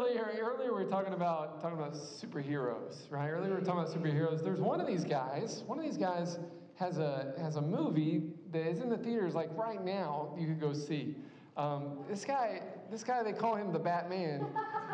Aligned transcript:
earlier, 0.00 0.24
earlier 0.40 0.74
we 0.74 0.84
were 0.84 0.90
talking 0.90 1.12
about 1.12 1.60
talking 1.60 1.78
about 1.78 1.94
superheroes, 1.94 3.10
right? 3.10 3.28
Earlier 3.28 3.50
we 3.50 3.60
were 3.60 3.60
talking 3.60 3.82
about 3.82 3.94
superheroes. 3.94 4.42
There's 4.42 4.60
one 4.60 4.80
of 4.80 4.86
these 4.86 5.04
guys. 5.04 5.62
One 5.66 5.78
of 5.78 5.84
these 5.84 5.96
guys 5.96 6.38
has 6.76 6.98
a 6.98 7.34
has 7.38 7.56
a 7.56 7.62
movie 7.62 8.22
that 8.52 8.66
is 8.66 8.80
in 8.80 8.88
the 8.88 8.96
theaters 8.96 9.34
like 9.34 9.50
right 9.56 9.82
now. 9.84 10.34
You 10.38 10.46
could 10.46 10.60
go 10.60 10.72
see. 10.72 11.16
Um, 11.56 11.98
this 12.08 12.24
guy, 12.24 12.62
this 12.90 13.04
guy, 13.04 13.22
they 13.22 13.32
call 13.32 13.56
him 13.56 13.72
the 13.72 13.78
Batman. 13.78 14.46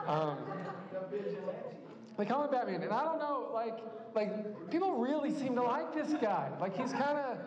Um, 0.07 0.39
they 2.19 2.25
call 2.25 2.45
him 2.45 2.51
Batman, 2.51 2.83
and 2.83 2.93
I 2.93 3.05
don't 3.05 3.19
know, 3.19 3.51
like, 3.53 3.79
like 4.15 4.71
people 4.71 4.93
really 4.93 5.35
seem 5.35 5.55
to 5.57 5.63
like 5.63 5.95
this 5.95 6.15
guy. 6.21 6.51
Like 6.59 6.75
he's 6.75 6.93
kind 6.93 7.19
of, 7.19 7.39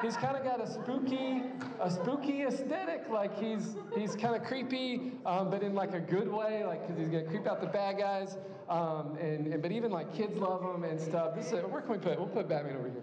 he's 0.00 0.16
kind 0.16 0.36
of 0.36 0.44
got 0.44 0.60
a 0.60 0.70
spooky, 0.70 1.42
a 1.80 1.90
spooky 1.90 2.42
aesthetic. 2.42 3.08
Like 3.10 3.36
he's 3.36 3.76
he's 3.98 4.14
kind 4.14 4.36
of 4.36 4.44
creepy, 4.44 5.12
um, 5.26 5.50
but 5.50 5.62
in 5.62 5.74
like 5.74 5.94
a 5.94 6.00
good 6.00 6.30
way. 6.30 6.64
Like 6.64 6.86
because 6.86 7.00
he's 7.00 7.08
gonna 7.08 7.24
creep 7.24 7.48
out 7.48 7.60
the 7.60 7.66
bad 7.66 7.98
guys, 7.98 8.36
um, 8.68 9.16
and, 9.20 9.48
and 9.48 9.60
but 9.60 9.72
even 9.72 9.90
like 9.90 10.14
kids 10.14 10.36
love 10.36 10.62
him 10.62 10.84
and 10.84 11.00
stuff. 11.00 11.34
This 11.34 11.46
is, 11.46 11.64
where 11.64 11.82
can 11.82 11.90
we 11.90 11.98
put? 11.98 12.16
We'll 12.18 12.28
put 12.28 12.48
Batman 12.48 12.76
over 12.76 12.88
here. 12.88 13.02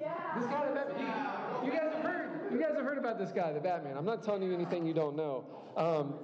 Yeah. 0.00 0.12
This 0.36 0.46
guy, 0.46 0.66
the 0.66 0.74
Batman. 0.74 1.00
You, 1.64 1.66
you 1.66 1.78
guys 1.78 1.92
have 1.92 2.02
heard. 2.02 2.52
You 2.52 2.58
guys 2.58 2.74
have 2.74 2.84
heard 2.84 2.98
about 2.98 3.18
this 3.18 3.30
guy, 3.30 3.52
the 3.52 3.60
Batman. 3.60 3.96
I'm 3.96 4.06
not 4.06 4.24
telling 4.24 4.42
you 4.42 4.52
anything 4.54 4.86
you 4.86 4.94
don't 4.94 5.14
know. 5.14 5.44
Um, 5.76 6.14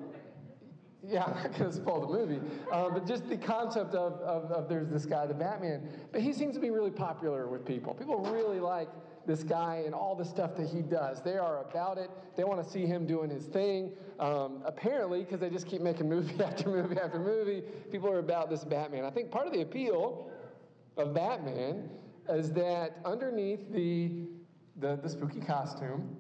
yeah, 1.07 1.25
I'm 1.25 1.35
not 1.35 1.59
going 1.59 1.71
to 1.71 1.77
spoil 1.77 2.01
the 2.01 2.19
movie, 2.19 2.41
um, 2.73 2.95
but 2.95 3.07
just 3.07 3.29
the 3.29 3.37
concept 3.37 3.95
of, 3.95 4.15
of, 4.21 4.51
of, 4.51 4.69
there's 4.69 4.89
this 4.89 5.05
guy, 5.05 5.27
the 5.27 5.35
Batman. 5.35 5.89
But 6.13 6.23
he 6.23 6.33
seems 6.33 6.55
to 6.55 6.61
be 6.61 6.71
really 6.71 6.91
popular 6.91 7.47
with 7.47 7.65
people. 7.67 7.95
People 7.95 8.21
really 8.21 8.61
like 8.61 8.89
this 9.27 9.43
guy 9.43 9.83
and 9.85 9.95
all 9.95 10.15
the 10.15 10.25
stuff 10.25 10.57
that 10.57 10.69
he 10.69 10.83
does. 10.83 11.23
They 11.23 11.37
are 11.37 11.61
about 11.61 11.99
it. 11.99 12.11
They 12.37 12.45
want 12.45 12.65
to 12.65 12.71
see 12.71 12.87
him 12.87 13.07
doing 13.07 13.31
his 13.31 13.45
thing. 13.47 13.93
Um, 14.19 14.63
apparently, 14.65 15.21
because 15.21 15.41
they 15.41 15.51
just 15.51 15.67
keep 15.67 15.81
making 15.81 16.09
movie 16.09 16.35
after 16.45 16.69
movie 16.69 16.99
after 16.99 17.19
movie, 17.19 17.63
people 17.91 18.11
are 18.11 18.19
about 18.19 18.51
this 18.51 18.65
Batman. 18.65 19.05
I 19.05 19.11
think 19.11 19.31
part 19.31 19.47
of 19.47 19.53
the 19.53 19.63
appeal 19.63 20.31
of 20.97 21.15
Batman 21.15 21.91
is 22.29 22.53
that 22.53 22.99
underneath 23.05 23.73
the, 23.73 24.27
the, 24.79 24.97
the 24.97 25.09
spooky 25.09 25.41
costume, 25.41 26.17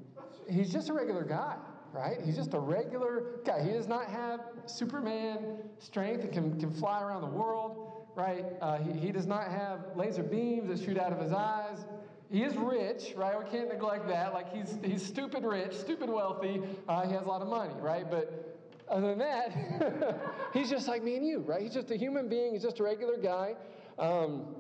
he's 0.51 0.71
just 0.71 0.91
a 0.91 0.93
regular 0.93 1.25
guy 1.25 1.57
right? 1.95 2.21
He's 2.23 2.37
just 2.37 2.55
a 2.55 2.59
regular 2.59 3.23
guy. 3.45 3.63
He 3.63 3.71
does 3.71 3.87
not 3.87 4.07
have 4.07 4.41
Superman 4.67 5.59
strength 5.79 6.25
and 6.25 6.33
can, 6.33 6.61
can 6.61 6.73
fly 6.73 7.01
around 7.01 7.21
the 7.21 7.29
world, 7.29 8.07
right? 8.17 8.45
Uh, 8.61 8.79
he, 8.79 8.93
he 8.99 9.13
does 9.13 9.27
not 9.27 9.49
have 9.49 9.81
laser 9.95 10.25
beams 10.25 10.69
that 10.69 10.85
shoot 10.85 10.99
out 10.99 11.13
of 11.13 11.21
his 11.21 11.33
eyes. 11.33 11.85
He 12.31 12.43
is 12.43 12.57
rich, 12.57 13.15
right? 13.17 13.39
We 13.39 13.49
can't 13.49 13.69
neglect 13.69 14.09
that. 14.09 14.35
Like 14.35 14.53
he's, 14.53 14.77
he's 14.83 15.07
stupid 15.07 15.45
rich, 15.45 15.75
stupid 15.75 16.11
wealthy. 16.11 16.63
Uh, 16.89 17.07
he 17.07 17.13
has 17.13 17.23
a 17.23 17.29
lot 17.29 17.43
of 17.43 17.49
money, 17.49 17.75
right? 17.81 18.11
But 18.11 18.59
other 18.89 19.15
than 19.15 19.19
that, 19.19 20.21
he's 20.53 20.69
just 20.69 20.89
like 20.89 21.05
me 21.05 21.17
and 21.17 21.25
you, 21.25 21.41
right? 21.41 21.63
He's 21.63 21.75
just 21.75 21.93
a 21.93 21.97
human 21.97 22.29
being. 22.29 22.55
He's 22.55 22.63
just 22.63 22.81
a 22.81 22.83
regular 22.83 23.17
guy. 23.17 23.55
Um, 24.01 24.57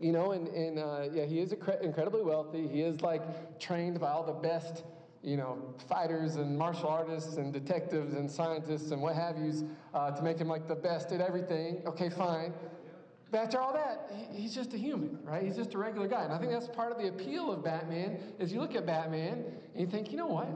you 0.00 0.12
know, 0.12 0.32
and, 0.32 0.46
and 0.48 0.78
uh, 0.78 1.08
yeah, 1.12 1.24
he 1.24 1.40
is 1.40 1.52
incredibly 1.52 2.22
wealthy. 2.22 2.68
He 2.68 2.82
is 2.82 3.00
like 3.00 3.58
trained 3.58 3.98
by 4.00 4.10
all 4.10 4.24
the 4.24 4.32
best 4.32 4.84
you 5.22 5.36
know, 5.36 5.74
fighters 5.88 6.36
and 6.36 6.58
martial 6.58 6.88
artists 6.88 7.36
and 7.36 7.52
detectives 7.52 8.14
and 8.14 8.30
scientists 8.30 8.90
and 8.90 9.00
what 9.00 9.14
have 9.14 9.38
yous 9.38 9.62
uh, 9.94 10.10
to 10.10 10.22
make 10.22 10.38
him 10.38 10.48
like 10.48 10.66
the 10.66 10.74
best 10.74 11.12
at 11.12 11.20
everything. 11.20 11.82
Okay, 11.86 12.08
fine. 12.08 12.52
But 13.30 13.42
after 13.42 13.60
all 13.60 13.72
that, 13.72 14.10
he, 14.14 14.42
he's 14.42 14.54
just 14.54 14.74
a 14.74 14.78
human, 14.78 15.18
right? 15.22 15.42
He's 15.42 15.56
just 15.56 15.74
a 15.74 15.78
regular 15.78 16.08
guy. 16.08 16.24
And 16.24 16.32
I 16.32 16.38
think 16.38 16.50
that's 16.50 16.68
part 16.68 16.92
of 16.92 16.98
the 16.98 17.08
appeal 17.08 17.52
of 17.52 17.64
Batman 17.64 18.18
is 18.38 18.52
you 18.52 18.60
look 18.60 18.74
at 18.74 18.84
Batman 18.84 19.44
and 19.74 19.80
you 19.80 19.86
think, 19.86 20.10
you 20.10 20.18
know 20.18 20.26
what? 20.26 20.48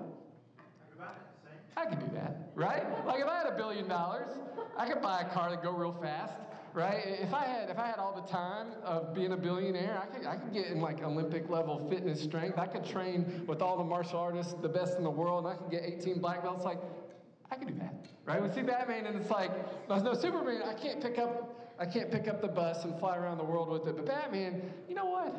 I 1.78 1.84
could 1.84 2.00
do 2.00 2.08
that, 2.14 2.50
right? 2.54 2.84
Like 3.06 3.20
if 3.20 3.28
I 3.28 3.38
had 3.38 3.46
a 3.52 3.56
billion 3.56 3.86
dollars, 3.86 4.30
I 4.78 4.86
could 4.88 5.02
buy 5.02 5.20
a 5.20 5.28
car 5.28 5.50
that 5.50 5.62
go 5.62 5.72
real 5.72 5.92
fast 5.92 6.32
right? 6.76 7.02
If 7.06 7.32
I 7.32 7.44
had 7.44 7.70
if 7.70 7.78
I 7.78 7.86
had 7.86 7.96
all 7.96 8.14
the 8.14 8.30
time 8.30 8.68
of 8.84 9.14
being 9.14 9.32
a 9.32 9.36
billionaire, 9.36 10.00
I 10.00 10.14
could 10.14 10.26
I 10.26 10.36
could 10.36 10.52
get 10.52 10.66
in 10.66 10.80
like 10.80 11.02
Olympic 11.02 11.48
level 11.48 11.88
fitness 11.88 12.22
strength. 12.22 12.58
I 12.58 12.66
could 12.66 12.84
train 12.84 13.44
with 13.48 13.62
all 13.62 13.78
the 13.78 13.84
martial 13.84 14.20
artists, 14.20 14.54
the 14.60 14.68
best 14.68 14.98
in 14.98 15.02
the 15.02 15.10
world, 15.10 15.46
and 15.46 15.54
I 15.54 15.56
could 15.56 15.70
get 15.70 15.82
18 15.84 16.20
black 16.20 16.42
belts. 16.42 16.64
Like 16.64 16.78
I 17.50 17.56
could 17.56 17.68
do 17.68 17.74
that, 17.80 18.06
right? 18.26 18.42
We 18.42 18.50
see 18.50 18.62
Batman, 18.62 19.06
and 19.06 19.16
it's 19.16 19.30
like 19.30 19.50
there's 19.88 20.02
no 20.02 20.12
Superman. 20.12 20.62
I 20.64 20.74
can't 20.74 21.00
pick 21.00 21.18
up 21.18 21.74
I 21.80 21.86
can't 21.86 22.10
pick 22.10 22.28
up 22.28 22.42
the 22.42 22.48
bus 22.48 22.84
and 22.84 22.98
fly 23.00 23.16
around 23.16 23.38
the 23.38 23.44
world 23.44 23.70
with 23.70 23.86
it. 23.86 23.96
But 23.96 24.06
Batman, 24.06 24.62
you 24.88 24.94
know 24.94 25.06
what? 25.06 25.34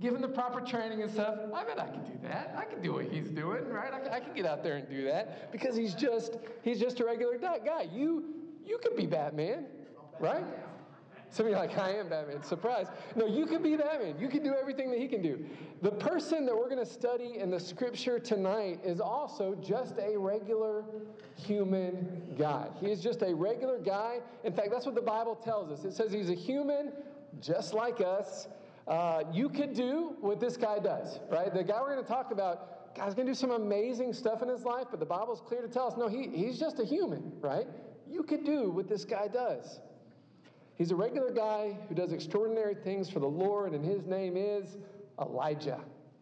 Given 0.00 0.20
the 0.20 0.28
proper 0.28 0.60
training 0.60 1.02
and 1.02 1.10
stuff, 1.10 1.38
I 1.54 1.64
bet 1.64 1.78
I 1.78 1.86
could 1.86 2.04
do 2.04 2.18
that. 2.24 2.54
I 2.58 2.64
could 2.64 2.82
do 2.82 2.94
what 2.94 3.06
he's 3.06 3.30
doing, 3.30 3.66
right? 3.68 3.92
I 3.92 4.16
I 4.16 4.20
could 4.20 4.34
get 4.34 4.44
out 4.44 4.62
there 4.62 4.76
and 4.76 4.86
do 4.88 5.04
that 5.04 5.50
because 5.50 5.74
he's 5.76 5.94
just 5.94 6.36
he's 6.62 6.78
just 6.78 7.00
a 7.00 7.06
regular 7.06 7.38
guy. 7.38 7.88
You 7.90 8.24
you 8.66 8.78
could 8.82 8.96
be 8.96 9.06
Batman, 9.06 9.64
right? 10.20 10.44
Some 11.34 11.46
of 11.46 11.50
you 11.50 11.58
are 11.58 11.66
like, 11.66 11.76
I 11.76 11.96
am 11.96 12.08
Batman. 12.08 12.44
Surprise. 12.44 12.86
No, 13.16 13.26
you 13.26 13.44
can 13.46 13.60
be 13.60 13.74
Batman. 13.74 14.14
You 14.20 14.28
can 14.28 14.44
do 14.44 14.54
everything 14.54 14.88
that 14.92 15.00
he 15.00 15.08
can 15.08 15.20
do. 15.20 15.44
The 15.82 15.90
person 15.90 16.46
that 16.46 16.56
we're 16.56 16.68
going 16.68 16.78
to 16.78 16.86
study 16.86 17.38
in 17.40 17.50
the 17.50 17.58
scripture 17.58 18.20
tonight 18.20 18.78
is 18.84 19.00
also 19.00 19.56
just 19.56 19.98
a 19.98 20.16
regular 20.16 20.84
human 21.34 22.22
guy. 22.38 22.68
He 22.78 22.86
is 22.86 23.02
just 23.02 23.22
a 23.22 23.34
regular 23.34 23.80
guy. 23.80 24.20
In 24.44 24.52
fact, 24.52 24.68
that's 24.70 24.86
what 24.86 24.94
the 24.94 25.02
Bible 25.02 25.34
tells 25.34 25.72
us. 25.72 25.84
It 25.84 25.92
says 25.92 26.12
he's 26.12 26.30
a 26.30 26.36
human 26.36 26.92
just 27.40 27.74
like 27.74 28.00
us. 28.00 28.46
Uh, 28.86 29.24
you 29.32 29.48
could 29.48 29.74
do 29.74 30.14
what 30.20 30.38
this 30.38 30.56
guy 30.56 30.78
does, 30.78 31.18
right? 31.32 31.52
The 31.52 31.64
guy 31.64 31.80
we're 31.80 31.94
going 31.94 32.04
to 32.04 32.08
talk 32.08 32.30
about, 32.30 32.94
God's 32.94 33.16
going 33.16 33.26
to 33.26 33.32
do 33.32 33.36
some 33.36 33.50
amazing 33.50 34.12
stuff 34.12 34.40
in 34.40 34.48
his 34.48 34.62
life, 34.62 34.86
but 34.88 35.00
the 35.00 35.06
Bible's 35.06 35.40
clear 35.40 35.62
to 35.62 35.68
tell 35.68 35.88
us 35.88 35.94
no, 35.98 36.06
he, 36.06 36.28
he's 36.28 36.60
just 36.60 36.78
a 36.78 36.84
human, 36.84 37.32
right? 37.40 37.66
You 38.08 38.22
could 38.22 38.44
do 38.44 38.70
what 38.70 38.88
this 38.88 39.04
guy 39.04 39.26
does. 39.26 39.80
He's 40.76 40.90
a 40.90 40.96
regular 40.96 41.30
guy 41.30 41.76
who 41.88 41.94
does 41.94 42.12
extraordinary 42.12 42.74
things 42.74 43.08
for 43.08 43.20
the 43.20 43.28
Lord, 43.28 43.74
and 43.74 43.84
his 43.84 44.06
name 44.06 44.36
is 44.36 44.76
Elijah. 45.20 45.80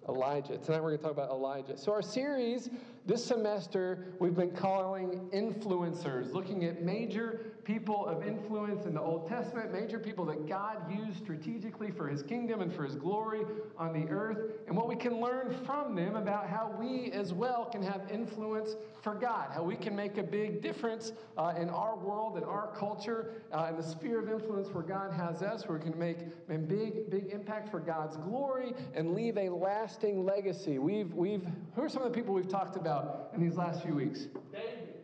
Elijah. 0.08 0.58
Tonight 0.58 0.82
we're 0.82 0.90
going 0.90 0.98
to 0.98 1.02
talk 1.02 1.12
about 1.12 1.30
Elijah. 1.30 1.76
So, 1.78 1.92
our 1.92 2.02
series 2.02 2.68
this 3.04 3.24
semester 3.24 4.14
we've 4.20 4.36
been 4.36 4.52
calling 4.52 5.28
influencers, 5.32 6.32
looking 6.32 6.64
at 6.64 6.82
major 6.82 7.52
people 7.64 8.06
of 8.06 8.26
influence 8.26 8.86
in 8.86 8.94
the 8.94 9.00
Old 9.00 9.28
Testament, 9.28 9.72
major 9.72 9.98
people 9.98 10.24
that 10.26 10.48
God 10.48 10.78
used 10.92 11.18
strategically 11.18 11.90
for 11.90 12.08
his 12.08 12.22
kingdom 12.22 12.60
and 12.60 12.72
for 12.72 12.84
his 12.84 12.94
glory 12.94 13.42
on 13.76 13.92
the 13.92 14.08
earth, 14.08 14.38
and 14.66 14.76
what 14.76 14.88
we 14.88 14.96
can 14.96 15.20
learn 15.20 15.56
from 15.64 15.94
them 15.94 16.16
about 16.16 16.48
how 16.48 16.74
we 16.78 17.10
as 17.12 17.32
well 17.32 17.66
can 17.66 17.82
have 17.82 18.02
influence 18.10 18.76
for 19.00 19.14
God, 19.14 19.50
how 19.52 19.62
we 19.62 19.76
can 19.76 19.96
make 19.96 20.19
a 20.19 20.22
big 20.22 20.62
difference 20.62 21.12
uh, 21.36 21.54
in 21.56 21.69
our 21.70 21.96
world, 21.96 22.36
in 22.36 22.44
our 22.44 22.72
culture, 22.76 23.42
uh, 23.52 23.66
in 23.70 23.76
the 23.76 23.82
sphere 23.82 24.20
of 24.20 24.28
influence 24.28 24.69
where 24.69 24.84
God 24.84 25.12
has 25.12 25.42
us, 25.42 25.66
where 25.66 25.78
we 25.78 25.84
can 25.84 25.98
make 25.98 26.19
a 26.48 26.58
big, 26.58 27.10
big 27.10 27.30
impact 27.32 27.69
for 27.69 27.80
God's 27.80 28.16
glory 28.16 28.74
and 28.94 29.14
leave 29.14 29.36
a 29.38 29.48
lasting 29.48 30.24
legacy. 30.24 30.78
We've, 30.78 31.12
we've, 31.14 31.44
who 31.74 31.82
are 31.82 31.88
some 31.88 32.02
of 32.02 32.12
the 32.12 32.14
people 32.14 32.34
we've 32.34 32.48
talked 32.48 32.76
about 32.76 32.91
in 33.34 33.41
these 33.42 33.56
last 33.56 33.82
few 33.82 33.94
weeks? 33.94 34.26
David. 34.53 34.94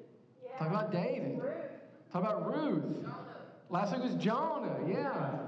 Yeah. 0.42 0.58
Talk 0.58 0.68
about 0.68 0.92
David. 0.92 1.38
Ruth. 1.40 1.52
Talk 2.12 2.22
about 2.22 2.46
Ruth. 2.46 2.82
Jonah. 2.82 3.16
Last 3.70 3.92
week 3.92 4.02
was 4.02 4.14
Jonah, 4.14 4.76
yeah. 4.88 5.38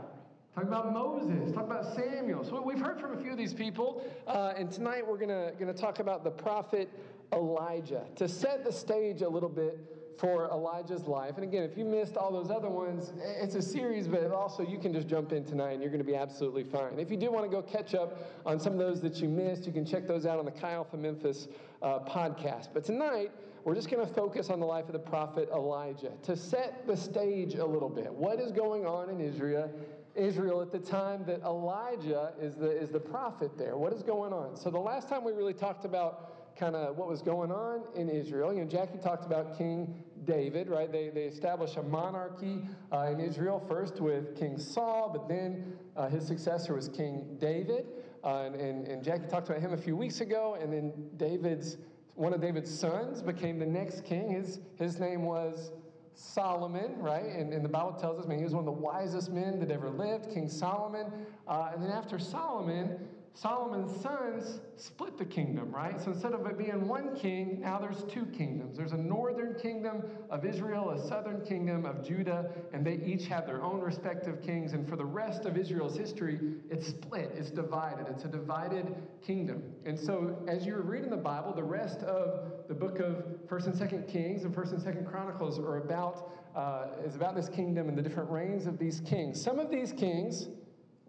Talk 0.55 0.65
about 0.65 0.93
Moses. 0.93 1.53
Talk 1.53 1.65
about 1.65 1.95
Samuel. 1.95 2.45
So 2.45 2.61
we've 2.61 2.81
heard 2.81 3.01
from 3.01 3.17
a 3.17 3.23
few 3.23 3.31
of 3.31 3.39
these 3.39 3.55
people, 3.55 4.05
uh, 4.27 4.53
and 4.57 4.71
tonight 4.71 5.07
we're 5.07 5.17
gonna 5.17 5.53
gonna 5.59 5.73
talk 5.73 6.01
about 6.01 6.25
the 6.25 6.31
prophet 6.31 6.91
Elijah 7.33 8.05
to 8.17 8.29
set 8.29 8.65
the 8.65 8.73
stage 8.73 9.23
a 9.23 9.29
little 9.29 9.49
bit 9.49 9.79
for 10.19 10.49
Elijah's 10.51 11.07
life. 11.07 11.37
And 11.37 11.45
again, 11.45 11.63
if 11.63 11.77
you 11.77 11.85
missed 11.85 12.17
all 12.17 12.33
those 12.33 12.51
other 12.51 12.69
ones, 12.69 13.13
it's 13.41 13.55
a 13.55 13.63
series, 13.63 14.07
but 14.07 14.31
also 14.31 14.63
you 14.63 14.79
can 14.79 14.93
just 14.93 15.09
jump 15.09 15.33
in 15.33 15.45
tonight 15.45 15.73
and 15.73 15.83
you're 15.83 15.91
going 15.91 16.05
to 16.05 16.11
be 16.11 16.17
absolutely 16.17 16.65
fine. 16.65 16.99
If 16.99 17.11
you 17.11 17.17
do 17.17 17.31
want 17.31 17.45
to 17.45 17.51
go 17.51 17.63
catch 17.63 17.95
up 17.95 18.19
on 18.45 18.59
some 18.61 18.75
of 18.75 18.79
those 18.79 19.01
that 19.01 19.17
you 19.17 19.29
missed, 19.29 19.67
you 19.67 19.73
can 19.73 19.87
check 19.87 20.07
those 20.07 20.27
out 20.27 20.39
on 20.39 20.45
the 20.45 20.51
Chi 20.51 20.73
Alpha 20.73 20.97
Memphis 20.97 21.49
uh, 21.83 22.01
podcast. 22.01 22.69
But 22.75 22.85
tonight, 22.85 23.31
we're 23.65 23.75
just 23.75 23.91
going 23.91 24.07
to 24.07 24.13
focus 24.13 24.51
on 24.51 24.61
the 24.61 24.67
life 24.67 24.87
of 24.87 24.93
the 24.93 24.99
prophet 24.99 25.49
Elijah 25.55 26.13
to 26.23 26.37
set 26.37 26.87
the 26.87 26.97
stage 26.97 27.55
a 27.55 27.65
little 27.65 27.91
bit. 27.91 28.13
What 28.13 28.41
is 28.41 28.53
going 28.53 28.87
on 28.87 29.11
in 29.11 29.21
Israel? 29.21 29.71
Israel 30.15 30.61
at 30.61 30.73
the 30.73 30.79
time 30.79 31.25
that 31.27 31.41
Elijah 31.43 32.33
is 32.41 32.57
the, 32.57 32.71
is 32.71 32.91
the 32.91 33.01
prophet 33.01 33.53
there. 33.57 33.77
What 33.77 33.93
is 33.93 34.03
going 34.03 34.33
on? 34.33 34.57
So, 34.57 34.71
the 34.71 34.79
last 34.79 35.09
time 35.09 35.25
we 35.25 35.33
really 35.33 35.55
talked 35.55 35.85
about 35.85 36.40
kind 36.59 36.77
of 36.77 36.97
what 36.97 37.09
was 37.09 37.23
going 37.23 37.51
on 37.51 37.83
in 37.95 38.09
Israel. 38.09 38.53
You 38.53 38.61
know, 38.61 38.67
Jackie 38.67 38.99
talked 38.99 39.25
about 39.25 39.57
King 39.57 40.03
David, 40.25 40.69
right? 40.69 40.91
They, 40.91 41.09
they 41.09 41.23
established 41.25 41.77
a 41.77 41.83
monarchy 41.83 42.63
uh, 42.93 43.11
in 43.13 43.21
Israel 43.21 43.65
first 43.67 44.01
with 44.01 44.37
King 44.39 44.59
Saul, 44.59 45.11
but 45.13 45.29
then 45.29 45.73
uh, 45.97 46.09
his 46.09 46.27
successor 46.27 46.75
was 46.75 46.89
King 46.89 47.37
David. 47.41 47.87
Uh, 48.23 48.45
and, 48.45 48.55
and, 48.55 48.87
and 48.87 49.03
Jackie 49.03 49.27
talked 49.27 49.49
about 49.49 49.61
him 49.61 49.73
a 49.73 49.79
few 49.79 49.97
weeks 49.97 50.21
ago. 50.21 50.59
And 50.61 50.73
then 50.73 50.93
David's, 51.17 51.79
one 52.15 52.35
of 52.35 52.41
David's 52.41 52.73
sons 52.73 53.23
became 53.23 53.59
the 53.59 53.67
next 53.67 54.05
king. 54.05 54.31
His, 54.31 54.61
his 54.77 55.01
name 55.01 55.23
was 55.23 55.73
Solomon, 56.15 56.99
right? 56.99 57.25
And, 57.25 57.53
and 57.53 57.65
the 57.65 57.69
Bible 57.69 57.93
tells 57.93 58.21
us, 58.21 58.27
man, 58.27 58.39
he 58.39 58.45
was 58.45 58.55
one 58.55 58.67
of 58.69 58.75
the 58.75 58.81
wisest 58.81 59.33
men 59.33 59.59
that 59.61 59.71
ever 59.71 59.89
lived, 59.89 60.31
King 60.31 60.49
Solomon. 60.49 61.07
Uh, 61.49 61.71
and 61.73 61.83
then 61.83 61.91
after 61.91 62.19
Solomon, 62.19 63.09
Solomon's 63.35 63.99
sons 64.03 64.61
split 64.77 65.17
the 65.17 65.25
kingdom, 65.25 65.71
right? 65.71 65.99
So 66.01 66.11
instead 66.11 66.33
of 66.33 66.45
it 66.47 66.59
being 66.59 66.87
one 66.87 67.17
king, 67.17 67.61
now 67.61 67.79
there's 67.79 68.03
two 68.05 68.27
kingdoms. 68.27 68.77
There's 68.77 68.93
a 68.93 68.99
northern 68.99 69.55
kingdom 69.55 70.03
of 70.29 70.45
Israel, 70.45 70.91
a 70.91 71.09
southern 71.09 71.41
kingdom 71.47 71.87
of 71.87 72.07
Judah, 72.07 72.51
and 72.73 72.85
they 72.85 72.97
each 73.05 73.27
have 73.29 73.47
their 73.47 73.63
own 73.63 73.81
respective 73.81 74.43
kings. 74.43 74.73
And 74.73 74.87
for 74.87 74.97
the 74.97 75.05
rest 75.05 75.47
of 75.47 75.57
Israel's 75.57 75.97
history, 75.97 76.39
it's 76.71 76.89
split, 76.89 77.33
it's 77.35 77.51
divided. 77.51 78.07
It's 78.09 78.25
a 78.25 78.29
divided 78.29 78.95
kingdom. 79.23 79.63
And 79.87 79.99
so 79.99 80.37
as 80.49 80.67
you're 80.67 80.83
reading 80.83 81.11
the 81.11 81.17
Bible, 81.17 81.55
the 81.55 81.63
rest 81.63 82.01
of 82.01 82.53
the 82.69 82.75
book 82.75 82.99
of 82.99 83.25
1st 83.49 83.67
and 83.67 83.75
2nd 83.75 84.09
Kings 84.09 84.45
and 84.45 84.55
1st 84.55 84.73
and 84.73 84.83
2nd 84.83 85.11
Chronicles 85.11 85.59
are 85.59 85.79
about 85.79 86.33
uh, 86.55 86.89
is 87.07 87.15
about 87.15 87.37
this 87.37 87.49
kingdom 87.49 87.89
and 87.89 87.97
the 87.97 88.03
different 88.03 88.29
reigns 88.29 88.67
of 88.67 88.79
these 88.79 89.01
kings. 89.01 89.41
Some 89.41 89.59
of 89.59 89.71
these 89.71 89.93
kings 89.93 90.49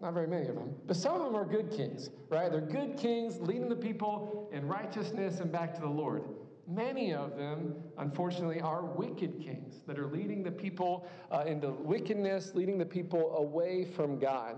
not 0.02 0.14
very 0.14 0.26
many 0.26 0.48
of 0.48 0.56
them. 0.56 0.74
But 0.86 0.96
some 0.96 1.14
of 1.14 1.22
them 1.22 1.36
are 1.36 1.44
good 1.44 1.70
kings, 1.70 2.10
right? 2.28 2.50
They're 2.50 2.60
good 2.60 2.96
kings 2.96 3.40
leading 3.40 3.68
the 3.68 3.76
people 3.76 4.50
in 4.52 4.66
righteousness 4.66 5.38
and 5.38 5.50
back 5.50 5.74
to 5.76 5.80
the 5.80 5.88
Lord. 5.88 6.24
Many 6.66 7.14
of 7.14 7.36
them, 7.36 7.74
unfortunately, 7.98 8.60
are 8.60 8.84
wicked 8.84 9.40
kings 9.40 9.82
that 9.86 9.98
are 9.98 10.06
leading 10.06 10.42
the 10.42 10.50
people 10.50 11.08
uh, 11.30 11.44
into 11.46 11.70
wickedness, 11.70 12.52
leading 12.54 12.78
the 12.78 12.86
people 12.86 13.36
away 13.36 13.84
from 13.84 14.18
God. 14.18 14.56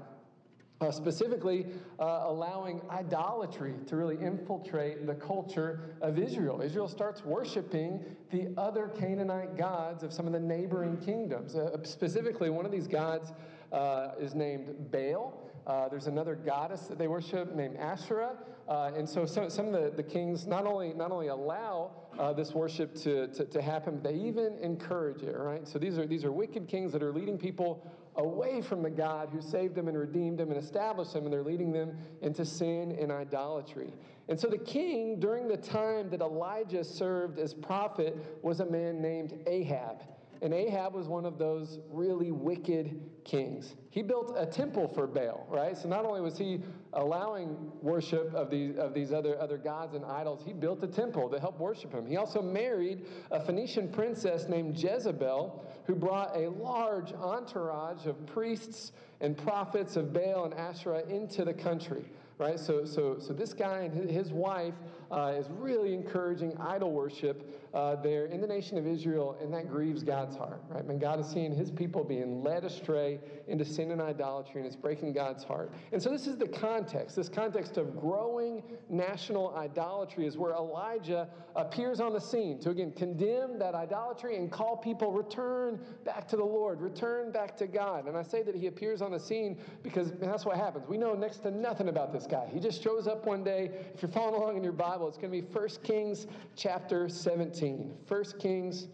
Uh, 0.81 0.91
specifically, 0.91 1.67
uh, 2.00 2.25
allowing 2.25 2.81
idolatry 2.90 3.75
to 3.87 3.97
really 3.97 4.19
infiltrate 4.19 5.06
the 5.06 5.14
culture 5.14 5.97
of 6.02 6.19
Israel. 6.19 6.61
Israel 6.61 6.88
starts 6.88 7.25
worshiping 7.25 8.05
the 8.32 8.49
other 8.58 8.88
Canaanite 8.88 9.56
gods 9.56 10.02
of 10.02 10.12
some 10.12 10.26
of 10.26 10.32
the 10.32 10.40
neighboring 10.40 10.97
kingdoms. 10.99 11.55
Uh, 11.55 11.79
specifically, 11.85 12.50
one 12.50 12.67
of 12.67 12.73
these 12.73 12.88
gods 12.88 13.32
uh, 13.75 14.12
is 14.21 14.35
named 14.35 14.91
Baal. 14.91 15.41
Uh, 15.67 15.88
there's 15.88 16.06
another 16.06 16.35
goddess 16.35 16.82
that 16.82 16.99
they 16.99 17.09
worship 17.09 17.55
named 17.55 17.76
Asherah. 17.76 18.37
Uh, 18.69 18.93
and 18.97 19.09
so 19.09 19.26
some, 19.26 19.50
some 19.50 19.67
of 19.67 19.73
the, 19.73 19.93
the 19.94 20.03
kings 20.03 20.47
not 20.47 20.67
only, 20.67 20.94
not 20.94 21.11
only 21.11 21.29
allow 21.29 21.91
uh, 22.19 22.32
this 22.32 22.53
worship 22.53 22.94
to, 22.94 23.29
to, 23.29 23.44
to, 23.44 23.61
happen, 23.61 23.97
but 23.97 24.05
they 24.05 24.19
even 24.19 24.56
encourage 24.62 25.23
it, 25.23 25.37
right? 25.37 25.67
So 25.67 25.79
these 25.79 25.99
are, 25.99 26.06
these 26.06 26.25
are 26.25 26.32
wicked 26.32 26.69
kings 26.69 26.93
that 26.93 27.03
are 27.03 27.12
leading 27.12 27.37
people 27.37 27.91
away 28.17 28.62
from 28.62 28.82
the 28.82 28.91
God 28.91 29.29
who 29.32 29.43
saved 29.43 29.75
them 29.75 29.88
and 29.88 29.99
redeemed 29.99 30.38
them 30.38 30.50
and 30.50 30.59
established 30.59 31.12
them, 31.12 31.25
and 31.25 31.32
they're 31.32 31.43
leading 31.43 31.73
them 31.73 31.97
into 32.23 32.44
sin 32.44 32.97
and 32.99 33.11
idolatry. 33.11 33.93
And 34.29 34.38
so 34.38 34.49
the 34.49 34.59
king, 34.59 35.19
during 35.19 35.49
the 35.49 35.56
time 35.56 36.09
that 36.11 36.21
Elijah 36.21 36.85
served 36.85 37.38
as 37.38 37.53
prophet, 37.53 38.17
was 38.43 38.61
a 38.61 38.67
man 38.67 39.03
named 39.03 39.43
Ahab. 39.47 40.05
And 40.42 40.52
Ahab 40.52 40.94
was 40.94 41.08
one 41.08 41.25
of 41.25 41.38
those 41.38 41.78
really 41.90 42.31
wicked 42.31 43.00
kings. 43.25 43.75
He 43.90 44.02
built 44.02 44.34
a 44.36 44.44
temple 44.44 44.88
for 44.88 45.06
Baal, 45.06 45.46
right? 45.48 45.76
So 45.76 45.88
not 45.88 46.04
only 46.04 46.20
was 46.20 46.36
he 46.36 46.60
allowing 46.92 47.72
worship 47.81 48.32
of 48.34 48.50
these, 48.50 48.76
of 48.76 48.94
these 48.94 49.12
other, 49.12 49.40
other 49.40 49.56
gods 49.56 49.94
and 49.94 50.04
idols, 50.04 50.42
he 50.44 50.52
built 50.52 50.82
a 50.82 50.86
temple 50.86 51.28
to 51.31 51.40
help 51.40 51.58
worship 51.58 51.92
him. 51.92 52.06
He 52.06 52.16
also 52.16 52.42
married 52.42 53.06
a 53.31 53.40
Phoenician 53.40 53.88
princess 53.88 54.48
named 54.48 54.76
Jezebel, 54.76 55.64
who 55.86 55.94
brought 55.94 56.37
a 56.37 56.50
large 56.50 57.12
entourage 57.12 58.06
of 58.06 58.26
priests 58.26 58.92
and 59.20 59.37
prophets 59.37 59.96
of 59.96 60.12
Baal 60.12 60.44
and 60.44 60.54
Asherah 60.54 61.04
into 61.08 61.44
the 61.44 61.54
country 61.54 62.04
right? 62.38 62.58
So, 62.58 62.84
so, 62.84 63.19
so 63.19 63.32
this 63.32 63.52
guy 63.52 63.80
and 63.80 64.10
his 64.10 64.32
wife 64.32 64.75
uh, 65.10 65.34
is 65.37 65.46
really 65.50 65.94
encouraging 65.94 66.56
idol 66.58 66.90
worship 66.90 67.63
uh, 67.75 67.97
there 67.97 68.26
in 68.26 68.41
the 68.41 68.47
nation 68.47 68.79
of 68.79 68.87
Israel, 68.87 69.37
and 69.43 69.53
that 69.53 69.69
grieves 69.69 70.05
God's 70.05 70.37
heart, 70.37 70.62
right? 70.69 70.85
When 70.85 70.99
God 70.99 71.19
is 71.19 71.26
seeing 71.26 71.53
his 71.53 71.73
people 71.73 72.05
being 72.05 72.43
led 72.43 72.65
astray 72.65 73.19
into 73.49 73.65
sin 73.65 73.91
and 73.91 74.00
idolatry, 74.00 74.61
and 74.61 74.67
it's 74.67 74.76
breaking 74.76 75.12
God's 75.12 75.43
heart. 75.43 75.73
And 75.91 76.00
so 76.00 76.09
this 76.09 76.29
is 76.29 76.37
the 76.37 76.47
context. 76.47 77.17
This 77.17 77.29
context 77.29 77.76
of 77.76 77.99
growing 77.99 78.62
national 78.88 79.56
idolatry 79.56 80.25
is 80.25 80.38
where 80.38 80.53
Elijah 80.53 81.29
appears 81.56 82.00
on 82.00 82.12
the 82.12 82.21
scene 82.21 82.61
to 82.61 82.71
again 82.71 82.93
condemn 82.93 83.59
that 83.59 83.75
idolatry 83.75 84.37
and 84.37 84.50
call 84.50 84.76
people 84.76 85.11
return 85.11 85.81
back 86.05 86.29
to 86.29 86.37
the 86.37 86.44
Lord, 86.44 86.81
return 86.81 87.32
back 87.32 87.56
to 87.56 87.67
God. 87.67 88.06
And 88.06 88.17
I 88.17 88.23
say 88.23 88.43
that 88.43 88.55
he 88.55 88.69
appears 88.69 89.03
on 89.03 89.11
the 89.11 89.21
scene 89.21 89.59
because 89.82 90.12
that's 90.12 90.44
what 90.44 90.56
happens. 90.56 90.88
We 90.88 90.97
know 90.97 91.15
next 91.15 91.38
to 91.38 91.50
nothing 91.50 91.88
about 91.88 92.12
this 92.12 92.26
guy. 92.26 92.49
He 92.53 92.61
just 92.61 92.82
shows 92.82 93.09
up 93.09 93.26
one 93.26 93.43
day. 93.43 93.71
If 93.94 94.03
you're 94.03 94.11
following 94.11 94.41
along 94.41 94.56
in 94.56 94.62
your 94.62 94.73
Bible, 94.73 95.09
it's 95.09 95.19
going 95.19 95.32
to 95.32 95.43
be 95.43 95.47
1 95.47 95.69
Kings 95.82 96.29
chapter 96.56 97.09
17. 97.09 97.63
1 97.72 98.25
Kings 98.38 98.88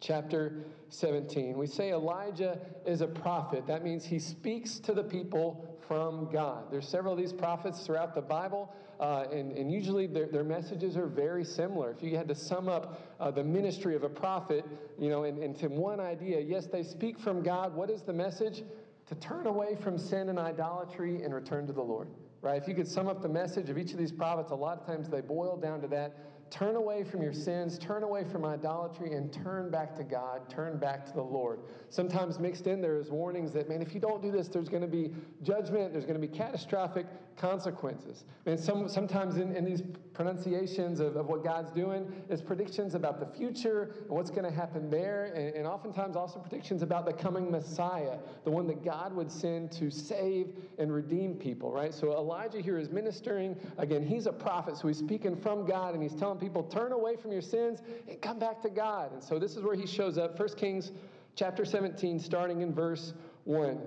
chapter 0.00 0.64
17. 0.88 1.56
We 1.56 1.66
say 1.66 1.90
Elijah 1.90 2.58
is 2.86 3.00
a 3.00 3.06
prophet. 3.06 3.66
That 3.66 3.84
means 3.84 4.04
he 4.04 4.18
speaks 4.18 4.78
to 4.80 4.92
the 4.92 5.02
people 5.02 5.76
from 5.86 6.30
God. 6.32 6.70
There's 6.70 6.88
several 6.88 7.12
of 7.12 7.18
these 7.18 7.32
prophets 7.32 7.84
throughout 7.84 8.14
the 8.14 8.20
Bible, 8.20 8.74
uh, 8.98 9.24
and, 9.32 9.52
and 9.52 9.70
usually 9.70 10.06
their, 10.06 10.26
their 10.26 10.44
messages 10.44 10.96
are 10.96 11.06
very 11.06 11.44
similar. 11.44 11.90
If 11.90 12.02
you 12.02 12.16
had 12.16 12.28
to 12.28 12.34
sum 12.34 12.68
up 12.68 13.00
uh, 13.20 13.30
the 13.30 13.44
ministry 13.44 13.94
of 13.94 14.02
a 14.02 14.08
prophet, 14.08 14.64
you 14.98 15.08
know, 15.08 15.24
into 15.24 15.68
one 15.68 16.00
idea, 16.00 16.40
yes, 16.40 16.66
they 16.66 16.82
speak 16.82 17.18
from 17.18 17.42
God. 17.42 17.74
What 17.74 17.90
is 17.90 18.02
the 18.02 18.12
message? 18.12 18.64
To 19.08 19.14
turn 19.16 19.46
away 19.46 19.76
from 19.76 19.98
sin 19.98 20.28
and 20.28 20.38
idolatry 20.38 21.22
and 21.22 21.32
return 21.32 21.66
to 21.66 21.72
the 21.72 21.82
Lord 21.82 22.08
right? 22.42 22.62
If 22.62 22.68
you 22.68 22.74
could 22.74 22.86
sum 22.86 23.08
up 23.08 23.22
the 23.22 23.28
message 23.28 23.70
of 23.70 23.78
each 23.78 23.90
of 23.90 23.98
these 23.98 24.12
prophets, 24.12 24.52
a 24.52 24.54
lot 24.54 24.78
of 24.78 24.86
times 24.86 25.08
they 25.08 25.20
boil 25.20 25.56
down 25.56 25.80
to 25.80 25.88
that 25.88 26.16
Turn 26.50 26.76
away 26.76 27.02
from 27.02 27.22
your 27.22 27.32
sins, 27.32 27.78
turn 27.78 28.02
away 28.02 28.24
from 28.24 28.44
idolatry, 28.44 29.14
and 29.14 29.32
turn 29.32 29.70
back 29.70 29.96
to 29.96 30.04
God, 30.04 30.48
turn 30.48 30.78
back 30.78 31.04
to 31.06 31.12
the 31.12 31.22
Lord. 31.22 31.60
Sometimes 31.88 32.38
mixed 32.38 32.66
in 32.66 32.80
there 32.80 32.96
is 32.96 33.10
warnings 33.10 33.52
that, 33.52 33.68
man, 33.68 33.82
if 33.82 33.94
you 33.94 34.00
don't 34.00 34.22
do 34.22 34.30
this, 34.30 34.48
there's 34.48 34.68
going 34.68 34.82
to 34.82 34.88
be 34.88 35.12
judgment, 35.42 35.92
there's 35.92 36.04
going 36.04 36.20
to 36.20 36.26
be 36.26 36.32
catastrophic 36.32 37.06
consequences. 37.36 38.24
And 38.46 38.58
some, 38.58 38.88
sometimes 38.88 39.36
in, 39.36 39.54
in 39.54 39.64
these 39.64 39.82
pronunciations 40.14 41.00
of, 41.00 41.16
of 41.16 41.26
what 41.26 41.44
God's 41.44 41.70
doing 41.70 42.10
is 42.30 42.40
predictions 42.40 42.94
about 42.94 43.20
the 43.20 43.26
future 43.26 43.94
and 44.00 44.10
what's 44.10 44.30
going 44.30 44.44
to 44.44 44.50
happen 44.50 44.90
there, 44.90 45.32
and, 45.34 45.54
and 45.54 45.66
oftentimes 45.66 46.16
also 46.16 46.38
predictions 46.38 46.82
about 46.82 47.04
the 47.04 47.12
coming 47.12 47.50
Messiah, 47.50 48.18
the 48.44 48.50
one 48.50 48.66
that 48.68 48.82
God 48.82 49.14
would 49.14 49.30
send 49.30 49.70
to 49.72 49.90
save 49.90 50.48
and 50.78 50.92
redeem 50.92 51.34
people, 51.34 51.70
right? 51.70 51.92
So 51.92 52.12
Elijah 52.12 52.60
here 52.60 52.78
is 52.78 52.90
ministering. 52.90 53.56
Again, 53.78 54.02
he's 54.02 54.26
a 54.26 54.32
prophet, 54.32 54.76
so 54.76 54.88
he's 54.88 54.98
speaking 54.98 55.36
from 55.36 55.66
God, 55.66 55.94
and 55.94 56.02
he's 56.02 56.14
telling 56.14 56.38
people, 56.38 56.62
turn 56.62 56.92
away 56.92 57.16
from 57.16 57.32
your 57.32 57.42
sins 57.42 57.80
and 58.08 58.20
come 58.22 58.38
back 58.38 58.62
to 58.62 58.70
God. 58.70 59.12
And 59.12 59.22
so 59.22 59.38
this 59.38 59.56
is 59.56 59.62
where 59.62 59.76
he 59.76 59.86
shows 59.86 60.16
up. 60.18 60.38
1 60.38 60.48
Kings 60.56 60.92
chapter 61.34 61.64
17, 61.64 62.18
starting 62.18 62.62
in 62.62 62.72
verse 62.72 63.12
1. 63.44 63.78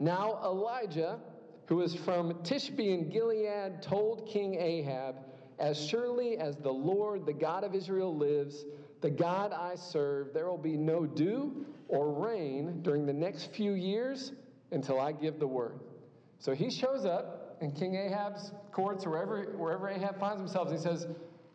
Now 0.00 0.40
Elijah, 0.42 1.18
who 1.66 1.76
was 1.76 1.94
from 1.94 2.34
Tishbe 2.42 2.92
in 2.92 3.08
Gilead, 3.08 3.80
told 3.82 4.26
King 4.26 4.54
Ahab, 4.54 5.16
As 5.58 5.78
surely 5.78 6.36
as 6.38 6.56
the 6.56 6.72
Lord, 6.72 7.26
the 7.26 7.32
God 7.32 7.64
of 7.64 7.74
Israel, 7.74 8.14
lives, 8.14 8.64
the 9.00 9.10
God 9.10 9.52
I 9.52 9.74
serve, 9.74 10.32
there 10.32 10.48
will 10.48 10.58
be 10.58 10.76
no 10.76 11.06
dew 11.06 11.66
or 11.88 12.12
rain 12.12 12.80
during 12.82 13.06
the 13.06 13.12
next 13.12 13.52
few 13.52 13.72
years 13.72 14.32
until 14.72 15.00
I 15.00 15.12
give 15.12 15.38
the 15.38 15.46
word. 15.46 15.80
So 16.38 16.54
he 16.54 16.70
shows 16.70 17.04
up 17.04 17.56
in 17.60 17.72
King 17.72 17.94
Ahab's 17.94 18.52
courts, 18.72 19.06
wherever, 19.06 19.42
wherever 19.56 19.88
Ahab 19.88 20.18
finds 20.18 20.40
himself, 20.40 20.68
and 20.68 20.76
he 20.76 20.82
says, 20.82 21.06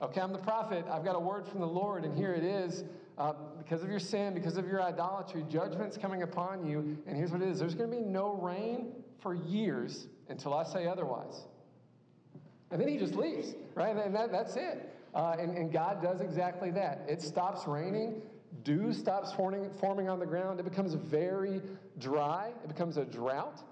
Okay, 0.01 0.21
I'm 0.21 0.31
the 0.31 0.39
prophet. 0.39 0.85
I've 0.89 1.03
got 1.03 1.15
a 1.15 1.19
word 1.19 1.45
from 1.47 1.59
the 1.59 1.67
Lord, 1.67 2.05
and 2.05 2.17
here 2.17 2.33
it 2.33 2.43
is. 2.43 2.83
Uh, 3.19 3.33
because 3.57 3.83
of 3.83 3.89
your 3.89 3.99
sin, 3.99 4.33
because 4.33 4.55
of 4.55 4.65
your 4.65 4.81
idolatry, 4.81 5.43
judgment's 5.49 5.97
coming 5.97 6.23
upon 6.23 6.65
you. 6.65 6.97
And 7.05 7.17
here's 7.17 7.31
what 7.31 7.41
it 7.41 7.49
is 7.49 7.59
there's 7.59 7.75
going 7.75 7.91
to 7.91 7.95
be 7.97 8.01
no 8.01 8.35
rain 8.35 8.93
for 9.21 9.33
years 9.33 10.07
until 10.29 10.53
I 10.53 10.63
say 10.63 10.87
otherwise. 10.87 11.41
And 12.71 12.79
then 12.79 12.87
he 12.87 12.97
just 12.97 13.15
leaves, 13.15 13.55
right? 13.75 13.95
And 13.95 14.15
that, 14.15 14.31
that's 14.31 14.55
it. 14.55 14.95
Uh, 15.13 15.35
and, 15.37 15.57
and 15.57 15.71
God 15.71 16.01
does 16.01 16.21
exactly 16.21 16.71
that. 16.71 17.03
It 17.09 17.21
stops 17.21 17.67
raining, 17.67 18.21
dew 18.63 18.93
stops 18.93 19.33
forming, 19.33 19.69
forming 19.81 20.07
on 20.07 20.19
the 20.19 20.25
ground, 20.25 20.61
it 20.61 20.63
becomes 20.63 20.93
very 20.93 21.61
dry, 21.97 22.53
it 22.63 22.67
becomes 22.69 22.95
a 22.95 23.03
drought 23.03 23.63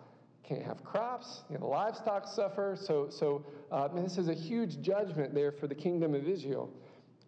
can't 0.48 0.64
have 0.64 0.82
crops, 0.84 1.44
you 1.50 1.56
know, 1.56 1.60
the 1.60 1.68
livestock 1.68 2.26
suffer. 2.26 2.78
So, 2.80 3.10
so 3.10 3.46
uh, 3.70 3.90
this 3.90 4.18
is 4.18 4.30
a 4.30 4.34
huge 4.34 4.80
judgment 4.80 5.34
there 5.34 5.52
for 5.52 5.68
the 5.68 5.76
kingdom 5.76 6.16
of 6.16 6.26
Israel. 6.26 6.72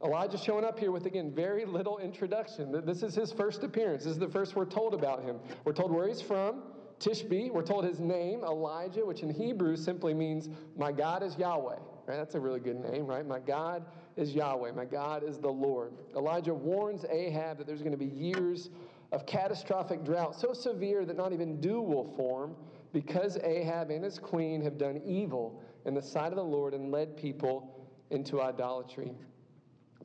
Elijah 0.03 0.37
showing 0.37 0.63
up 0.63 0.79
here 0.79 0.91
with, 0.91 1.05
again, 1.05 1.31
very 1.31 1.65
little 1.65 1.97
introduction. 1.97 2.71
This 2.85 3.03
is 3.03 3.15
his 3.15 3.33
first 3.33 3.63
appearance. 3.63 4.05
This 4.05 4.13
is 4.13 4.19
the 4.19 4.29
first 4.29 4.55
we're 4.55 4.65
told 4.65 4.93
about 4.93 5.23
him. 5.23 5.39
We're 5.65 5.73
told 5.73 5.91
where 5.91 6.07
he's 6.07 6.21
from, 6.21 6.63
Tishbe. 6.99 7.51
We're 7.51 7.65
told 7.65 7.83
his 7.83 7.99
name, 7.99 8.43
Elijah, 8.43 9.05
which 9.05 9.23
in 9.23 9.29
Hebrew 9.29 9.75
simply 9.75 10.13
means, 10.13 10.49
My 10.77 10.93
God 10.93 11.21
is 11.21 11.37
Yahweh. 11.37 11.75
Right? 12.09 12.17
That's 12.17 12.33
a 12.33 12.39
really 12.39 12.59
good 12.59 12.79
name, 12.79 13.05
right? 13.05 13.27
My 13.27 13.39
God 13.39 13.85
is 14.15 14.33
Yahweh. 14.33 14.71
My 14.71 14.85
God 14.85 15.23
is 15.23 15.37
the 15.37 15.49
Lord. 15.49 15.93
Elijah 16.15 16.53
warns 16.53 17.05
Ahab 17.07 17.59
that 17.59 17.67
there's 17.67 17.81
going 17.83 17.91
to 17.91 17.97
be 17.97 18.05
years 18.05 18.69
of 19.11 19.25
catastrophic 19.25 20.03
drought, 20.03 20.39
so 20.39 20.53
severe 20.53 21.05
that 21.05 21.17
not 21.17 21.33
even 21.33 21.59
dew 21.61 21.81
will 21.81 22.05
form, 22.15 22.55
because 22.93 23.37
Ahab 23.43 23.91
and 23.91 24.03
his 24.03 24.17
queen 24.17 24.61
have 24.61 24.77
done 24.77 25.01
evil 25.05 25.61
in 25.85 25.93
the 25.93 26.01
sight 26.01 26.31
of 26.31 26.35
the 26.35 26.43
Lord 26.43 26.73
and 26.73 26.91
led 26.91 27.15
people 27.17 27.87
into 28.09 28.41
idolatry. 28.41 29.11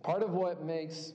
Part 0.04 0.23
of 0.23 0.32
what 0.32 0.62
makes 0.62 1.14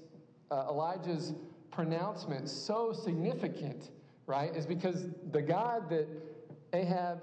uh, 0.50 0.66
Elijah's 0.68 1.34
pronouncement 1.72 2.50
so 2.50 2.92
significant, 2.92 3.92
right, 4.26 4.54
is 4.56 4.66
because 4.66 5.06
the 5.32 5.42
God 5.44 5.90
that 5.92 6.08
Ahab 6.74 7.20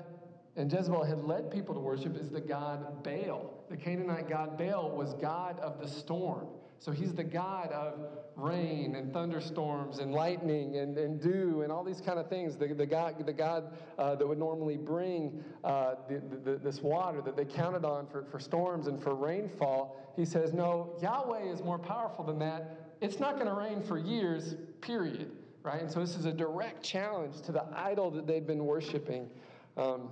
and 0.55 0.73
Jezebel 0.73 1.03
had 1.03 1.25
led 1.25 1.51
people 1.51 1.75
to 1.75 1.81
worship 1.81 2.17
is 2.17 2.31
the 2.31 2.41
god 2.41 3.03
Baal. 3.03 3.65
The 3.69 3.77
Canaanite 3.77 4.29
god 4.29 4.57
Baal 4.57 4.91
was 4.91 5.13
god 5.15 5.59
of 5.59 5.81
the 5.81 5.89
storm. 5.89 6.47
So 6.79 6.93
he's 6.93 7.15
the 7.15 7.25
God 7.25 7.73
of 7.73 7.95
rain 8.37 8.95
and 8.97 9.13
thunderstorms 9.13 9.99
and 9.99 10.13
lightning 10.13 10.77
and, 10.77 10.97
and 10.99 11.21
dew 11.21 11.63
and 11.63 11.73
all 11.73 11.83
these 11.83 12.01
kind 12.01 12.19
of 12.19 12.29
things. 12.29 12.57
The, 12.57 12.69
the 12.69 12.87
God, 12.87 13.25
the 13.25 13.33
God 13.33 13.73
uh, 13.99 14.15
that 14.15 14.27
would 14.27 14.39
normally 14.39 14.77
bring 14.77 15.43
uh, 15.65 15.95
the, 16.09 16.23
the, 16.45 16.59
this 16.59 16.83
water 16.83 17.23
that 17.23 17.37
they 17.37 17.45
counted 17.45 17.85
on 17.85 18.07
for, 18.07 18.25
for 18.31 18.39
storms 18.39 18.87
and 18.87 19.03
for 19.03 19.15
rainfall, 19.15 20.13
he 20.17 20.25
says, 20.25 20.53
No, 20.53 20.95
Yahweh 21.03 21.45
is 21.45 21.63
more 21.63 21.79
powerful 21.79 22.25
than 22.25 22.39
that. 22.41 22.95
It's 23.01 23.19
not 23.19 23.35
going 23.35 23.47
to 23.47 23.55
rain 23.55 23.83
for 23.83 23.99
years, 23.99 24.55
period. 24.81 25.33
Right? 25.63 25.81
And 25.81 25.91
so 25.91 25.99
this 25.99 26.15
is 26.15 26.27
a 26.27 26.33
direct 26.33 26.85
challenge 26.85 27.41
to 27.43 27.53
the 27.53 27.65
idol 27.75 28.11
that 28.13 28.27
they'd 28.27 28.47
been 28.47 28.65
worshiping. 28.65 29.29
Um, 29.77 30.11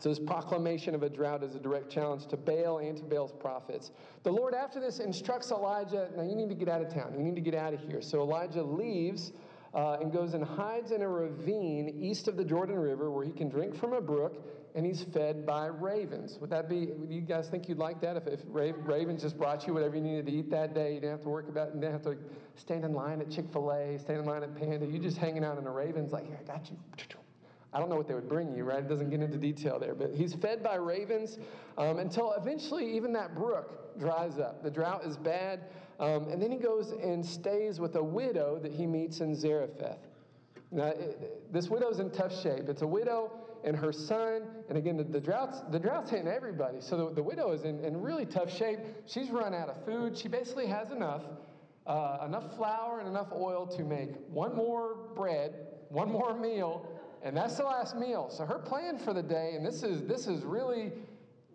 so, 0.00 0.08
this 0.10 0.20
proclamation 0.20 0.94
of 0.94 1.02
a 1.02 1.08
drought 1.08 1.42
is 1.42 1.56
a 1.56 1.58
direct 1.58 1.90
challenge 1.90 2.26
to 2.28 2.36
Baal 2.36 2.78
and 2.78 2.96
to 2.98 3.02
Baal's 3.02 3.32
prophets. 3.32 3.90
The 4.22 4.30
Lord, 4.30 4.54
after 4.54 4.78
this, 4.80 5.00
instructs 5.00 5.50
Elijah 5.50 6.08
now 6.16 6.22
you 6.22 6.36
need 6.36 6.48
to 6.50 6.54
get 6.54 6.68
out 6.68 6.82
of 6.82 6.92
town. 6.92 7.14
You 7.16 7.24
need 7.24 7.34
to 7.34 7.40
get 7.40 7.54
out 7.54 7.74
of 7.74 7.80
here. 7.80 8.00
So, 8.00 8.20
Elijah 8.20 8.62
leaves 8.62 9.32
uh, 9.74 9.98
and 10.00 10.12
goes 10.12 10.34
and 10.34 10.44
hides 10.44 10.92
in 10.92 11.02
a 11.02 11.08
ravine 11.08 11.96
east 12.00 12.28
of 12.28 12.36
the 12.36 12.44
Jordan 12.44 12.76
River 12.78 13.10
where 13.10 13.24
he 13.24 13.32
can 13.32 13.48
drink 13.48 13.74
from 13.74 13.92
a 13.92 14.00
brook 14.00 14.44
and 14.74 14.86
he's 14.86 15.02
fed 15.02 15.44
by 15.44 15.66
ravens. 15.66 16.38
Would 16.40 16.50
that 16.50 16.68
be, 16.68 16.90
you 17.08 17.20
guys 17.20 17.48
think 17.48 17.68
you'd 17.68 17.78
like 17.78 18.00
that 18.00 18.16
if, 18.16 18.26
if 18.28 18.40
ravens 18.46 19.22
just 19.22 19.36
brought 19.36 19.66
you 19.66 19.74
whatever 19.74 19.96
you 19.96 20.02
needed 20.02 20.26
to 20.26 20.32
eat 20.32 20.50
that 20.50 20.74
day? 20.74 20.94
You 20.94 21.00
didn't 21.00 21.12
have 21.12 21.22
to 21.22 21.28
work 21.28 21.48
about 21.48 21.68
it, 21.68 21.74
you 21.74 21.80
didn't 21.80 21.92
have 21.92 22.02
to 22.02 22.16
stand 22.54 22.84
in 22.84 22.92
line 22.92 23.20
at 23.20 23.30
Chick 23.30 23.46
fil 23.52 23.72
A, 23.72 23.98
stand 23.98 24.20
in 24.20 24.26
line 24.26 24.44
at 24.44 24.54
Panda. 24.54 24.86
You 24.86 25.00
just 25.00 25.18
hanging 25.18 25.44
out 25.44 25.58
in 25.58 25.66
a 25.66 25.70
raven's 25.70 26.12
like, 26.12 26.26
here, 26.26 26.38
I 26.40 26.46
got 26.46 26.70
you. 26.70 26.76
I 27.72 27.78
don't 27.78 27.90
know 27.90 27.96
what 27.96 28.08
they 28.08 28.14
would 28.14 28.28
bring 28.28 28.54
you, 28.54 28.64
right? 28.64 28.78
It 28.78 28.88
doesn't 28.88 29.10
get 29.10 29.20
into 29.20 29.36
detail 29.36 29.78
there. 29.78 29.94
But 29.94 30.14
he's 30.14 30.34
fed 30.34 30.62
by 30.62 30.76
ravens 30.76 31.38
um, 31.76 31.98
until 31.98 32.32
eventually 32.32 32.96
even 32.96 33.12
that 33.12 33.34
brook 33.34 33.98
dries 33.98 34.38
up. 34.38 34.62
The 34.62 34.70
drought 34.70 35.04
is 35.04 35.16
bad. 35.16 35.64
Um, 36.00 36.28
and 36.28 36.40
then 36.40 36.50
he 36.50 36.58
goes 36.58 36.92
and 36.92 37.24
stays 37.24 37.78
with 37.80 37.96
a 37.96 38.02
widow 38.02 38.58
that 38.62 38.72
he 38.72 38.86
meets 38.86 39.20
in 39.20 39.34
Zarephath. 39.34 39.98
Now, 40.70 40.86
it, 40.86 41.52
this 41.52 41.68
widow's 41.68 41.98
in 41.98 42.10
tough 42.10 42.40
shape. 42.42 42.68
It's 42.68 42.82
a 42.82 42.86
widow 42.86 43.32
and 43.64 43.76
her 43.76 43.92
son. 43.92 44.42
And 44.68 44.78
again, 44.78 44.96
the, 44.96 45.04
the 45.04 45.20
drought's, 45.20 45.60
the 45.70 45.78
drought's 45.78 46.10
hitting 46.10 46.28
everybody. 46.28 46.80
So 46.80 46.96
the, 46.96 47.14
the 47.16 47.22
widow 47.22 47.52
is 47.52 47.64
in, 47.64 47.84
in 47.84 48.00
really 48.00 48.24
tough 48.24 48.54
shape. 48.54 48.78
She's 49.06 49.30
run 49.30 49.54
out 49.54 49.68
of 49.68 49.84
food. 49.84 50.16
She 50.16 50.28
basically 50.28 50.66
has 50.66 50.90
enough, 50.90 51.22
uh, 51.86 52.18
enough 52.24 52.56
flour 52.56 53.00
and 53.00 53.08
enough 53.08 53.28
oil 53.32 53.66
to 53.66 53.82
make 53.82 54.10
one 54.28 54.54
more 54.54 54.96
bread, 55.14 55.54
one 55.88 56.10
more 56.10 56.38
meal, 56.38 56.86
and 57.22 57.36
that's 57.36 57.56
the 57.56 57.64
last 57.64 57.96
meal. 57.96 58.30
So 58.30 58.44
her 58.44 58.58
plan 58.58 58.98
for 58.98 59.12
the 59.12 59.22
day, 59.22 59.52
and 59.54 59.64
this 59.64 59.82
is 59.82 60.02
this 60.02 60.26
is 60.26 60.44
really 60.44 60.92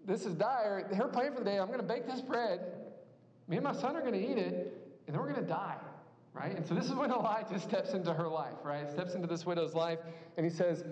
this 0.05 0.25
is 0.25 0.33
dire. 0.35 0.87
Her 0.95 1.07
plan 1.07 1.33
for 1.33 1.39
the 1.39 1.45
day, 1.45 1.59
I'm 1.59 1.67
going 1.67 1.79
to 1.79 1.85
bake 1.85 2.07
this 2.07 2.21
bread. 2.21 2.59
Me 3.47 3.57
and 3.57 3.63
my 3.63 3.73
son 3.73 3.95
are 3.95 4.01
going 4.01 4.13
to 4.13 4.31
eat 4.31 4.37
it, 4.37 4.77
and 5.07 5.13
then 5.13 5.21
we're 5.21 5.31
going 5.31 5.41
to 5.41 5.47
die. 5.47 5.77
Right? 6.33 6.55
And 6.55 6.65
so 6.65 6.73
this 6.73 6.85
is 6.85 6.93
when 6.93 7.11
Elijah 7.11 7.59
steps 7.59 7.93
into 7.93 8.13
her 8.13 8.27
life, 8.27 8.57
right? 8.63 8.89
Steps 8.89 9.13
into 9.13 9.27
this 9.27 9.45
widow's 9.45 9.75
life, 9.75 9.99
and 10.37 10.45
he 10.45 10.51
says, 10.51 10.83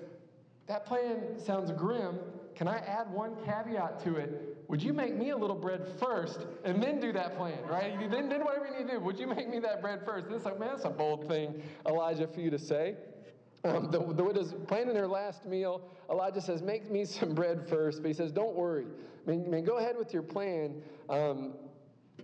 That 0.67 0.85
plan 0.85 1.39
sounds 1.39 1.71
grim. 1.71 2.19
Can 2.55 2.67
I 2.67 2.77
add 2.77 3.11
one 3.11 3.35
caveat 3.43 4.03
to 4.03 4.17
it? 4.17 4.57
Would 4.67 4.83
you 4.83 4.93
make 4.93 5.15
me 5.15 5.31
a 5.31 5.37
little 5.37 5.55
bread 5.55 5.85
first 5.99 6.45
and 6.63 6.81
then 6.81 6.99
do 6.99 7.11
that 7.13 7.35
plan, 7.35 7.57
right? 7.69 8.09
Then, 8.09 8.29
then 8.29 8.45
whatever 8.45 8.67
you 8.67 8.77
need 8.77 8.87
to 8.87 8.93
do, 8.93 8.99
would 8.99 9.19
you 9.19 9.27
make 9.27 9.49
me 9.49 9.59
that 9.59 9.81
bread 9.81 10.05
first? 10.05 10.29
This 10.29 10.41
is 10.41 10.45
like, 10.45 10.59
man, 10.59 10.69
that's 10.69 10.85
a 10.85 10.89
bold 10.89 11.27
thing, 11.27 11.61
Elijah, 11.87 12.27
for 12.27 12.39
you 12.39 12.49
to 12.51 12.59
say. 12.59 12.95
Um, 13.63 13.91
the, 13.91 13.99
the 13.99 14.23
widow's 14.23 14.53
planning 14.67 14.95
her 14.95 15.07
last 15.07 15.45
meal. 15.45 15.81
Elijah 16.09 16.41
says, 16.41 16.61
Make 16.61 16.89
me 16.89 17.05
some 17.05 17.33
bread 17.33 17.67
first. 17.67 18.01
But 18.01 18.07
he 18.07 18.13
says, 18.13 18.31
Don't 18.31 18.55
worry. 18.55 18.87
I 19.25 19.29
mean, 19.29 19.45
I 19.45 19.49
mean 19.49 19.65
go 19.65 19.77
ahead 19.77 19.95
with 19.97 20.13
your 20.13 20.23
plan. 20.23 20.81
Um, 21.09 21.53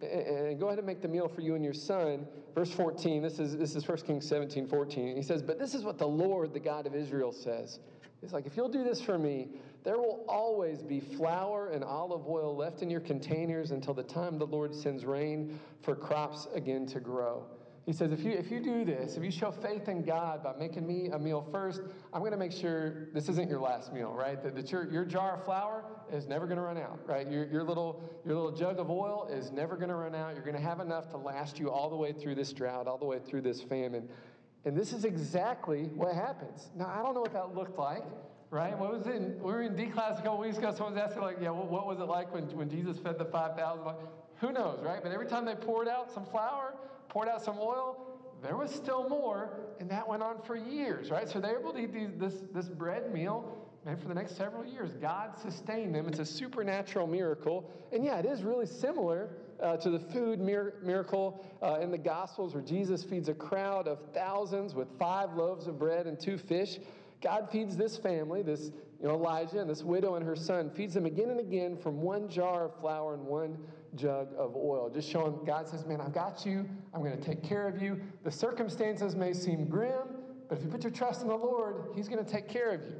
and 0.01 0.60
go 0.60 0.67
ahead 0.67 0.77
and 0.77 0.86
make 0.86 1.01
the 1.01 1.08
meal 1.08 1.27
for 1.27 1.41
you 1.41 1.56
and 1.56 1.63
your 1.63 1.74
son. 1.74 2.27
Verse 2.53 2.72
14, 2.72 3.22
this 3.22 3.39
is, 3.39 3.58
this 3.58 3.75
is 3.75 3.88
1 3.88 3.98
Kings 4.00 4.27
17, 4.27 4.67
14. 4.67 5.15
He 5.15 5.22
says, 5.22 5.41
But 5.41 5.60
this 5.60 5.74
is 5.74 5.84
what 5.84 5.98
the 5.98 6.08
Lord, 6.08 6.53
the 6.53 6.60
God 6.60 6.86
of 6.86 6.96
Israel, 6.96 7.32
says. 7.32 7.79
It's 8.24 8.34
like, 8.34 8.46
if 8.46 8.58
you'll 8.58 8.70
do 8.70 8.84
this 8.84 9.00
for 9.00 9.17
me, 9.17 9.50
there 9.84 9.98
will 9.98 10.25
always 10.27 10.82
be 10.82 11.00
flour 11.00 11.70
and 11.70 11.84
olive 11.84 12.27
oil 12.27 12.56
left 12.56 12.82
in 12.82 12.89
your 12.89 13.00
containers 13.00 13.72
until 13.72 13.94
the 13.94 14.03
time 14.03 14.39
the 14.39 14.48
Lord 14.48 14.74
sends 14.74 15.06
rain 15.06 15.60
for 15.82 15.96
crops 15.96 16.48
again 16.53 16.88
to 16.88 17.00
grow. 17.00 17.46
He 17.88 17.94
says, 17.94 18.12
if 18.12 18.22
you, 18.25 18.32
if 18.32 18.51
you 18.51 18.60
do 18.60 18.84
this, 18.84 19.15
if 19.15 19.24
you 19.24 19.32
show 19.32 19.50
faith 19.50 19.88
in 19.88 20.03
God 20.03 20.44
by 20.44 20.51
making 20.60 20.86
me 20.86 21.08
a 21.08 21.17
meal 21.17 21.48
first, 21.53 21.82
I'm 22.13 22.20
going 22.20 22.34
to 22.34 22.38
make 22.38 22.51
sure 22.51 23.08
this 23.13 23.29
isn't 23.29 23.50
your 23.50 23.62
last 23.62 23.94
meal, 23.94 24.12
right? 24.12 24.44
That, 24.44 24.56
that 24.56 24.74
your, 24.74 24.91
your 24.91 25.06
jar 25.06 25.38
of 25.38 25.46
flour 25.46 25.86
is 26.12 26.27
never 26.27 26.48
going 26.48 26.58
to 26.58 26.63
run 26.63 26.77
out, 26.77 27.00
right? 27.08 27.32
Your, 27.32 27.46
your, 27.46 27.63
little, 27.63 28.03
your 28.25 28.36
little 28.36 28.51
jug 28.51 28.79
of 28.79 28.91
oil 28.91 29.29
is 29.32 29.53
never 29.53 29.77
going 29.77 29.88
to 29.88 29.96
run 29.96 30.15
out. 30.15 30.34
You're 30.34 30.44
going 30.44 30.58
to 30.58 30.62
have 30.62 30.82
enough 30.82 31.10
to 31.12 31.17
last 31.17 31.60
you 31.60 31.72
all 31.72 31.89
the 31.89 31.96
way 31.96 32.12
through 32.12 32.36
this 32.36 32.51
drought, 32.51 32.88
all 32.88 32.98
the 32.98 33.06
way 33.06 33.20
through 33.20 33.39
this 33.39 33.62
famine. 33.62 34.10
And 34.65 34.75
this 34.75 34.91
is 34.91 35.06
exactly 35.06 35.84
what 35.96 36.13
happens. 36.13 36.67
Now, 36.75 36.94
I 36.94 37.01
don't 37.01 37.13
know 37.13 37.22
what 37.22 37.32
that 37.32 37.56
looked 37.56 37.79
like, 37.79 38.03
right? 38.50 38.77
What 38.77 38.98
was 38.98 39.08
it? 39.08 39.15
In, 39.15 39.39
we 39.39 39.50
were 39.50 39.62
in 39.62 39.77
D 39.77 39.86
class 39.86 40.20
a 40.20 40.24
couple 40.24 40.39
weeks 40.39 40.58
ago. 40.58 40.74
Someone 40.75 40.96
was 40.96 41.01
asking, 41.01 41.22
like, 41.22 41.38
yeah, 41.41 41.51
what, 41.51 41.88
was 41.88 42.01
it 42.01 42.10
like 42.10 42.34
when, 42.34 42.44
when 42.58 42.70
Jesus 42.70 42.98
fed 42.98 43.17
the 43.17 43.24
5,000? 43.24 43.86
Like, 43.86 43.96
who 44.41 44.51
knows, 44.51 44.84
right? 44.84 45.00
But 45.01 45.13
every 45.13 45.27
time 45.27 45.46
they 45.46 45.56
poured 45.56 45.88
out 45.88 46.13
some 46.13 46.25
flour, 46.25 46.74
poured 47.10 47.28
out 47.28 47.44
some 47.44 47.58
oil, 47.60 47.98
there 48.42 48.56
was 48.56 48.72
still 48.72 49.10
more, 49.10 49.50
and 49.80 49.90
that 49.90 50.08
went 50.08 50.22
on 50.22 50.42
for 50.44 50.56
years, 50.56 51.10
right? 51.10 51.28
So 51.28 51.40
they're 51.40 51.60
able 51.60 51.74
to 51.74 51.80
eat 51.80 51.94
these, 51.94 52.10
this, 52.18 52.44
this 52.54 52.70
bread 52.70 53.12
meal 53.12 53.58
and 53.86 54.00
for 54.00 54.08
the 54.08 54.14
next 54.14 54.36
several 54.36 54.66
years. 54.66 54.92
God 54.94 55.38
sustained 55.40 55.96
them. 55.96 56.08
It's 56.08 56.20
a 56.20 56.26
supernatural 56.26 57.08
miracle. 57.08 57.72
And 57.94 58.04
yeah, 58.04 58.18
it 58.20 58.26
is 58.26 58.44
really 58.44 58.66
similar 58.66 59.30
uh, 59.64 59.78
to 59.78 59.90
the 59.90 60.00
food 60.00 60.40
mir- 60.40 60.76
miracle 60.84 61.46
uh, 61.64 61.80
in 61.80 61.90
the 61.90 61.98
Gospels 61.98 62.54
where 62.54 62.64
Jesus 62.64 63.04
feeds 63.04 63.30
a 63.30 63.34
crowd 63.34 63.88
of 63.88 64.00
thousands 64.14 64.76
with 64.76 64.88
five 65.00 65.34
loaves 65.34 65.68
of 65.68 65.80
bread 65.80 66.06
and 66.06 66.20
two 66.20 66.38
fish. 66.38 66.80
God 67.22 67.50
feeds 67.52 67.76
this 67.76 67.98
family, 67.98 68.44
this 68.44 68.72
you 69.02 69.08
know, 69.08 69.14
Elijah 69.14 69.60
and 69.60 69.70
this 69.70 69.84
widow 69.84 70.16
and 70.16 70.26
her 70.26 70.36
son, 70.36 70.70
feeds 70.70 70.94
them 70.94 71.06
again 71.06 71.30
and 71.30 71.40
again 71.40 71.78
from 71.78 72.02
one 72.02 72.28
jar 72.28 72.66
of 72.66 72.80
flour 72.80 73.14
and 73.14 73.24
one 73.24 73.58
jug 73.96 74.30
of 74.38 74.56
oil. 74.56 74.90
Just 74.90 75.10
showing 75.10 75.40
God 75.46 75.68
says, 75.68 75.86
Man, 75.86 76.02
I've 76.02 76.14
got 76.14 76.46
you. 76.46 76.68
I'm 76.94 77.02
going 77.04 77.18
to 77.18 77.24
take 77.24 77.44
care 77.44 77.68
of 77.68 77.82
you. 77.82 78.00
The 78.24 78.32
circumstances 78.32 79.16
may 79.16 79.34
seem 79.34 79.66
grim, 79.66 80.08
but 80.50 80.58
if 80.58 80.64
you 80.64 80.70
put 80.70 80.84
your 80.84 80.92
trust 80.92 81.22
in 81.22 81.28
the 81.28 81.36
Lord, 81.36 81.90
He's 81.96 82.08
going 82.08 82.24
to 82.24 82.30
take 82.30 82.48
care 82.48 82.72
of 82.72 82.82
you. 82.82 82.96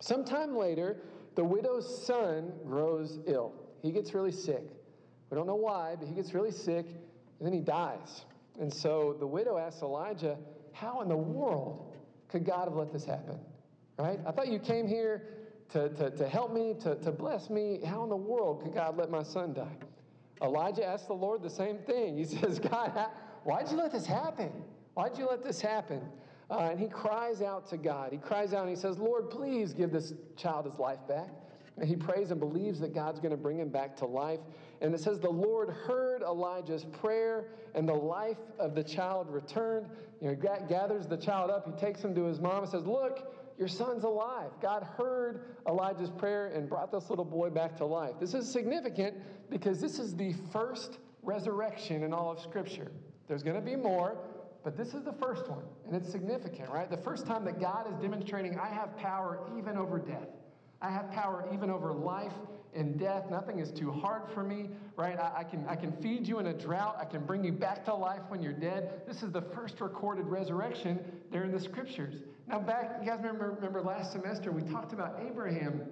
Sometime 0.00 0.56
later, 0.56 0.98
the 1.34 1.44
widow's 1.44 2.04
son 2.06 2.52
grows 2.66 3.18
ill. 3.26 3.52
He 3.82 3.92
gets 3.92 4.14
really 4.14 4.32
sick. 4.32 4.64
We 5.30 5.36
don't 5.36 5.46
know 5.46 5.54
why, 5.54 5.96
but 5.98 6.08
he 6.08 6.14
gets 6.14 6.34
really 6.34 6.50
sick, 6.50 6.86
and 6.86 7.46
then 7.46 7.52
he 7.52 7.60
dies. 7.60 8.24
And 8.60 8.72
so 8.72 9.16
the 9.18 9.26
widow 9.26 9.58
asks 9.58 9.82
Elijah, 9.82 10.36
How 10.72 11.00
in 11.02 11.08
the 11.08 11.16
world 11.16 11.87
could 12.28 12.44
God 12.44 12.64
have 12.64 12.74
let 12.74 12.92
this 12.92 13.04
happen? 13.04 13.38
Right? 13.98 14.20
I 14.26 14.30
thought 14.30 14.48
you 14.48 14.58
came 14.58 14.86
here 14.86 15.22
to, 15.70 15.88
to, 15.90 16.10
to 16.10 16.28
help 16.28 16.52
me, 16.52 16.74
to, 16.82 16.94
to 16.96 17.10
bless 17.10 17.50
me. 17.50 17.80
How 17.84 18.02
in 18.04 18.08
the 18.08 18.16
world 18.16 18.62
could 18.62 18.74
God 18.74 18.96
let 18.96 19.10
my 19.10 19.22
son 19.22 19.52
die? 19.52 19.76
Elijah 20.42 20.84
asked 20.84 21.08
the 21.08 21.14
Lord 21.14 21.42
the 21.42 21.50
same 21.50 21.78
thing. 21.78 22.16
He 22.16 22.24
says, 22.36 22.58
God, 22.58 22.92
why'd 23.44 23.70
you 23.70 23.76
let 23.76 23.92
this 23.92 24.06
happen? 24.06 24.50
Why'd 24.94 25.18
you 25.18 25.26
let 25.26 25.42
this 25.42 25.60
happen? 25.60 26.00
Uh, 26.50 26.68
and 26.70 26.80
he 26.80 26.88
cries 26.88 27.42
out 27.42 27.68
to 27.68 27.76
God. 27.76 28.12
He 28.12 28.18
cries 28.18 28.54
out 28.54 28.62
and 28.62 28.70
he 28.70 28.76
says, 28.76 28.98
Lord, 28.98 29.30
please 29.30 29.72
give 29.72 29.92
this 29.92 30.14
child 30.36 30.64
his 30.64 30.78
life 30.78 31.00
back. 31.06 31.28
He 31.84 31.96
prays 31.96 32.30
and 32.30 32.40
believes 32.40 32.80
that 32.80 32.94
God's 32.94 33.20
going 33.20 33.30
to 33.30 33.36
bring 33.36 33.58
him 33.58 33.68
back 33.68 33.96
to 33.96 34.06
life. 34.06 34.40
And 34.80 34.94
it 34.94 35.00
says, 35.00 35.18
The 35.18 35.30
Lord 35.30 35.70
heard 35.70 36.22
Elijah's 36.22 36.84
prayer, 36.84 37.48
and 37.74 37.88
the 37.88 37.94
life 37.94 38.38
of 38.58 38.74
the 38.74 38.84
child 38.84 39.28
returned. 39.30 39.86
You 40.20 40.28
know, 40.28 40.34
he 40.34 40.66
gathers 40.68 41.06
the 41.06 41.16
child 41.16 41.50
up, 41.50 41.66
he 41.66 41.72
takes 41.80 42.02
him 42.02 42.14
to 42.14 42.24
his 42.24 42.40
mom 42.40 42.62
and 42.62 42.68
says, 42.68 42.86
Look, 42.86 43.32
your 43.58 43.68
son's 43.68 44.04
alive. 44.04 44.50
God 44.62 44.86
heard 44.96 45.56
Elijah's 45.66 46.10
prayer 46.10 46.46
and 46.46 46.68
brought 46.68 46.92
this 46.92 47.10
little 47.10 47.24
boy 47.24 47.50
back 47.50 47.76
to 47.78 47.84
life. 47.84 48.14
This 48.20 48.34
is 48.34 48.50
significant 48.50 49.16
because 49.50 49.80
this 49.80 49.98
is 49.98 50.14
the 50.14 50.32
first 50.52 50.98
resurrection 51.22 52.04
in 52.04 52.12
all 52.12 52.30
of 52.30 52.40
Scripture. 52.40 52.92
There's 53.26 53.42
going 53.42 53.56
to 53.56 53.62
be 53.62 53.76
more, 53.76 54.16
but 54.62 54.76
this 54.76 54.94
is 54.94 55.02
the 55.02 55.12
first 55.12 55.48
one, 55.48 55.64
and 55.86 55.94
it's 55.94 56.10
significant, 56.10 56.70
right? 56.70 56.88
The 56.88 56.96
first 56.96 57.26
time 57.26 57.44
that 57.46 57.60
God 57.60 57.92
is 57.92 57.96
demonstrating, 58.00 58.58
I 58.58 58.68
have 58.68 58.96
power 58.96 59.40
even 59.58 59.76
over 59.76 59.98
death. 59.98 60.28
I 60.80 60.90
have 60.90 61.10
power 61.10 61.48
even 61.52 61.70
over 61.70 61.92
life 61.92 62.32
and 62.74 62.98
death. 62.98 63.24
Nothing 63.30 63.58
is 63.58 63.70
too 63.70 63.90
hard 63.90 64.22
for 64.32 64.44
me, 64.44 64.70
right? 64.96 65.18
I, 65.18 65.38
I, 65.38 65.44
can, 65.44 65.66
I 65.68 65.74
can 65.74 65.92
feed 65.92 66.26
you 66.28 66.38
in 66.38 66.46
a 66.46 66.54
drought. 66.54 66.96
I 67.00 67.04
can 67.04 67.24
bring 67.24 67.44
you 67.44 67.52
back 67.52 67.84
to 67.86 67.94
life 67.94 68.20
when 68.28 68.42
you're 68.42 68.52
dead. 68.52 69.02
This 69.06 69.22
is 69.22 69.32
the 69.32 69.42
first 69.42 69.80
recorded 69.80 70.26
resurrection 70.26 71.00
there 71.32 71.44
in 71.44 71.52
the 71.52 71.60
scriptures. 71.60 72.22
Now, 72.46 72.60
back, 72.60 72.98
you 73.00 73.08
guys 73.08 73.18
remember, 73.18 73.50
remember 73.50 73.82
last 73.82 74.12
semester 74.12 74.52
we 74.52 74.62
talked 74.62 74.92
about 74.92 75.20
Abraham 75.26 75.82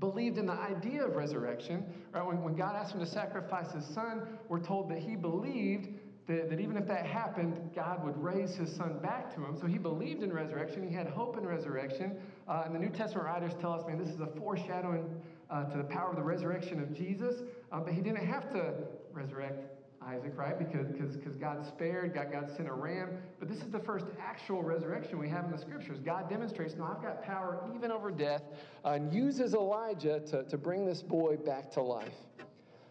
believed 0.00 0.38
in 0.38 0.46
the 0.46 0.52
idea 0.52 1.04
of 1.04 1.14
resurrection, 1.14 1.84
right? 2.12 2.24
When, 2.24 2.42
when 2.42 2.54
God 2.54 2.76
asked 2.76 2.94
him 2.94 3.00
to 3.00 3.06
sacrifice 3.06 3.72
his 3.72 3.84
son, 3.84 4.22
we're 4.48 4.60
told 4.60 4.90
that 4.90 4.98
he 4.98 5.16
believed 5.16 5.88
that, 6.26 6.48
that 6.50 6.60
even 6.60 6.76
if 6.76 6.86
that 6.86 7.04
happened, 7.04 7.70
God 7.74 8.04
would 8.04 8.16
raise 8.16 8.54
his 8.54 8.74
son 8.74 8.98
back 9.02 9.34
to 9.34 9.44
him. 9.44 9.56
So 9.60 9.66
he 9.66 9.78
believed 9.78 10.22
in 10.22 10.32
resurrection. 10.32 10.86
He 10.88 10.94
had 10.94 11.06
hope 11.06 11.36
in 11.36 11.46
resurrection. 11.46 12.16
Uh, 12.48 12.62
and 12.64 12.74
the 12.74 12.78
New 12.78 12.88
Testament 12.88 13.26
writers 13.26 13.52
tell 13.60 13.72
us, 13.72 13.86
man, 13.86 13.98
this 13.98 14.08
is 14.08 14.20
a 14.20 14.26
foreshadowing 14.38 15.04
uh, 15.50 15.64
to 15.64 15.76
the 15.76 15.84
power 15.84 16.10
of 16.10 16.16
the 16.16 16.22
resurrection 16.22 16.80
of 16.80 16.94
Jesus. 16.94 17.42
Uh, 17.70 17.80
but 17.80 17.92
he 17.92 18.00
didn't 18.00 18.24
have 18.24 18.50
to 18.52 18.74
resurrect 19.12 19.66
Isaac, 20.06 20.32
right? 20.36 20.58
Because 20.58 20.86
because 20.88 21.36
God 21.36 21.64
spared, 21.66 22.14
God, 22.14 22.30
God 22.30 22.50
sent 22.56 22.68
a 22.68 22.72
ram. 22.72 23.10
But 23.38 23.48
this 23.48 23.58
is 23.58 23.70
the 23.70 23.78
first 23.78 24.06
actual 24.20 24.62
resurrection 24.62 25.18
we 25.18 25.28
have 25.28 25.46
in 25.46 25.50
the 25.50 25.58
scriptures. 25.58 25.98
God 26.00 26.28
demonstrates, 26.28 26.74
no, 26.74 26.84
I've 26.84 27.02
got 27.02 27.22
power 27.22 27.66
even 27.74 27.90
over 27.90 28.10
death, 28.10 28.42
uh, 28.84 28.90
and 28.90 29.12
uses 29.12 29.54
Elijah 29.54 30.20
to, 30.30 30.44
to 30.44 30.58
bring 30.58 30.84
this 30.84 31.02
boy 31.02 31.36
back 31.36 31.70
to 31.72 31.82
life. 31.82 32.14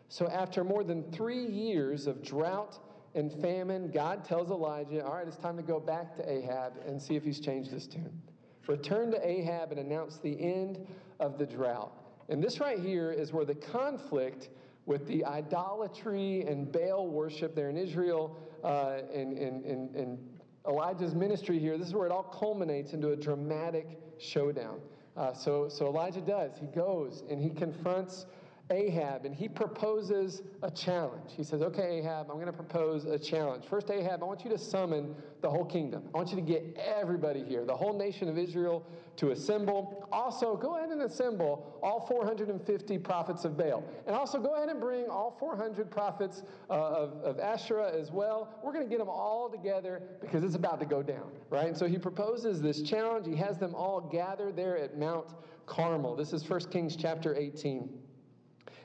So 0.09 0.27
after 0.27 0.63
more 0.63 0.83
than 0.83 1.03
three 1.11 1.45
years 1.45 2.07
of 2.07 2.23
drought 2.23 2.79
and 3.15 3.31
famine, 3.31 3.91
God 3.91 4.25
tells 4.25 4.49
Elijah, 4.49 5.05
all 5.05 5.15
right, 5.15 5.27
it's 5.27 5.37
time 5.37 5.57
to 5.57 5.63
go 5.63 5.79
back 5.79 6.15
to 6.17 6.29
Ahab 6.29 6.73
and 6.87 7.01
see 7.01 7.15
if 7.15 7.23
he's 7.23 7.39
changed 7.39 7.71
his 7.71 7.87
tune. 7.87 8.21
Return 8.67 9.11
to 9.11 9.27
Ahab 9.27 9.71
and 9.71 9.79
announce 9.79 10.17
the 10.17 10.39
end 10.39 10.85
of 11.19 11.37
the 11.37 11.45
drought. 11.45 11.91
And 12.29 12.41
this 12.41 12.59
right 12.59 12.79
here 12.79 13.11
is 13.11 13.33
where 13.33 13.45
the 13.45 13.55
conflict 13.55 14.49
with 14.85 15.07
the 15.07 15.23
idolatry 15.25 16.41
and 16.47 16.71
Baal 16.71 17.07
worship 17.07 17.55
there 17.55 17.69
in 17.69 17.77
Israel 17.77 18.37
uh, 18.63 18.99
and, 19.13 19.37
and, 19.37 19.65
and, 19.65 19.95
and, 19.95 20.29
Elijah's 20.65 21.13
ministry 21.13 21.59
here, 21.59 21.77
this 21.77 21.89
is 21.89 21.93
where 21.93 22.05
it 22.05 22.11
all 22.13 22.23
culminates 22.23 22.93
into 22.93 23.09
a 23.09 23.17
dramatic 23.17 23.99
showdown. 24.17 24.79
Uh, 25.17 25.33
so, 25.33 25.67
so 25.67 25.87
Elijah 25.87 26.21
does. 26.21 26.51
He 26.57 26.67
goes 26.67 27.21
and 27.29 27.41
he 27.41 27.49
confronts 27.49 28.25
Ahab 28.73 29.25
and 29.25 29.35
he 29.35 29.47
proposes 29.47 30.41
a 30.63 30.71
challenge. 30.71 31.31
He 31.35 31.43
says, 31.43 31.61
Okay, 31.61 31.99
Ahab, 31.99 32.27
I'm 32.29 32.35
going 32.35 32.47
to 32.47 32.53
propose 32.53 33.05
a 33.05 33.19
challenge. 33.19 33.65
First, 33.65 33.89
Ahab, 33.89 34.23
I 34.23 34.25
want 34.25 34.43
you 34.43 34.49
to 34.49 34.57
summon 34.57 35.15
the 35.41 35.49
whole 35.49 35.65
kingdom. 35.65 36.03
I 36.13 36.17
want 36.17 36.29
you 36.29 36.35
to 36.35 36.41
get 36.41 36.77
everybody 36.77 37.43
here, 37.43 37.65
the 37.65 37.75
whole 37.75 37.97
nation 37.97 38.27
of 38.27 38.37
Israel, 38.37 38.85
to 39.17 39.31
assemble. 39.31 40.07
Also, 40.11 40.55
go 40.57 40.77
ahead 40.77 40.89
and 40.89 41.01
assemble 41.01 41.79
all 41.83 42.05
450 42.07 42.97
prophets 42.99 43.45
of 43.45 43.57
Baal. 43.57 43.83
And 44.07 44.15
also, 44.15 44.39
go 44.39 44.55
ahead 44.55 44.69
and 44.69 44.79
bring 44.79 45.07
all 45.07 45.35
400 45.39 45.91
prophets 45.91 46.43
uh, 46.69 46.73
of, 46.73 47.13
of 47.23 47.39
Asherah 47.39 47.91
as 47.91 48.11
well. 48.11 48.59
We're 48.63 48.73
going 48.73 48.85
to 48.85 48.89
get 48.89 48.99
them 48.99 49.09
all 49.09 49.49
together 49.49 50.01
because 50.19 50.43
it's 50.43 50.55
about 50.55 50.79
to 50.79 50.85
go 50.85 51.03
down, 51.03 51.31
right? 51.49 51.67
And 51.67 51.77
so 51.77 51.87
he 51.87 51.97
proposes 51.97 52.61
this 52.61 52.81
challenge. 52.81 53.27
He 53.27 53.35
has 53.35 53.59
them 53.59 53.75
all 53.75 54.01
gather 54.01 54.51
there 54.51 54.77
at 54.77 54.97
Mount 54.97 55.35
Carmel. 55.65 56.15
This 56.15 56.33
is 56.33 56.47
1 56.49 56.71
Kings 56.71 56.95
chapter 56.95 57.35
18. 57.35 57.89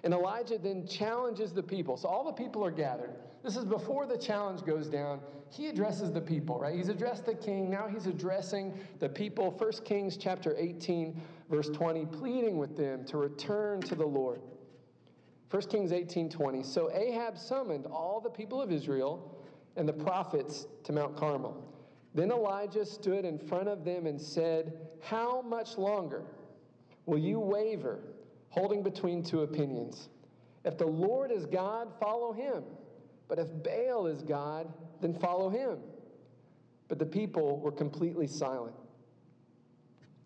And 0.04 0.14
Elijah 0.14 0.58
then 0.58 0.86
challenges 0.86 1.52
the 1.52 1.62
people. 1.62 1.96
So 1.96 2.08
all 2.08 2.24
the 2.24 2.32
people 2.32 2.64
are 2.64 2.70
gathered. 2.70 3.14
This 3.42 3.56
is 3.56 3.64
before 3.64 4.06
the 4.06 4.16
challenge 4.16 4.64
goes 4.64 4.88
down. 4.88 5.20
He 5.50 5.68
addresses 5.68 6.12
the 6.12 6.20
people, 6.20 6.58
right? 6.58 6.74
He's 6.74 6.88
addressed 6.88 7.24
the 7.24 7.34
king. 7.34 7.70
Now 7.70 7.88
he's 7.88 8.06
addressing 8.06 8.78
the 8.98 9.08
people. 9.08 9.50
1 9.50 9.72
Kings 9.84 10.16
chapter 10.16 10.54
18, 10.58 11.20
verse 11.50 11.68
20, 11.70 12.06
pleading 12.06 12.58
with 12.58 12.76
them 12.76 13.04
to 13.06 13.16
return 13.16 13.80
to 13.82 13.94
the 13.94 14.06
Lord. 14.06 14.40
1 15.50 15.62
Kings 15.62 15.92
18, 15.92 16.28
20. 16.28 16.62
So 16.62 16.90
Ahab 16.92 17.38
summoned 17.38 17.86
all 17.86 18.20
the 18.20 18.30
people 18.30 18.60
of 18.60 18.70
Israel 18.70 19.34
and 19.76 19.88
the 19.88 19.92
prophets 19.92 20.66
to 20.84 20.92
Mount 20.92 21.16
Carmel. 21.16 21.64
Then 22.14 22.30
Elijah 22.30 22.84
stood 22.84 23.24
in 23.24 23.38
front 23.38 23.68
of 23.68 23.84
them 23.84 24.06
and 24.06 24.20
said, 24.20 24.72
How 25.00 25.40
much 25.40 25.78
longer 25.78 26.24
will 27.06 27.18
you 27.18 27.38
waver? 27.38 28.00
Holding 28.50 28.82
between 28.82 29.22
two 29.22 29.42
opinions. 29.42 30.08
If 30.64 30.78
the 30.78 30.86
Lord 30.86 31.30
is 31.30 31.46
God, 31.46 31.88
follow 32.00 32.32
him. 32.32 32.64
But 33.28 33.38
if 33.38 33.48
Baal 33.62 34.06
is 34.06 34.22
God, 34.22 34.72
then 35.00 35.14
follow 35.14 35.48
him. 35.48 35.78
But 36.88 36.98
the 36.98 37.06
people 37.06 37.60
were 37.60 37.72
completely 37.72 38.26
silent. 38.26 38.74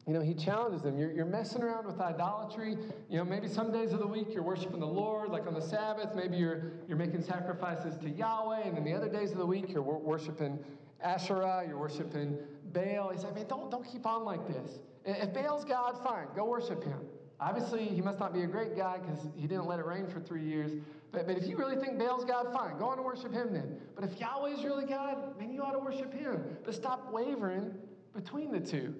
You 0.07 0.14
know, 0.14 0.21
he 0.21 0.35
challenges 0.35 0.83
them. 0.83 0.99
You're, 0.99 1.12
you're 1.12 1.25
messing 1.25 1.62
around 1.62 1.87
with 1.87 2.00
idolatry. 2.00 2.76
You 3.09 3.19
know, 3.19 3.25
maybe 3.25 3.47
some 3.47 3.71
days 3.71 3.93
of 3.93 4.00
the 4.00 4.07
week 4.07 4.29
you're 4.33 4.43
worshiping 4.43 4.81
the 4.81 4.87
Lord, 4.87 5.31
like 5.31 5.47
on 5.47 5.55
the 5.55 5.61
Sabbath. 5.62 6.14
Maybe 6.14 6.37
you're, 6.37 6.73
you're 6.88 6.97
making 6.97 7.23
sacrifices 7.23 7.97
to 7.99 8.11
Yahweh. 8.11 8.62
And 8.64 8.76
then 8.76 8.85
the 8.85 8.95
other 8.95 9.09
days 9.09 9.31
of 9.31 9.38
the 9.38 9.47
week 9.47 9.67
you're 9.69 9.83
worshiping 9.83 10.59
Asherah, 11.00 11.64
you're 11.67 11.79
worshiping 11.79 12.38
Baal. 12.73 13.11
He's 13.11 13.25
like, 13.25 13.35
man, 13.35 13.47
don't, 13.49 13.71
don't 13.71 13.85
keep 13.85 14.07
on 14.07 14.25
like 14.25 14.47
this. 14.47 14.81
If 15.05 15.35
Baal's 15.35 15.64
God, 15.64 16.02
fine, 16.02 16.26
go 16.35 16.45
worship 16.45 16.82
him. 16.82 17.00
Obviously, 17.45 17.85
he 17.87 18.00
must 18.00 18.21
not 18.21 18.33
be 18.33 18.43
a 18.43 18.47
great 18.47 18.76
guy 18.76 18.99
because 18.99 19.26
he 19.35 19.49
didn't 19.49 19.67
let 19.67 19.81
it 19.81 19.85
rain 19.85 20.07
for 20.07 20.21
three 20.21 20.45
years. 20.45 20.71
But, 21.11 21.26
but 21.26 21.37
if 21.37 21.47
you 21.49 21.57
really 21.57 21.75
think 21.75 21.99
Baal's 21.99 22.25
God, 22.25 22.52
fine, 22.52 22.78
go 22.78 22.87
on 22.87 22.99
and 22.99 23.05
worship 23.05 23.33
him 23.33 23.52
then. 23.52 23.81
But 23.97 24.05
if 24.05 24.21
Yahweh 24.21 24.50
is 24.50 24.65
really 24.65 24.87
God, 24.87 25.35
then 25.41 25.52
you 25.52 25.61
ought 25.61 25.73
to 25.73 25.78
worship 25.81 26.15
him. 26.15 26.57
But 26.65 26.75
stop 26.75 27.13
wavering 27.13 27.75
between 28.15 28.52
the 28.52 28.61
two. 28.61 28.95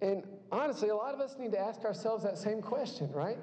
And 0.00 0.24
honestly, 0.50 0.88
a 0.88 0.96
lot 0.96 1.14
of 1.14 1.20
us 1.20 1.36
need 1.38 1.52
to 1.52 1.58
ask 1.58 1.84
ourselves 1.84 2.24
that 2.24 2.38
same 2.38 2.60
question, 2.60 3.10
right? 3.12 3.38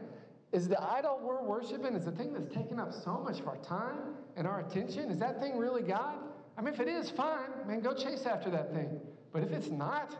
Is 0.52 0.68
the 0.68 0.82
idol 0.92 1.22
we're 1.24 1.42
worshiping, 1.42 1.96
is 1.96 2.06
the 2.06 2.12
thing 2.12 2.34
that's 2.34 2.54
taking 2.54 2.80
up 2.80 2.94
so 2.94 3.22
much 3.24 3.40
of 3.40 3.48
our 3.48 3.58
time 3.58 4.16
and 4.36 4.46
our 4.46 4.60
attention, 4.60 5.10
is 5.10 5.20
that 5.20 5.40
thing 5.40 5.58
really 5.58 5.84
God? 5.84 6.16
I 6.58 6.62
mean, 6.62 6.74
if 6.74 6.80
it 6.82 6.88
is, 6.88 7.10
fine, 7.10 7.50
man, 7.66 7.80
go 7.80 7.94
chase 7.94 8.26
after 8.26 8.50
that 8.52 8.74
thing. 8.74 9.00
But 9.32 9.44
if 9.44 9.52
it's 9.52 9.70
not, 9.70 10.16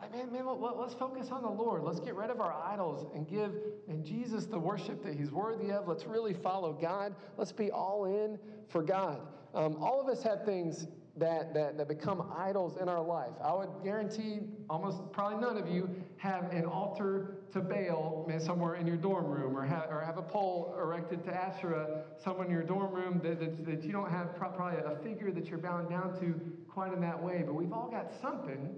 like, 0.00 0.12
man, 0.12 0.32
man, 0.32 0.46
let, 0.46 0.74
us 0.74 0.94
focus 0.94 1.28
on 1.30 1.42
the 1.42 1.50
Lord. 1.50 1.82
Let's 1.82 2.00
get 2.00 2.14
rid 2.14 2.30
of 2.30 2.40
our 2.40 2.54
idols 2.54 3.06
and 3.14 3.28
give 3.28 3.52
and 3.88 4.04
Jesus 4.04 4.46
the 4.46 4.58
worship 4.58 5.02
that 5.04 5.14
He's 5.14 5.32
worthy 5.32 5.72
of. 5.72 5.88
Let's 5.88 6.04
really 6.04 6.34
follow 6.34 6.72
God. 6.72 7.14
Let's 7.36 7.52
be 7.52 7.70
all 7.70 8.04
in 8.04 8.38
for 8.68 8.82
God. 8.82 9.20
Um, 9.54 9.76
all 9.82 10.00
of 10.00 10.08
us 10.08 10.22
have 10.22 10.44
things 10.44 10.86
that, 11.16 11.52
that, 11.54 11.76
that 11.78 11.88
become 11.88 12.32
idols 12.36 12.76
in 12.80 12.88
our 12.88 13.02
life. 13.02 13.32
I 13.42 13.52
would 13.52 13.70
guarantee 13.82 14.40
almost 14.70 14.98
probably 15.12 15.40
none 15.40 15.56
of 15.56 15.68
you 15.68 15.90
have 16.18 16.52
an 16.52 16.64
altar 16.64 17.38
to 17.52 17.60
Baal 17.60 18.30
somewhere 18.38 18.76
in 18.76 18.86
your 18.86 18.96
dorm 18.96 19.26
room 19.26 19.56
or 19.56 19.64
have, 19.64 19.86
or 19.90 20.00
have 20.00 20.18
a 20.18 20.22
pole 20.22 20.76
erected 20.78 21.24
to 21.24 21.34
Asherah 21.34 22.04
somewhere 22.22 22.46
in 22.46 22.52
your 22.52 22.62
dorm 22.62 22.92
room 22.92 23.20
that, 23.24 23.40
that, 23.40 23.66
that 23.66 23.84
you 23.84 23.90
don't 23.90 24.10
have 24.10 24.36
probably 24.36 24.78
a 24.78 24.96
figure 25.02 25.32
that 25.32 25.46
you're 25.46 25.58
bound 25.58 25.90
down 25.90 26.18
to 26.20 26.40
quite 26.68 26.92
in 26.92 27.00
that 27.00 27.20
way. 27.20 27.42
But 27.44 27.54
we've 27.54 27.72
all 27.72 27.90
got 27.90 28.12
something 28.20 28.76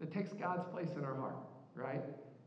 that 0.00 0.12
takes 0.12 0.32
God's 0.32 0.64
place 0.72 0.90
in 0.96 1.04
our 1.04 1.14
heart, 1.14 1.36
right? 1.74 2.02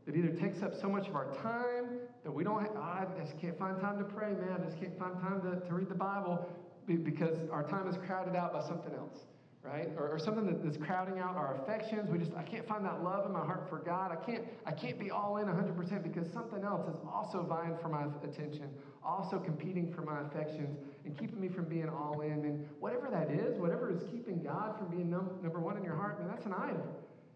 That 0.06 0.16
either 0.16 0.28
takes 0.28 0.62
up 0.62 0.74
so 0.74 0.88
much 0.88 1.08
of 1.08 1.14
our 1.14 1.32
time 1.36 1.98
that 2.24 2.32
we 2.32 2.44
don't, 2.44 2.60
have, 2.60 2.72
oh, 2.74 2.80
ah, 2.82 3.04
I 3.04 3.20
just 3.20 3.38
can't 3.40 3.58
find 3.58 3.80
time 3.80 3.98
to 3.98 4.04
pray, 4.04 4.32
man. 4.32 4.60
I 4.60 4.64
just 4.64 4.78
can't 4.78 4.98
find 4.98 5.14
time 5.20 5.40
to, 5.42 5.66
to 5.66 5.74
read 5.74 5.88
the 5.88 5.94
Bible 5.94 6.46
because 6.86 7.38
our 7.50 7.62
time 7.62 7.88
is 7.88 7.96
crowded 8.06 8.36
out 8.36 8.52
by 8.52 8.60
something 8.60 8.92
else, 8.92 9.24
right? 9.62 9.88
Or, 9.96 10.10
or 10.10 10.18
something 10.18 10.60
that's 10.62 10.76
crowding 10.76 11.18
out 11.18 11.36
our 11.36 11.62
affections. 11.62 12.10
We 12.10 12.18
just, 12.18 12.32
I 12.34 12.42
can't 12.42 12.68
find 12.68 12.84
that 12.84 13.02
love 13.02 13.24
in 13.24 13.32
my 13.32 13.44
heart 13.44 13.66
for 13.70 13.78
God. 13.78 14.12
I 14.12 14.16
can't, 14.16 14.44
I 14.66 14.72
can't 14.72 14.98
be 14.98 15.10
all 15.10 15.38
in 15.38 15.46
100% 15.46 16.02
because 16.02 16.30
something 16.32 16.62
else 16.64 16.86
is 16.88 16.96
also 17.10 17.42
vying 17.42 17.78
for 17.80 17.88
my 17.88 18.04
attention, 18.22 18.68
also 19.02 19.38
competing 19.38 19.90
for 19.90 20.02
my 20.02 20.20
affections 20.20 20.78
and 21.06 21.16
keeping 21.18 21.40
me 21.40 21.48
from 21.48 21.64
being 21.64 21.88
all 21.88 22.20
in. 22.20 22.44
And 22.44 22.66
whatever 22.80 23.08
that 23.10 23.30
is, 23.30 23.58
whatever 23.58 23.90
is 23.90 24.02
keeping 24.10 24.42
God 24.42 24.76
from 24.76 24.88
being 24.88 25.08
num- 25.08 25.38
number 25.42 25.60
one 25.60 25.78
in 25.78 25.84
your 25.84 25.96
heart, 25.96 26.18
man, 26.18 26.28
that's 26.28 26.44
an 26.44 26.52
idol. 26.52 26.84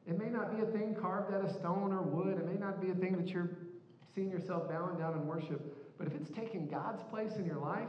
It 0.09 0.19
may 0.19 0.31
not 0.31 0.57
be 0.57 0.63
a 0.63 0.67
thing 0.67 0.97
carved 0.99 1.35
out 1.35 1.45
of 1.45 1.51
stone 1.51 1.93
or 1.93 2.01
wood. 2.01 2.39
It 2.39 2.47
may 2.47 2.59
not 2.59 2.81
be 2.81 2.91
a 2.91 2.95
thing 2.95 3.17
that 3.19 3.29
you're 3.29 3.51
seeing 4.15 4.31
yourself 4.31 4.69
bowing 4.69 4.99
down 4.99 5.13
in 5.15 5.27
worship. 5.27 5.99
But 5.99 6.07
if 6.07 6.15
it's 6.15 6.31
taking 6.31 6.67
God's 6.67 7.03
place 7.05 7.37
in 7.37 7.45
your 7.45 7.59
life, 7.59 7.89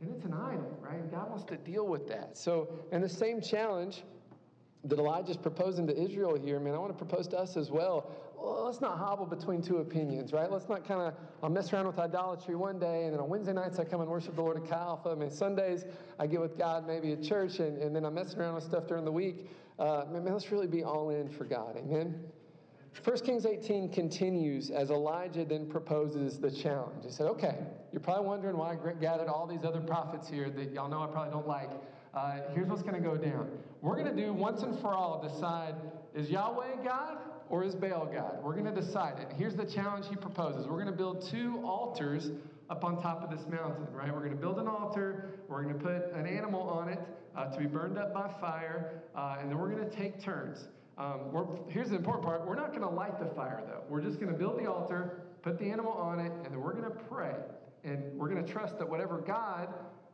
then 0.00 0.10
it's 0.16 0.24
an 0.24 0.32
idol, 0.32 0.78
right? 0.80 1.10
God 1.10 1.28
wants 1.28 1.44
to 1.44 1.56
deal 1.56 1.86
with 1.86 2.08
that. 2.08 2.38
So, 2.38 2.68
and 2.92 3.04
the 3.04 3.08
same 3.08 3.42
challenge 3.42 4.04
that 4.84 4.98
Elijah's 4.98 5.36
proposing 5.36 5.86
to 5.88 6.02
Israel 6.02 6.38
here, 6.42 6.58
man, 6.58 6.74
I 6.74 6.78
want 6.78 6.96
to 6.96 7.04
propose 7.04 7.28
to 7.28 7.38
us 7.38 7.58
as 7.58 7.70
well. 7.70 8.10
Well 8.42 8.64
let's 8.64 8.80
not 8.80 8.98
hobble 8.98 9.26
between 9.26 9.62
two 9.62 9.78
opinions, 9.78 10.32
right? 10.32 10.50
Let's 10.50 10.68
not 10.68 10.86
kind 10.86 11.00
of, 11.00 11.14
I'll 11.42 11.50
mess 11.50 11.72
around 11.72 11.86
with 11.86 11.98
idolatry 11.98 12.54
one 12.54 12.78
day, 12.78 13.04
and 13.04 13.12
then 13.12 13.20
on 13.20 13.28
Wednesday 13.28 13.52
nights 13.52 13.78
I 13.78 13.84
come 13.84 14.00
and 14.00 14.10
worship 14.10 14.36
the 14.36 14.42
Lord 14.42 14.56
at 14.56 14.68
Chi 14.68 14.76
Alpha. 14.76 15.10
I 15.10 15.14
mean, 15.14 15.30
Sundays 15.30 15.84
I 16.18 16.26
get 16.26 16.40
with 16.40 16.56
God 16.56 16.86
maybe 16.86 17.12
at 17.12 17.22
church, 17.22 17.58
and, 17.58 17.78
and 17.78 17.94
then 17.94 18.04
I'm 18.04 18.14
messing 18.14 18.40
around 18.40 18.54
with 18.54 18.64
stuff 18.64 18.86
during 18.86 19.04
the 19.04 19.12
week. 19.12 19.48
Uh, 19.78 20.04
man, 20.10 20.24
let's 20.24 20.52
really 20.52 20.66
be 20.66 20.84
all 20.84 21.10
in 21.10 21.28
for 21.28 21.44
God. 21.44 21.76
Amen? 21.76 22.14
1 23.04 23.18
Kings 23.18 23.46
18 23.46 23.92
continues 23.92 24.70
as 24.70 24.90
Elijah 24.90 25.44
then 25.44 25.66
proposes 25.66 26.38
the 26.38 26.50
challenge. 26.50 27.04
He 27.04 27.10
said, 27.10 27.26
Okay, 27.28 27.56
you're 27.92 28.00
probably 28.00 28.26
wondering 28.26 28.56
why 28.56 28.72
I 28.72 28.92
gathered 28.94 29.28
all 29.28 29.46
these 29.46 29.64
other 29.64 29.80
prophets 29.80 30.28
here 30.28 30.50
that 30.50 30.72
y'all 30.72 30.88
know 30.88 31.02
I 31.02 31.06
probably 31.06 31.32
don't 31.32 31.46
like. 31.46 31.70
Uh, 32.12 32.40
here's 32.52 32.66
what's 32.66 32.82
going 32.82 33.00
to 33.00 33.08
go 33.08 33.16
down. 33.16 33.48
We're 33.80 33.94
going 33.94 34.14
to 34.14 34.22
do 34.22 34.32
once 34.32 34.62
and 34.62 34.78
for 34.80 34.92
all 34.92 35.22
decide 35.22 35.76
is 36.14 36.28
Yahweh 36.28 36.82
God 36.84 37.18
or 37.50 37.64
is 37.64 37.74
Baal 37.74 38.06
God? 38.06 38.38
We're 38.42 38.54
going 38.54 38.72
to 38.72 38.80
decide 38.80 39.18
it. 39.18 39.34
Here's 39.36 39.56
the 39.56 39.66
challenge 39.66 40.06
he 40.08 40.16
proposes. 40.16 40.66
We're 40.66 40.82
going 40.82 40.86
to 40.86 40.92
build 40.92 41.28
two 41.30 41.60
altars 41.64 42.30
up 42.70 42.84
on 42.84 43.02
top 43.02 43.22
of 43.22 43.36
this 43.36 43.46
mountain, 43.50 43.86
right? 43.92 44.12
We're 44.12 44.20
going 44.20 44.36
to 44.36 44.40
build 44.40 44.58
an 44.58 44.68
altar. 44.68 45.40
We're 45.48 45.62
going 45.62 45.76
to 45.76 45.84
put 45.84 46.12
an 46.14 46.26
animal 46.26 46.62
on 46.62 46.88
it 46.88 47.00
uh, 47.36 47.50
to 47.50 47.58
be 47.58 47.66
burned 47.66 47.98
up 47.98 48.14
by 48.14 48.30
fire, 48.40 49.02
uh, 49.14 49.36
and 49.40 49.50
then 49.50 49.58
we're 49.58 49.70
going 49.70 49.88
to 49.88 49.96
take 49.96 50.22
turns. 50.22 50.68
Um, 50.96 51.58
here's 51.68 51.90
the 51.90 51.96
important 51.96 52.24
part. 52.24 52.46
We're 52.46 52.54
not 52.54 52.70
going 52.70 52.82
to 52.82 52.88
light 52.88 53.18
the 53.18 53.34
fire, 53.34 53.62
though. 53.66 53.82
We're 53.88 54.02
just 54.02 54.20
going 54.20 54.32
to 54.32 54.38
build 54.38 54.60
the 54.60 54.70
altar, 54.70 55.22
put 55.42 55.58
the 55.58 55.70
animal 55.70 55.92
on 55.92 56.20
it, 56.20 56.32
and 56.44 56.46
then 56.46 56.60
we're 56.60 56.74
going 56.74 56.84
to 56.84 56.98
pray. 57.08 57.34
And 57.82 58.16
we're 58.18 58.28
going 58.28 58.44
to 58.44 58.52
trust 58.52 58.78
that 58.78 58.88
whatever 58.88 59.18
God 59.18 59.68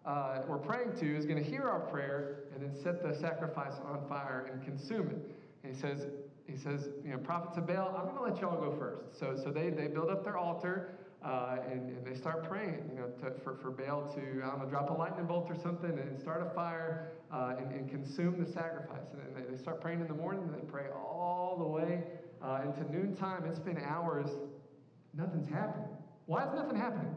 uh, 0.06 0.42
we're 0.46 0.56
praying 0.56 0.92
to 1.00 1.16
is 1.16 1.26
going 1.26 1.42
to 1.42 1.48
hear 1.48 1.62
our 1.62 1.80
prayer 1.80 2.44
and 2.54 2.62
then 2.62 2.80
set 2.80 3.02
the 3.02 3.12
sacrifice 3.18 3.74
on 3.84 4.06
fire 4.08 4.48
and 4.52 4.62
consume 4.62 5.08
it. 5.08 5.18
And 5.64 5.74
he 5.74 5.80
says, 5.80 6.06
he 6.46 6.56
says, 6.56 6.90
you 7.04 7.10
know, 7.10 7.18
prophets 7.18 7.56
of 7.56 7.66
Baal, 7.66 7.94
I'm 7.96 8.04
going 8.04 8.16
to 8.16 8.22
let 8.22 8.40
y'all 8.40 8.60
go 8.60 8.76
first. 8.76 9.18
So, 9.18 9.34
so 9.36 9.50
they, 9.50 9.70
they 9.70 9.88
build 9.88 10.10
up 10.10 10.22
their 10.22 10.36
altar 10.36 10.98
uh, 11.24 11.56
and, 11.70 11.88
and, 11.88 12.06
they 12.06 12.14
start 12.14 12.46
praying, 12.48 12.88
you 12.88 13.00
know, 13.00 13.08
to, 13.20 13.36
for, 13.40 13.56
for 13.56 13.70
Baal 13.70 14.06
to, 14.14 14.20
I 14.44 14.50
don't 14.50 14.62
know, 14.62 14.66
drop 14.68 14.90
a 14.90 14.92
lightning 14.92 15.26
bolt 15.26 15.50
or 15.50 15.56
something 15.56 15.90
and 15.90 16.20
start 16.20 16.46
a 16.46 16.54
fire 16.54 17.12
uh, 17.32 17.54
and, 17.58 17.72
and, 17.72 17.90
consume 17.90 18.38
the 18.38 18.46
sacrifice. 18.46 19.08
And 19.12 19.34
they, 19.34 19.50
they, 19.50 19.56
start 19.56 19.80
praying 19.80 20.00
in 20.00 20.06
the 20.06 20.14
morning 20.14 20.42
and 20.44 20.54
they 20.54 20.64
pray 20.70 20.84
all 20.94 21.56
the 21.58 21.66
way 21.66 22.04
uh, 22.42 22.60
into 22.64 22.92
noontime. 22.92 23.44
It's 23.46 23.58
been 23.58 23.78
hours. 23.78 24.28
Nothing's 25.14 25.48
happening. 25.48 25.88
Why 26.26 26.46
is 26.46 26.54
nothing 26.54 26.76
happening? 26.76 27.16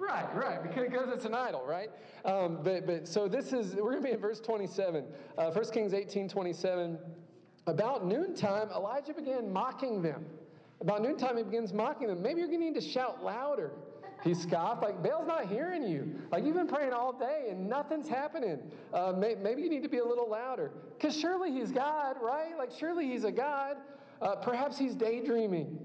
Right, 0.00 0.34
right, 0.34 0.62
because 0.62 1.10
it's 1.12 1.26
an 1.26 1.34
idol, 1.34 1.62
right? 1.66 1.90
Um, 2.24 2.60
but, 2.62 2.86
but 2.86 3.06
so 3.06 3.28
this 3.28 3.52
is, 3.52 3.74
we're 3.74 3.90
going 3.90 4.02
to 4.02 4.08
be 4.08 4.14
in 4.14 4.18
verse 4.18 4.40
27. 4.40 5.04
Uh, 5.36 5.50
1 5.50 5.64
Kings 5.72 5.92
18 5.92 6.26
27. 6.26 6.98
About 7.66 8.06
noontime, 8.06 8.70
Elijah 8.74 9.12
began 9.12 9.52
mocking 9.52 10.00
them. 10.00 10.24
About 10.80 11.02
noontime, 11.02 11.36
he 11.36 11.42
begins 11.42 11.74
mocking 11.74 12.08
them. 12.08 12.22
Maybe 12.22 12.40
you're 12.40 12.48
going 12.48 12.60
to 12.60 12.66
need 12.66 12.74
to 12.76 12.80
shout 12.80 13.22
louder. 13.22 13.72
He 14.24 14.32
scoffed, 14.32 14.82
like, 14.82 15.02
Baal's 15.02 15.26
not 15.26 15.46
hearing 15.46 15.82
you. 15.82 16.14
Like, 16.32 16.44
you've 16.44 16.56
been 16.56 16.66
praying 16.66 16.94
all 16.94 17.12
day 17.12 17.48
and 17.50 17.68
nothing's 17.68 18.08
happening. 18.08 18.58
Uh, 18.94 19.12
may, 19.12 19.34
maybe 19.34 19.60
you 19.60 19.68
need 19.68 19.82
to 19.82 19.88
be 19.90 19.98
a 19.98 20.04
little 20.04 20.30
louder. 20.30 20.70
Because 20.96 21.14
surely 21.14 21.52
he's 21.52 21.70
God, 21.70 22.16
right? 22.22 22.56
Like, 22.56 22.70
surely 22.78 23.06
he's 23.06 23.24
a 23.24 23.32
God. 23.32 23.76
Uh, 24.22 24.36
perhaps 24.36 24.78
he's 24.78 24.94
daydreaming. 24.94 25.78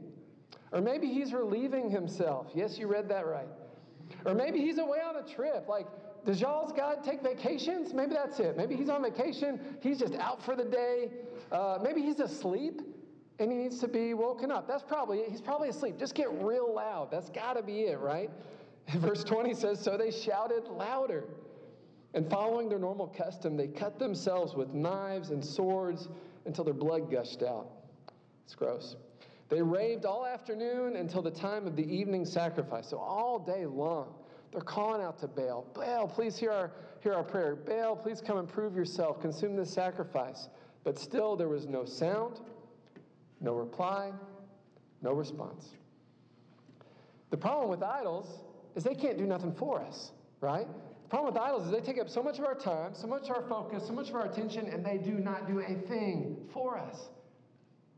Or 0.71 0.79
maybe 0.79 1.07
he's 1.07 1.33
relieving 1.33 1.89
himself. 1.89 2.47
Yes, 2.55 2.77
you 2.79 2.87
read 2.87 3.09
that 3.09 3.27
right. 3.27 3.47
Or 4.25 4.33
maybe 4.33 4.59
he's 4.59 4.77
away 4.77 4.99
on 4.99 5.17
a 5.17 5.23
trip. 5.23 5.67
Like, 5.67 5.87
does 6.25 6.41
y'all's 6.41 6.71
God 6.71 7.03
take 7.03 7.21
vacations? 7.21 7.93
Maybe 7.93 8.13
that's 8.13 8.39
it. 8.39 8.57
Maybe 8.57 8.75
he's 8.75 8.89
on 8.89 9.03
vacation. 9.03 9.59
He's 9.81 9.99
just 9.99 10.15
out 10.15 10.43
for 10.43 10.55
the 10.55 10.63
day. 10.63 11.11
Uh, 11.51 11.77
maybe 11.81 12.01
he's 12.01 12.19
asleep 12.19 12.81
and 13.39 13.51
he 13.51 13.57
needs 13.57 13.79
to 13.79 13.87
be 13.87 14.13
woken 14.13 14.51
up. 14.51 14.67
That's 14.67 14.83
probably 14.83 15.19
it. 15.19 15.29
He's 15.29 15.41
probably 15.41 15.69
asleep. 15.69 15.99
Just 15.99 16.15
get 16.15 16.31
real 16.41 16.73
loud. 16.73 17.11
That's 17.11 17.29
got 17.29 17.53
to 17.53 17.63
be 17.63 17.81
it, 17.81 17.99
right? 17.99 18.31
Verse 18.95 19.23
20 19.23 19.53
says 19.53 19.79
So 19.79 19.97
they 19.97 20.11
shouted 20.11 20.67
louder. 20.67 21.25
And 22.13 22.29
following 22.29 22.69
their 22.69 22.79
normal 22.79 23.07
custom, 23.07 23.57
they 23.57 23.67
cut 23.67 23.99
themselves 23.99 24.55
with 24.55 24.73
knives 24.73 25.31
and 25.31 25.43
swords 25.43 26.07
until 26.45 26.63
their 26.63 26.73
blood 26.73 27.11
gushed 27.11 27.43
out. 27.43 27.67
It's 28.45 28.55
gross. 28.55 28.95
They 29.49 29.61
raved 29.61 30.05
all 30.05 30.25
afternoon 30.25 30.95
until 30.95 31.21
the 31.21 31.31
time 31.31 31.67
of 31.67 31.75
the 31.75 31.83
evening 31.83 32.25
sacrifice. 32.25 32.89
So 32.89 32.97
all 32.97 33.37
day 33.37 33.65
long, 33.65 34.13
they're 34.51 34.61
calling 34.61 35.01
out 35.01 35.19
to 35.19 35.27
Baal 35.27 35.65
Baal, 35.73 36.07
please 36.07 36.37
hear 36.37 36.51
our, 36.51 36.71
hear 37.01 37.13
our 37.13 37.23
prayer. 37.23 37.55
Baal, 37.55 37.95
please 37.95 38.21
come 38.21 38.37
and 38.37 38.47
prove 38.47 38.75
yourself. 38.75 39.21
Consume 39.21 39.55
this 39.55 39.71
sacrifice. 39.71 40.49
But 40.83 40.97
still, 40.97 41.35
there 41.35 41.49
was 41.49 41.67
no 41.67 41.85
sound, 41.85 42.39
no 43.41 43.53
reply, 43.53 44.11
no 45.01 45.11
response. 45.11 45.69
The 47.31 47.37
problem 47.37 47.69
with 47.69 47.83
idols 47.83 48.39
is 48.75 48.83
they 48.83 48.95
can't 48.95 49.17
do 49.17 49.25
nothing 49.25 49.53
for 49.53 49.81
us, 49.81 50.11
right? 50.41 50.67
The 51.03 51.09
problem 51.09 51.33
with 51.33 51.41
idols 51.41 51.65
is 51.65 51.71
they 51.71 51.81
take 51.81 51.99
up 51.99 52.09
so 52.09 52.23
much 52.23 52.39
of 52.39 52.45
our 52.45 52.55
time, 52.55 52.93
so 52.93 53.07
much 53.07 53.29
of 53.29 53.35
our 53.35 53.47
focus, 53.47 53.85
so 53.85 53.93
much 53.93 54.09
of 54.09 54.15
our 54.15 54.25
attention, 54.25 54.67
and 54.67 54.85
they 54.85 54.97
do 54.97 55.13
not 55.13 55.47
do 55.47 55.59
a 55.59 55.75
thing 55.87 56.37
for 56.53 56.77
us. 56.77 57.09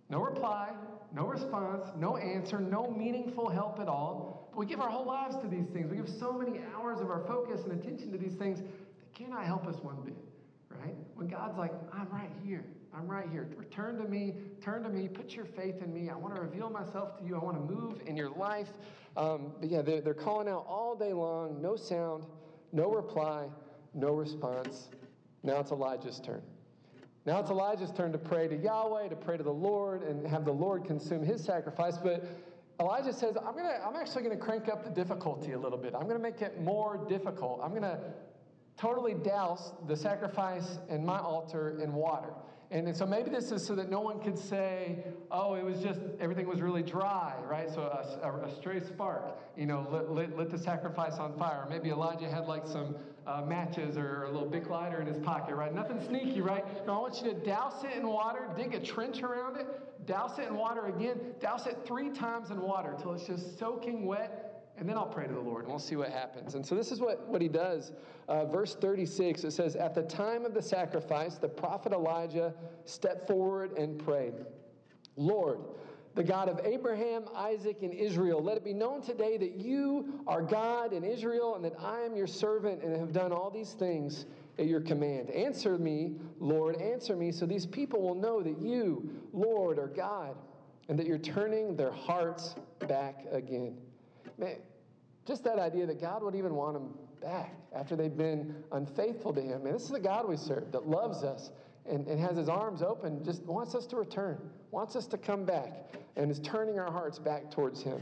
No 0.10 0.22
reply, 0.22 0.70
no 1.14 1.26
response, 1.26 1.86
no 1.98 2.18
answer, 2.18 2.60
no 2.60 2.90
meaningful 2.90 3.50
help 3.50 3.80
at 3.80 3.88
all. 3.88 4.50
But 4.52 4.60
we 4.60 4.66
give 4.66 4.80
our 4.80 4.90
whole 4.90 5.06
lives 5.06 5.36
to 5.38 5.48
these 5.48 5.68
things. 5.68 5.90
We 5.90 5.98
give 5.98 6.10
so 6.10 6.32
many 6.32 6.62
hours 6.76 7.02
of 7.02 7.10
our 7.10 7.24
focus 7.28 7.64
and 7.64 7.74
attention 7.74 8.12
to 8.12 8.18
these 8.18 8.36
things 8.36 8.60
that 8.60 9.14
cannot 9.14 9.46
help 9.46 9.68
us 9.68 9.76
one 9.82 9.98
bit, 10.06 10.16
right? 10.70 10.96
When 11.16 11.28
God's 11.28 11.58
like, 11.58 11.74
I'm 11.94 12.10
right 12.10 12.32
here. 12.46 12.64
I'm 12.94 13.08
right 13.08 13.28
here. 13.32 13.48
Return 13.56 13.98
to 13.98 14.06
me. 14.06 14.36
Turn 14.62 14.84
to 14.84 14.90
me. 14.90 15.08
Put 15.08 15.32
your 15.32 15.46
faith 15.46 15.84
in 15.84 15.94
me. 15.94 16.10
I 16.10 16.16
want 16.16 16.36
to 16.36 16.42
reveal 16.42 16.70
myself 16.70 17.18
to 17.20 17.26
you. 17.26 17.36
I 17.36 17.44
want 17.44 17.58
to 17.58 17.74
move 17.74 18.02
in 18.08 18.16
your 18.16 18.30
life. 18.30 18.70
Um, 19.16 19.52
but 19.60 19.70
yeah, 19.70 19.82
they're, 19.82 20.02
they're 20.02 20.14
calling 20.14 20.48
out 20.48 20.66
all 20.68 20.96
day 20.96 21.14
long. 21.14 21.62
No 21.62 21.76
sound, 21.76 22.24
no 22.72 22.90
reply, 22.90 23.48
no 23.94 24.14
response. 24.14 24.90
Now 25.44 25.60
it's 25.60 25.72
Elijah's 25.72 26.20
turn. 26.20 26.42
Now 27.28 27.42
it's 27.42 27.50
Elijah's 27.50 27.92
turn 27.92 28.14
to 28.14 28.18
pray 28.18 28.48
to 28.48 28.56
Yahweh, 28.56 29.10
to 29.10 29.16
pray 29.18 29.36
to 29.36 29.44
the 29.44 29.52
Lord, 29.52 30.02
and 30.02 30.26
have 30.26 30.46
the 30.46 30.54
Lord 30.54 30.86
consume 30.86 31.22
his 31.22 31.44
sacrifice. 31.44 31.98
But 31.98 32.24
Elijah 32.80 33.12
says, 33.12 33.36
I'm, 33.36 33.54
gonna, 33.54 33.82
I'm 33.86 33.98
actually 33.98 34.24
going 34.24 34.40
to 34.40 34.42
crank 34.42 34.70
up 34.70 34.86
the 34.86 34.90
difficulty 34.90 35.52
a 35.52 35.60
little 35.60 35.78
bit. 35.78 35.94
I'm 35.94 36.04
going 36.04 36.16
to 36.16 36.24
make 36.24 36.42
it 36.42 36.62
more 36.62 37.06
difficult. 37.10 37.60
I'm 37.62 37.72
going 37.72 37.82
to 37.82 38.00
totally 38.78 39.14
douse 39.14 39.74
the 39.90 39.96
sacrifice 39.98 40.80
and 40.90 41.06
my 41.06 41.20
altar 41.20 41.82
in 41.84 41.92
water. 41.92 42.30
And 42.70 42.96
so 42.96 43.06
maybe 43.06 43.30
this 43.30 43.52
is 43.54 43.66
so 43.66 43.76
that 43.76 43.90
no 43.90 44.02
one 44.02 44.20
could 44.20 44.38
say, 44.38 44.98
oh, 45.32 45.54
it 45.54 45.64
was 45.64 45.80
just, 45.80 46.02
everything 46.20 46.48
was 46.48 46.60
really 46.60 46.84
dry, 46.84 47.34
right? 47.50 47.70
So 47.70 47.82
a, 47.82 48.28
a, 48.28 48.56
stray 48.56 48.82
spark, 48.82 49.38
you 49.56 49.66
know, 49.66 49.88
lit, 49.90 50.10
lit, 50.10 50.38
lit, 50.38 50.50
the 50.50 50.58
sacrifice 50.58 51.14
on 51.14 51.38
fire. 51.38 51.66
Maybe 51.70 51.92
Elijah 51.92 52.30
had 52.30 52.46
like 52.46 52.68
some 52.68 52.96
uh, 53.26 53.42
matches 53.42 53.96
or 53.96 54.24
a 54.24 54.32
little 54.32 54.50
big 54.50 54.68
lighter 54.68 55.00
in 55.00 55.08
his 55.08 55.18
pocket, 55.18 55.56
right? 55.56 55.74
Nothing 55.74 56.06
sneaky, 56.08 56.42
right? 56.42 56.66
No, 56.86 56.98
I 56.98 57.00
want 57.00 57.22
you 57.22 57.34
to 57.34 57.40
douse 57.40 57.86
it 57.86 57.96
in 57.98 58.06
water, 58.06 58.50
dig 58.58 58.74
a 58.74 58.82
trench 58.82 59.24
around 59.24 59.56
it, 59.56 59.66
douse 60.06 60.38
it 60.38 60.48
in 60.50 60.56
water 60.56 60.88
again, 60.88 61.18
douse 61.40 61.68
it 61.68 61.78
three 61.86 62.10
times 62.10 62.52
in 62.52 62.62
water 62.62 62.92
until 62.92 63.14
it's 63.14 63.28
just 63.28 63.58
soaking 63.58 64.06
wet 64.06 64.47
and 64.78 64.88
then 64.88 64.96
I'll 64.96 65.08
pray 65.08 65.26
to 65.28 65.34
the 65.34 65.40
Lord 65.40 65.64
and 65.64 65.70
we'll 65.70 65.80
see 65.80 65.96
what 65.96 66.10
happens. 66.10 66.54
And 66.54 66.66
so 66.66 66.76
this 66.76 66.92
is 66.92 67.00
what, 67.00 67.28
what 67.28 67.42
he 67.42 67.48
does. 67.48 67.92
Uh, 68.28 68.46
verse 68.46 68.76
36, 68.76 69.44
it 69.44 69.52
says, 69.52 69.76
At 69.76 69.96
the 69.96 70.04
time 70.04 70.46
of 70.46 70.54
the 70.54 70.62
sacrifice, 70.62 71.36
the 71.36 71.50
prophet 71.50 71.94
Elijah 71.94 72.54
stepped 72.86 73.28
forward 73.28 73.78
and 73.78 73.98
prayed, 73.98 74.34
Lord, 75.16 75.60
the 76.14 76.24
God 76.24 76.50
of 76.50 76.60
Abraham, 76.64 77.26
Isaac, 77.36 77.78
and 77.82 77.94
Israel, 77.94 78.42
let 78.42 78.58
it 78.58 78.64
be 78.64 78.74
known 78.74 79.02
today 79.02 79.38
that 79.38 79.56
you 79.56 80.22
are 80.28 80.42
God 80.42 80.94
in 80.94 81.04
Israel 81.04 81.56
and 81.56 81.64
that 81.64 81.76
I 81.80 82.02
am 82.02 82.16
your 82.16 82.28
servant 82.28 82.84
and 82.84 82.96
have 82.96 83.14
done 83.14 83.32
all 83.32 83.50
these 83.50 83.74
things 83.74 84.26
at 84.60 84.66
your 84.66 84.82
command. 84.82 85.30
Answer 85.30 85.78
me, 85.78 86.16
Lord, 86.40 86.76
answer 86.82 87.16
me, 87.16 87.32
so 87.32 87.46
these 87.46 87.66
people 87.66 88.02
will 88.02 88.16
know 88.16 88.42
that 88.42 88.60
you, 88.60 89.10
Lord, 89.32 89.78
are 89.80 89.88
God 89.88 90.36
and 90.90 90.98
that 90.98 91.06
you're 91.06 91.18
turning 91.18 91.76
their 91.76 91.92
hearts 91.92 92.56
back 92.88 93.26
again. 93.32 93.78
Man, 94.38 94.58
just 95.26 95.44
that 95.44 95.60
idea 95.60 95.86
that 95.86 96.00
God 96.00 96.24
would 96.24 96.36
even 96.36 96.54
want 96.54 96.74
them 96.74 96.94
back 97.22 97.56
after 97.76 97.96
they've 97.96 98.16
been 98.16 98.56
unfaithful 98.72 99.34
to 99.34 99.42
Him. 99.42 99.64
Man, 99.64 99.74
this 99.74 99.84
is 99.84 99.90
the 99.90 100.00
God 100.00 100.28
we 100.28 100.38
serve 100.38 100.72
that 100.72 100.88
loves 100.88 101.24
us 101.24 101.52
and, 101.90 102.08
and 102.08 102.20
has 102.20 102.38
His 102.38 102.50
arms 102.50 102.82
open, 102.82 103.24
just 103.24 103.44
wants 103.44 103.76
us 103.76 103.86
to 103.88 103.96
return, 103.98 104.38
wants 104.72 104.96
us 104.96 105.08
to 105.08 105.18
come 105.18 105.46
back, 105.46 105.96
and 106.16 106.30
is 106.30 106.40
turning 106.40 106.80
our 106.80 106.92
hearts 106.92 107.20
back 107.20 107.52
towards 107.52 107.82
Him. 107.82 108.02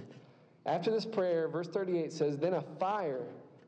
After 0.65 0.91
this 0.91 1.05
prayer, 1.05 1.47
verse 1.47 1.67
38 1.67 2.11
says, 2.11 2.37
Then 2.37 2.53
a 2.53 2.61
fire, 2.79 3.21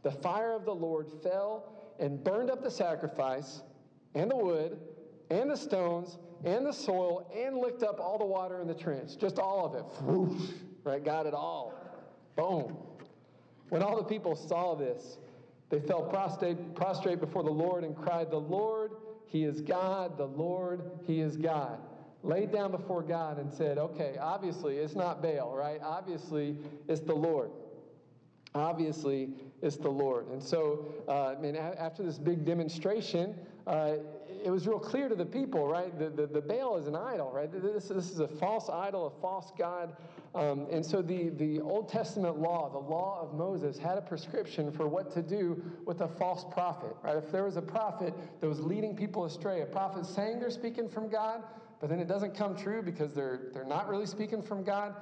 the 0.04 0.12
fire 0.12 0.54
of 0.54 0.66
the 0.66 0.74
Lord, 0.74 1.08
fell 1.24 1.72
and 2.00 2.24
burned 2.24 2.50
up 2.50 2.64
the 2.64 2.72
sacrifice 2.72 3.62
and 4.16 4.32
the 4.32 4.36
wood 4.36 4.80
and 5.30 5.50
the 5.50 5.58
stones 5.58 6.18
and 6.44 6.66
the 6.66 6.72
soil 6.72 7.32
and 7.36 7.58
licked 7.58 7.84
up 7.84 8.00
all 8.00 8.18
the 8.18 8.26
water 8.26 8.62
in 8.62 8.68
the 8.68 8.74
trench. 8.74 9.18
Just 9.18 9.40
all 9.40 9.66
of 9.66 9.76
it. 9.76 9.84
Whoosh, 10.04 10.50
right? 10.84 11.04
Got 11.04 11.26
it 11.26 11.34
all. 11.34 11.87
Boom. 12.38 12.78
When 13.70 13.84
all 13.84 13.98
the 13.98 14.04
people 14.04 14.36
saw 14.36 14.76
this, 14.76 15.18
they 15.70 15.82
fell 15.82 16.04
prostrate, 16.04 16.76
prostrate 16.76 17.20
before 17.20 17.44
the 17.44 17.52
Lord 17.52 17.84
and 17.84 17.96
cried, 17.98 18.32
The 18.32 18.38
Lord, 18.38 18.92
He 19.26 19.44
is 19.44 19.60
God, 19.60 20.18
the 20.18 20.28
Lord, 20.28 20.90
He 21.06 21.20
is 21.20 21.36
God. 21.36 21.80
Laid 22.24 22.52
down 22.52 22.72
before 22.72 23.02
God 23.02 23.40
and 23.40 23.54
said, 23.54 23.78
Okay, 23.78 24.16
obviously 24.22 24.78
it's 24.78 24.96
not 24.96 25.22
Baal, 25.22 25.56
right? 25.56 25.82
Obviously 25.84 26.56
it's 26.88 27.02
the 27.02 27.16
Lord. 27.16 27.52
Obviously 28.56 29.30
it's 29.62 29.78
the 29.78 29.90
Lord. 29.90 30.28
And 30.30 30.42
so, 30.42 30.86
uh, 31.08 31.30
I 31.30 31.36
mean, 31.36 31.56
after 31.56 32.04
this 32.04 32.18
big 32.18 32.46
demonstration, 32.46 33.36
uh, 33.66 33.96
it 34.48 34.50
was 34.50 34.66
real 34.66 34.80
clear 34.80 35.10
to 35.10 35.16
the 35.16 35.26
people, 35.26 35.68
right? 35.68 36.00
The, 36.00 36.10
the, 36.10 36.26
the, 36.26 36.40
Baal 36.40 36.78
is 36.78 36.88
an 36.88 36.96
idol, 36.96 37.34
right? 37.34 37.52
This, 37.52 37.90
this 37.90 38.10
is 38.10 38.22
a 38.22 38.28
false 38.30 38.70
idol, 38.70 39.08
a 39.08 39.22
false 39.22 39.52
God. 39.58 39.94
Um, 40.34 40.68
and 40.72 40.86
so 40.86 41.02
the, 41.02 41.32
the 41.32 41.60
Old 41.60 41.90
Testament 41.90 42.40
law, 42.40 42.70
the 42.70 42.78
law 42.78 43.20
of 43.22 43.34
Moses, 43.34 43.78
had 43.78 43.98
a 43.98 44.02
prescription 44.02 44.72
for 44.72 44.88
what 44.88 45.12
to 45.16 45.22
do 45.22 45.62
with 45.86 46.00
a 46.00 46.08
false 46.08 46.46
prophet, 46.50 46.96
right? 47.04 47.18
If 47.18 47.30
there 47.30 47.44
was 47.44 47.58
a 47.58 47.62
prophet 47.62 48.14
that 48.40 48.48
was 48.48 48.62
leading 48.62 48.96
people 48.96 49.26
astray, 49.26 49.64
a 49.64 49.66
prophet 49.66 50.06
saying 50.06 50.40
they're 50.40 50.50
speaking 50.50 50.88
from 50.88 51.10
God, 51.10 51.44
but 51.82 51.90
then 51.90 52.00
it 52.00 52.08
doesn't 52.08 52.34
come 52.34 52.56
true 52.56 52.82
because 52.82 53.14
they're, 53.14 53.50
they're 53.54 53.66
not 53.66 53.90
really 53.90 54.06
speaking 54.06 54.42
from 54.42 54.64
God. 54.64 54.96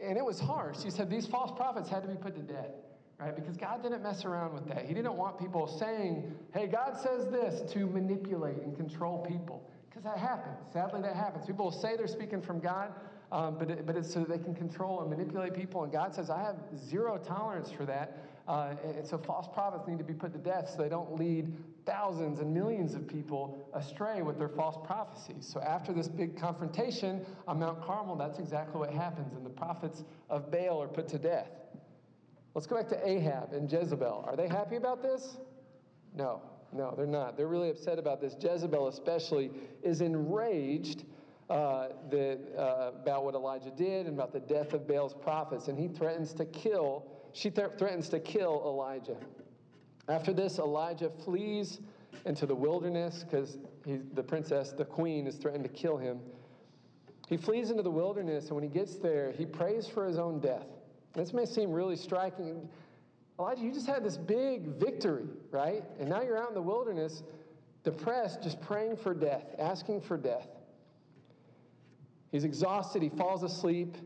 And 0.00 0.16
it 0.16 0.24
was 0.24 0.38
harsh. 0.38 0.84
He 0.84 0.90
said 0.90 1.10
these 1.10 1.26
false 1.26 1.50
prophets 1.56 1.88
had 1.88 2.02
to 2.02 2.08
be 2.08 2.16
put 2.16 2.36
to 2.36 2.42
death 2.42 2.70
right? 3.18 3.34
Because 3.34 3.56
God 3.56 3.82
didn't 3.82 4.02
mess 4.02 4.24
around 4.24 4.54
with 4.54 4.66
that. 4.68 4.86
He 4.86 4.94
didn't 4.94 5.16
want 5.16 5.38
people 5.38 5.66
saying, 5.66 6.34
hey, 6.52 6.66
God 6.66 6.96
says 7.00 7.26
this 7.30 7.70
to 7.72 7.86
manipulate 7.86 8.58
and 8.58 8.76
control 8.76 9.24
people. 9.24 9.68
Because 9.88 10.04
that 10.04 10.18
happens. 10.18 10.56
Sadly, 10.72 11.02
that 11.02 11.14
happens. 11.14 11.46
People 11.46 11.66
will 11.66 11.72
say 11.72 11.96
they're 11.96 12.08
speaking 12.08 12.42
from 12.42 12.58
God, 12.58 12.92
um, 13.30 13.56
but, 13.58 13.70
it, 13.70 13.86
but 13.86 13.96
it's 13.96 14.12
so 14.12 14.24
they 14.24 14.38
can 14.38 14.54
control 14.54 15.00
and 15.00 15.10
manipulate 15.10 15.54
people. 15.54 15.84
And 15.84 15.92
God 15.92 16.14
says, 16.14 16.30
I 16.30 16.40
have 16.42 16.56
zero 16.76 17.18
tolerance 17.18 17.70
for 17.70 17.84
that. 17.86 18.18
Uh, 18.46 18.74
and 18.84 19.06
so 19.06 19.16
false 19.16 19.48
prophets 19.54 19.88
need 19.88 19.98
to 19.98 20.04
be 20.04 20.12
put 20.12 20.32
to 20.32 20.38
death 20.38 20.68
so 20.68 20.82
they 20.82 20.88
don't 20.88 21.18
lead 21.18 21.56
thousands 21.86 22.40
and 22.40 22.52
millions 22.52 22.94
of 22.94 23.06
people 23.06 23.70
astray 23.72 24.20
with 24.20 24.38
their 24.38 24.48
false 24.48 24.76
prophecies. 24.84 25.48
So 25.50 25.60
after 25.60 25.92
this 25.92 26.08
big 26.08 26.38
confrontation 26.38 27.24
on 27.48 27.60
Mount 27.60 27.82
Carmel, 27.82 28.16
that's 28.16 28.38
exactly 28.38 28.78
what 28.78 28.90
happens. 28.90 29.32
And 29.34 29.46
the 29.46 29.50
prophets 29.50 30.04
of 30.28 30.50
Baal 30.50 30.82
are 30.82 30.88
put 30.88 31.08
to 31.08 31.18
death. 31.18 31.48
Let's 32.54 32.66
go 32.66 32.76
back 32.76 32.88
to 32.88 33.08
Ahab 33.08 33.52
and 33.52 33.70
Jezebel. 33.70 34.24
Are 34.26 34.36
they 34.36 34.48
happy 34.48 34.76
about 34.76 35.02
this? 35.02 35.38
No. 36.14 36.40
No, 36.72 36.92
they're 36.96 37.06
not. 37.06 37.36
They're 37.36 37.48
really 37.48 37.70
upset 37.70 37.98
about 37.98 38.20
this. 38.20 38.34
Jezebel, 38.40 38.88
especially, 38.88 39.50
is 39.82 40.00
enraged 40.00 41.04
uh, 41.48 41.88
that, 42.10 42.40
uh, 42.58 42.90
about 43.00 43.24
what 43.24 43.34
Elijah 43.34 43.70
did 43.70 44.06
and 44.06 44.16
about 44.16 44.32
the 44.32 44.40
death 44.40 44.72
of 44.72 44.88
Baal's 44.88 45.14
prophets, 45.14 45.68
and 45.68 45.78
he 45.78 45.86
threatens 45.86 46.32
to 46.34 46.44
kill. 46.44 47.04
She 47.32 47.50
th- 47.50 47.72
threatens 47.78 48.08
to 48.08 48.18
kill 48.18 48.62
Elijah. 48.64 49.16
After 50.08 50.32
this, 50.32 50.58
Elijah 50.58 51.10
flees 51.24 51.80
into 52.24 52.44
the 52.44 52.54
wilderness 52.54 53.24
because 53.24 53.58
the 53.84 54.22
princess, 54.22 54.72
the 54.72 54.84
queen, 54.84 55.26
is 55.26 55.36
threatened 55.36 55.64
to 55.64 55.70
kill 55.70 55.96
him. 55.96 56.20
He 57.28 57.36
flees 57.36 57.70
into 57.70 57.82
the 57.82 57.90
wilderness, 57.90 58.46
and 58.46 58.54
when 58.54 58.64
he 58.64 58.68
gets 58.68 58.96
there, 58.96 59.32
he 59.32 59.46
prays 59.46 59.86
for 59.86 60.06
his 60.06 60.18
own 60.18 60.40
death. 60.40 60.66
This 61.14 61.32
may 61.32 61.46
seem 61.46 61.72
really 61.72 61.96
striking. 61.96 62.68
Elijah, 63.38 63.62
you 63.62 63.72
just 63.72 63.86
had 63.86 64.04
this 64.04 64.16
big 64.16 64.66
victory, 64.76 65.26
right? 65.50 65.82
And 65.98 66.08
now 66.08 66.22
you're 66.22 66.38
out 66.38 66.48
in 66.48 66.54
the 66.54 66.62
wilderness, 66.62 67.22
depressed, 67.82 68.42
just 68.42 68.60
praying 68.60 68.96
for 68.96 69.14
death, 69.14 69.44
asking 69.58 70.02
for 70.02 70.16
death. 70.16 70.48
He's 72.30 72.44
exhausted. 72.44 73.02
He 73.02 73.10
falls 73.10 73.44
asleep 73.44 73.96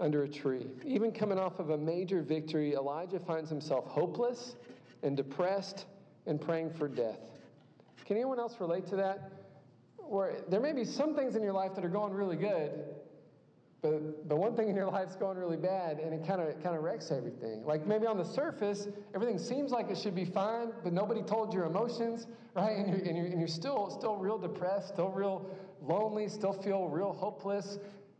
under 0.00 0.24
a 0.24 0.28
tree. 0.28 0.66
Even 0.84 1.12
coming 1.12 1.38
off 1.38 1.58
of 1.58 1.70
a 1.70 1.78
major 1.78 2.20
victory, 2.20 2.74
Elijah 2.74 3.18
finds 3.18 3.48
himself 3.48 3.86
hopeless 3.86 4.56
and 5.02 5.16
depressed 5.16 5.86
and 6.26 6.40
praying 6.40 6.70
for 6.70 6.88
death. 6.88 7.20
Can 8.04 8.16
anyone 8.16 8.38
else 8.38 8.56
relate 8.60 8.86
to 8.88 8.96
that? 8.96 9.32
Where 9.96 10.36
there 10.48 10.60
may 10.60 10.72
be 10.72 10.84
some 10.84 11.14
things 11.14 11.36
in 11.36 11.42
your 11.42 11.54
life 11.54 11.74
that 11.74 11.84
are 11.84 11.90
going 11.90 12.12
really 12.12 12.36
good, 12.36 12.84
but, 13.84 14.28
the 14.30 14.34
one 14.34 14.56
thing 14.56 14.70
in 14.70 14.74
your 14.74 14.90
life's 14.90 15.14
going 15.14 15.36
really 15.36 15.58
bad 15.58 15.98
and 15.98 16.14
it 16.14 16.26
kind 16.26 16.40
of 16.40 16.60
kind 16.62 16.74
of 16.74 16.82
wrecks 16.82 17.10
everything. 17.10 17.62
Like 17.66 17.86
maybe 17.86 18.06
on 18.06 18.16
the 18.16 18.24
surface, 18.24 18.88
everything 19.14 19.38
seems 19.38 19.72
like 19.72 19.90
it 19.90 19.98
should 19.98 20.14
be 20.14 20.24
fine, 20.24 20.72
but 20.82 20.94
nobody 20.94 21.20
told 21.20 21.52
your 21.52 21.64
emotions, 21.64 22.26
right? 22.54 22.78
And 22.78 22.88
you're, 22.88 23.06
and 23.06 23.14
you're, 23.14 23.26
and 23.26 23.38
you're 23.38 23.46
still, 23.46 23.90
still 23.90 24.16
real 24.16 24.38
depressed, 24.38 24.88
still 24.88 25.10
real 25.10 25.50
lonely, 25.82 26.28
still 26.28 26.54
feel 26.54 26.88
real 26.88 27.12
hopeless. 27.12 27.78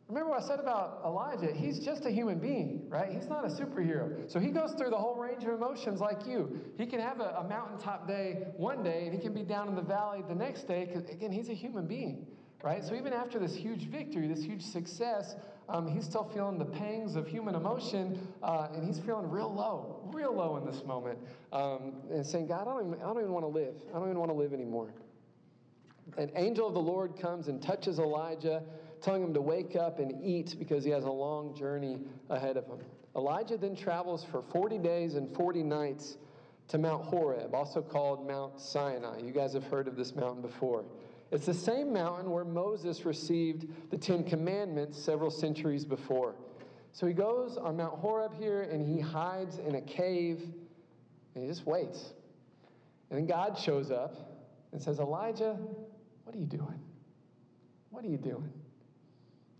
Remember 0.08 0.32
what 0.32 0.42
I 0.42 0.46
said 0.46 0.60
about 0.60 1.00
Elijah? 1.02 1.50
He's 1.50 1.78
just 1.78 2.04
a 2.04 2.10
human 2.10 2.38
being, 2.38 2.86
right? 2.90 3.10
He's 3.10 3.26
not 3.26 3.46
a 3.46 3.48
superhero. 3.48 4.30
So 4.30 4.38
he 4.38 4.50
goes 4.50 4.74
through 4.74 4.90
the 4.90 4.98
whole 4.98 5.16
range 5.16 5.44
of 5.44 5.48
emotions 5.48 5.98
like 5.98 6.26
you. 6.26 6.60
He 6.76 6.84
can 6.84 7.00
have 7.00 7.20
a, 7.20 7.36
a 7.38 7.48
mountaintop 7.48 8.06
day 8.06 8.48
one 8.58 8.82
day, 8.82 9.04
and 9.06 9.14
he 9.14 9.18
can 9.18 9.32
be 9.32 9.44
down 9.44 9.68
in 9.68 9.74
the 9.74 9.82
valley 9.82 10.22
the 10.28 10.34
next 10.34 10.68
day, 10.68 10.84
because 10.84 11.08
again, 11.08 11.32
he's 11.32 11.48
a 11.48 11.54
human 11.54 11.86
being 11.86 12.26
right? 12.64 12.82
So 12.82 12.94
even 12.94 13.12
after 13.12 13.38
this 13.38 13.54
huge 13.54 13.90
victory, 13.90 14.26
this 14.26 14.42
huge 14.42 14.62
success, 14.62 15.36
um, 15.68 15.86
he's 15.86 16.04
still 16.04 16.24
feeling 16.24 16.58
the 16.58 16.64
pangs 16.64 17.14
of 17.14 17.28
human 17.28 17.54
emotion, 17.54 18.26
uh, 18.42 18.68
and 18.74 18.82
he's 18.82 18.98
feeling 18.98 19.30
real 19.30 19.52
low, 19.52 20.00
real 20.12 20.34
low 20.34 20.56
in 20.56 20.64
this 20.64 20.82
moment, 20.84 21.18
um, 21.52 21.92
and 22.10 22.26
saying, 22.26 22.46
God, 22.46 22.62
I 22.62 22.72
don't, 22.72 22.86
even, 22.88 23.02
I 23.02 23.04
don't 23.04 23.18
even 23.18 23.32
want 23.32 23.44
to 23.44 23.50
live. 23.50 23.74
I 23.90 23.98
don't 23.98 24.08
even 24.08 24.18
want 24.18 24.30
to 24.30 24.36
live 24.36 24.54
anymore. 24.54 24.94
An 26.16 26.30
angel 26.36 26.66
of 26.66 26.72
the 26.72 26.80
Lord 26.80 27.18
comes 27.20 27.48
and 27.48 27.62
touches 27.62 27.98
Elijah, 27.98 28.62
telling 29.02 29.22
him 29.22 29.34
to 29.34 29.42
wake 29.42 29.76
up 29.76 29.98
and 29.98 30.24
eat 30.24 30.56
because 30.58 30.84
he 30.84 30.90
has 30.90 31.04
a 31.04 31.10
long 31.10 31.54
journey 31.54 31.98
ahead 32.30 32.56
of 32.56 32.66
him. 32.66 32.78
Elijah 33.14 33.58
then 33.58 33.76
travels 33.76 34.24
for 34.24 34.42
40 34.42 34.78
days 34.78 35.14
and 35.14 35.34
40 35.36 35.62
nights 35.62 36.16
to 36.68 36.78
Mount 36.78 37.04
Horeb, 37.04 37.54
also 37.54 37.82
called 37.82 38.26
Mount 38.26 38.58
Sinai. 38.58 39.18
You 39.20 39.32
guys 39.32 39.52
have 39.52 39.64
heard 39.64 39.86
of 39.86 39.96
this 39.96 40.14
mountain 40.14 40.40
before. 40.40 40.84
It's 41.34 41.46
the 41.46 41.52
same 41.52 41.92
mountain 41.92 42.30
where 42.30 42.44
Moses 42.44 43.04
received 43.04 43.66
the 43.90 43.98
Ten 43.98 44.22
Commandments 44.22 44.96
several 44.96 45.32
centuries 45.32 45.84
before. 45.84 46.36
So 46.92 47.08
he 47.08 47.12
goes 47.12 47.56
on 47.56 47.76
Mount 47.76 47.98
Horeb 47.98 48.32
here 48.38 48.62
and 48.62 48.80
he 48.80 49.00
hides 49.00 49.58
in 49.58 49.74
a 49.74 49.80
cave 49.80 50.42
and 51.34 51.42
he 51.42 51.50
just 51.50 51.66
waits. 51.66 52.12
And 53.10 53.18
then 53.18 53.26
God 53.26 53.58
shows 53.58 53.90
up 53.90 54.44
and 54.70 54.80
says, 54.80 55.00
Elijah, 55.00 55.58
what 56.22 56.36
are 56.36 56.38
you 56.38 56.46
doing? 56.46 56.80
What 57.90 58.04
are 58.04 58.08
you 58.08 58.16
doing? 58.16 58.52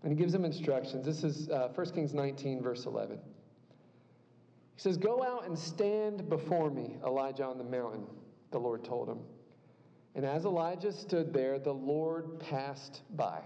And 0.03 0.13
he 0.13 0.17
gives 0.17 0.33
him 0.33 0.45
instructions. 0.45 1.05
This 1.05 1.25
is 1.25 1.49
uh, 1.49 1.67
1 1.75 1.91
Kings 1.91 2.13
19, 2.13 2.61
verse 2.61 2.85
11. 2.85 3.19
He 4.75 4.81
says, 4.81 4.95
Go 4.95 5.23
out 5.23 5.45
and 5.45 5.59
stand 5.59 6.29
before 6.29 6.69
me, 6.69 6.95
Elijah 7.05 7.43
on 7.43 7.57
the 7.57 7.65
mountain, 7.65 8.05
the 8.51 8.59
Lord 8.59 8.85
told 8.85 9.09
him. 9.09 9.19
And 10.15 10.25
as 10.25 10.45
Elijah 10.45 10.93
stood 10.93 11.33
there, 11.33 11.59
the 11.59 11.73
Lord 11.73 12.39
passed 12.39 13.01
by. 13.15 13.41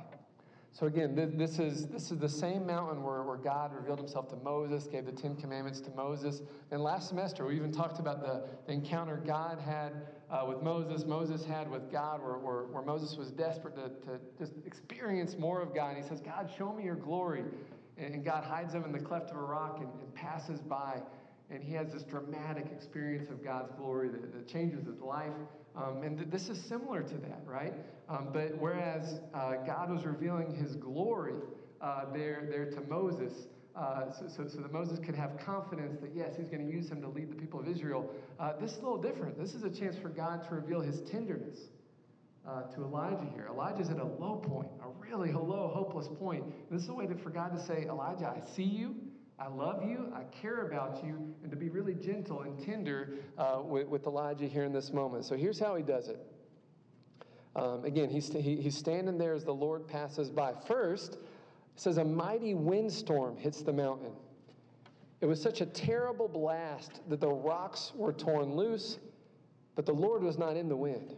So 0.72 0.86
again, 0.86 1.16
this 1.36 1.58
is, 1.58 1.88
this 1.88 2.12
is 2.12 2.20
the 2.20 2.30
same 2.30 2.66
mountain 2.66 3.04
where, 3.04 3.24
where 3.24 3.38
God 3.38 3.74
revealed 3.74 3.98
himself 3.98 4.30
to 4.30 4.36
Moses, 4.38 4.86
gave 4.86 5.06
the 5.06 5.12
Ten 5.12 5.36
Commandments 5.36 5.82
to 5.82 5.90
Moses. 5.92 6.44
And 6.72 6.82
last 6.82 7.10
semester, 7.10 7.46
we 7.46 7.56
even 7.56 7.72
talked 7.72 8.00
about 8.00 8.22
the, 8.22 8.48
the 8.68 8.74
encounter 8.74 9.18
God 9.18 9.60
had 9.60 9.94
uh, 10.30 10.46
with 10.48 10.62
Moses, 10.62 11.06
Moses 11.06 11.44
had 11.44 11.70
with 11.70 11.92
God, 11.92 12.22
where, 12.22 12.38
where, 12.38 12.66
where 12.66 12.84
Moses 12.84 13.18
was 13.18 13.32
desperate 13.32 13.76
to, 13.76 13.90
to 14.06 14.20
just 14.38 14.54
experience 14.66 15.36
more 15.40 15.60
of 15.60 15.74
God. 15.74 15.96
And 15.96 16.04
he 16.04 16.08
says, 16.08 16.22
God, 16.22 16.50
show 16.56 16.72
me 16.72 16.84
your 16.84 16.96
glory. 16.96 17.44
And, 17.98 18.24
God 18.24 18.44
hides 18.44 18.74
him 18.74 18.86
in 18.86 18.92
the 18.92 19.00
cleft 19.00 19.32
of 19.32 19.38
a 19.38 19.42
rock 19.42 19.80
and, 19.82 19.90
and 20.02 20.14
passes 20.14 20.62
by 20.62 21.02
and 21.52 21.64
he 21.64 21.74
has 21.74 21.92
this 21.92 22.04
dramatic 22.04 22.68
experience 22.72 23.30
of 23.30 23.44
God's 23.44 23.72
glory 23.78 24.10
that, 24.10 24.34
that 24.34 24.48
changes 24.48 24.86
his 24.86 25.02
life. 25.02 25.34
Um, 25.76 26.04
and 26.04 26.18
th- 26.18 26.30
this 26.30 26.50
is 26.50 26.62
similar 26.64 27.02
to 27.02 27.16
that, 27.16 27.42
right? 27.46 27.74
Um, 28.08 28.30
but 28.34 28.58
whereas 28.58 29.20
uh, 29.34 29.56
God 29.66 29.92
was 29.92 30.06
revealing 30.06 30.56
his 30.56 30.76
glory 30.76 31.36
uh, 31.82 32.06
there, 32.14 32.48
there 32.50 32.70
to 32.72 32.82
Moses, 32.82 33.48
uh, 33.76 34.12
so, 34.12 34.28
so, 34.28 34.48
so, 34.48 34.60
that 34.60 34.74
Moses 34.74 35.00
could 35.00 35.16
have 35.16 35.38
confidence 35.38 35.98
that, 36.02 36.12
yes, 36.14 36.36
he's 36.36 36.50
going 36.50 36.66
to 36.66 36.72
use 36.72 36.90
him 36.90 37.02
to 37.02 37.08
lead 37.08 37.32
the 37.32 37.36
people 37.36 37.60
of 37.60 37.68
Israel. 37.68 38.14
Uh, 38.40 38.54
this 38.60 38.72
is 38.72 38.78
a 38.78 38.82
little 38.82 39.02
different. 39.02 39.40
This 39.40 39.54
is 39.54 39.64
a 39.64 39.70
chance 39.70 39.96
for 39.98 40.10
God 40.10 40.44
to 40.50 40.56
reveal 40.56 40.82
his 40.82 41.02
tenderness 41.02 41.58
uh, 42.48 42.64
to 42.64 42.82
Elijah 42.82 43.28
here. 43.34 43.48
Elijah's 43.50 43.90
at 43.90 44.00
a 44.00 44.04
low 44.04 44.42
point, 44.44 44.68
a 44.84 44.90
really 45.02 45.32
low, 45.32 45.72
hopeless 45.74 46.08
point. 46.20 46.44
And 46.44 46.78
this 46.78 46.84
is 46.84 46.90
a 46.90 46.94
way 46.94 47.08
to, 47.08 47.16
for 47.16 47.30
God 47.30 47.56
to 47.56 47.64
say, 47.64 47.86
Elijah, 47.88 48.34
I 48.36 48.42
see 48.56 48.64
you. 48.64 48.96
I 49.40 49.48
love 49.48 49.84
you, 49.88 50.12
I 50.14 50.24
care 50.42 50.68
about 50.68 51.04
you, 51.04 51.34
and 51.44 51.50
to 51.50 51.56
be 51.56 51.70
really 51.70 51.94
gentle 51.94 52.42
and 52.42 52.62
tender 52.62 53.12
uh, 53.38 53.62
with, 53.64 53.88
with, 53.88 54.06
Elijah 54.06 54.48
here 54.48 54.66
in 54.66 54.74
this 54.74 54.92
moment. 54.92 55.24
So 55.24 55.38
here's 55.38 55.58
how 55.58 55.76
he 55.76 55.84
does 55.84 56.10
it. 56.10 56.20
Um, 57.56 57.86
again, 57.86 58.10
he's, 58.10 58.28
he, 58.28 58.58
he's 58.58 58.78
standing 58.78 59.18
there 59.18 59.34
as 59.34 59.46
the 59.46 59.54
Lord 59.54 59.88
passes 59.88 60.30
by. 60.30 60.54
First, 60.68 61.20
says, 61.76 61.98
A 61.98 62.04
mighty 62.04 62.54
windstorm 62.54 63.38
hits 63.38 63.62
the 63.62 63.72
mountain. 63.72 64.12
It 65.22 65.26
was 65.26 65.42
such 65.42 65.62
a 65.62 65.66
terrible 65.66 66.28
blast 66.28 67.02
that 67.10 67.22
the 67.22 67.30
rocks 67.30 67.94
were 67.96 68.14
torn 68.14 68.56
loose, 68.56 69.00
but 69.76 69.86
the 69.86 69.94
Lord 69.94 70.22
was 70.22 70.38
not 70.38 70.58
in 70.58 70.68
the 70.68 70.76
wind. 70.76 71.16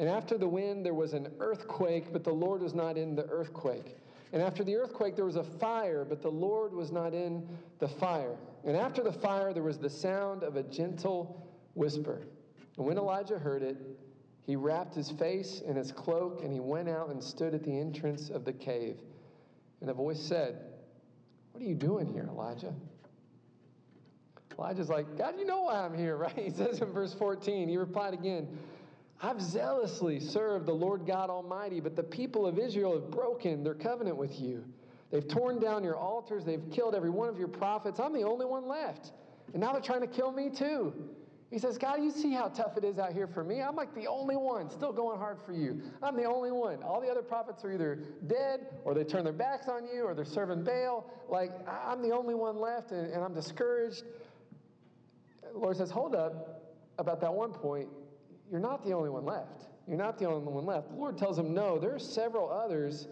And 0.00 0.08
after 0.08 0.36
the 0.36 0.48
wind, 0.48 0.84
there 0.84 0.94
was 0.94 1.12
an 1.12 1.28
earthquake, 1.38 2.12
but 2.12 2.24
the 2.24 2.32
Lord 2.32 2.62
was 2.62 2.74
not 2.74 2.96
in 2.96 3.14
the 3.14 3.26
earthquake. 3.26 3.96
And 4.32 4.40
after 4.40 4.62
the 4.62 4.76
earthquake, 4.76 5.16
there 5.16 5.24
was 5.24 5.36
a 5.36 5.44
fire, 5.44 6.04
but 6.04 6.22
the 6.22 6.30
Lord 6.30 6.72
was 6.72 6.92
not 6.92 7.14
in 7.14 7.46
the 7.78 7.88
fire. 7.88 8.36
And 8.64 8.76
after 8.76 9.02
the 9.02 9.12
fire, 9.12 9.52
there 9.52 9.62
was 9.62 9.78
the 9.78 9.90
sound 9.90 10.42
of 10.42 10.56
a 10.56 10.62
gentle 10.62 11.48
whisper. 11.74 12.22
And 12.76 12.86
when 12.86 12.96
Elijah 12.96 13.38
heard 13.38 13.62
it, 13.62 13.76
he 14.46 14.56
wrapped 14.56 14.94
his 14.94 15.10
face 15.10 15.60
in 15.60 15.76
his 15.76 15.92
cloak 15.92 16.42
and 16.42 16.52
he 16.52 16.60
went 16.60 16.88
out 16.88 17.10
and 17.10 17.22
stood 17.22 17.54
at 17.54 17.64
the 17.64 17.76
entrance 17.76 18.30
of 18.30 18.44
the 18.44 18.52
cave. 18.52 18.98
And 19.80 19.90
a 19.90 19.94
voice 19.94 20.20
said, 20.20 20.58
What 21.52 21.62
are 21.62 21.66
you 21.66 21.74
doing 21.74 22.06
here, 22.06 22.28
Elijah? 22.30 22.74
Elijah's 24.58 24.88
like, 24.90 25.16
God, 25.16 25.38
you 25.38 25.46
know 25.46 25.62
why 25.62 25.84
I'm 25.84 25.96
here, 25.96 26.16
right? 26.16 26.36
He 26.44 26.50
says 26.50 26.80
in 26.80 26.92
verse 26.92 27.14
14, 27.14 27.68
he 27.68 27.76
replied 27.76 28.12
again, 28.12 28.46
I've 29.22 29.40
zealously 29.40 30.18
served 30.18 30.66
the 30.66 30.72
Lord 30.74 31.06
God 31.06 31.28
Almighty, 31.28 31.80
but 31.80 31.94
the 31.94 32.02
people 32.02 32.46
of 32.46 32.58
Israel 32.58 32.94
have 32.94 33.10
broken 33.10 33.62
their 33.62 33.74
covenant 33.74 34.16
with 34.16 34.40
you. 34.40 34.64
They've 35.10 35.26
torn 35.26 35.58
down 35.58 35.84
your 35.84 35.96
altars, 35.96 36.44
they've 36.44 36.70
killed 36.70 36.94
every 36.94 37.10
one 37.10 37.28
of 37.28 37.38
your 37.38 37.48
prophets. 37.48 38.00
I'm 38.00 38.14
the 38.14 38.22
only 38.22 38.46
one 38.46 38.66
left. 38.66 39.12
And 39.52 39.60
now 39.60 39.72
they're 39.72 39.82
trying 39.82 40.00
to 40.02 40.06
kill 40.06 40.32
me 40.32 40.48
too. 40.48 40.94
He 41.50 41.58
says, 41.58 41.78
God, 41.78 42.00
you 42.00 42.12
see 42.12 42.32
how 42.32 42.46
tough 42.46 42.76
it 42.76 42.84
is 42.84 42.98
out 43.00 43.12
here 43.12 43.26
for 43.26 43.42
me? 43.42 43.60
I'm 43.60 43.74
like 43.74 43.92
the 43.92 44.06
only 44.06 44.36
one 44.36 44.70
still 44.70 44.92
going 44.92 45.18
hard 45.18 45.38
for 45.44 45.52
you. 45.52 45.82
I'm 46.00 46.16
the 46.16 46.24
only 46.24 46.52
one. 46.52 46.80
All 46.84 47.00
the 47.00 47.08
other 47.08 47.22
prophets 47.22 47.64
are 47.64 47.72
either 47.72 48.04
dead 48.28 48.68
or 48.84 48.94
they 48.94 49.02
turn 49.02 49.24
their 49.24 49.32
backs 49.32 49.66
on 49.66 49.84
you 49.84 50.04
or 50.04 50.14
they're 50.14 50.24
serving 50.24 50.62
Baal. 50.62 51.10
Like, 51.28 51.50
I'm 51.68 52.02
the 52.02 52.12
only 52.12 52.36
one 52.36 52.56
left 52.60 52.92
and, 52.92 53.12
and 53.12 53.24
I'm 53.24 53.34
discouraged. 53.34 54.04
The 55.52 55.58
Lord 55.58 55.76
says, 55.76 55.90
Hold 55.90 56.14
up. 56.14 56.56
About 56.98 57.22
that 57.22 57.32
one 57.32 57.50
point, 57.50 57.88
you're 58.50 58.60
not 58.60 58.84
the 58.84 58.92
only 58.92 59.10
one 59.10 59.24
left. 59.24 59.66
You're 59.86 59.98
not 59.98 60.18
the 60.18 60.26
only 60.26 60.52
one 60.52 60.66
left. 60.66 60.90
The 60.90 60.96
Lord 60.96 61.18
tells 61.18 61.38
him, 61.38 61.54
No, 61.54 61.78
there 61.78 61.94
are 61.94 61.98
several 61.98 62.50
others 62.50 63.08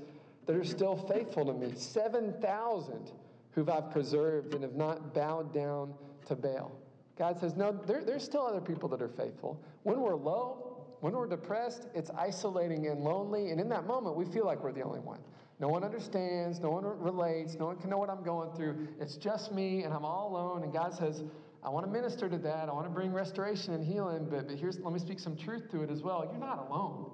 that 0.46 0.56
are 0.56 0.64
still 0.64 0.96
faithful 0.96 1.44
to 1.46 1.52
me. 1.52 1.72
7,000 1.74 3.12
who 3.52 3.70
I've 3.70 3.90
preserved 3.90 4.54
and 4.54 4.62
have 4.62 4.74
not 4.74 5.14
bowed 5.14 5.52
down 5.52 5.94
to 6.26 6.36
Baal. 6.36 6.72
God 7.18 7.38
says, 7.40 7.56
no, 7.56 7.72
there, 7.72 8.04
there's 8.04 8.22
still 8.22 8.46
other 8.46 8.60
people 8.60 8.88
that 8.90 9.02
are 9.02 9.08
faithful. 9.08 9.60
When 9.82 10.00
we're 10.00 10.14
low, 10.14 10.86
when 11.00 11.12
we're 11.12 11.26
depressed, 11.26 11.88
it's 11.94 12.10
isolating 12.10 12.86
and 12.86 13.00
lonely. 13.00 13.50
And 13.50 13.60
in 13.60 13.68
that 13.70 13.86
moment, 13.86 14.16
we 14.16 14.24
feel 14.24 14.46
like 14.46 14.62
we're 14.62 14.72
the 14.72 14.82
only 14.82 15.00
one. 15.00 15.18
No 15.60 15.68
one 15.68 15.82
understands, 15.82 16.60
no 16.60 16.70
one 16.70 16.84
relates, 16.84 17.56
no 17.56 17.66
one 17.66 17.76
can 17.76 17.90
know 17.90 17.98
what 17.98 18.08
I'm 18.08 18.22
going 18.22 18.52
through. 18.52 18.86
It's 19.00 19.16
just 19.16 19.52
me, 19.52 19.82
and 19.82 19.92
I'm 19.92 20.04
all 20.04 20.30
alone. 20.30 20.62
And 20.62 20.72
God 20.72 20.94
says, 20.94 21.24
I 21.68 21.70
want 21.70 21.84
to 21.84 21.92
minister 21.92 22.30
to 22.30 22.38
that. 22.38 22.70
I 22.70 22.72
want 22.72 22.86
to 22.86 22.90
bring 22.90 23.12
restoration 23.12 23.74
and 23.74 23.84
healing, 23.84 24.26
but, 24.30 24.48
but 24.48 24.56
here's 24.56 24.80
let 24.80 24.90
me 24.90 24.98
speak 24.98 25.20
some 25.20 25.36
truth 25.36 25.70
to 25.70 25.82
it 25.82 25.90
as 25.90 26.00
well. 26.00 26.26
You're 26.30 26.40
not 26.40 26.66
alone. 26.66 27.10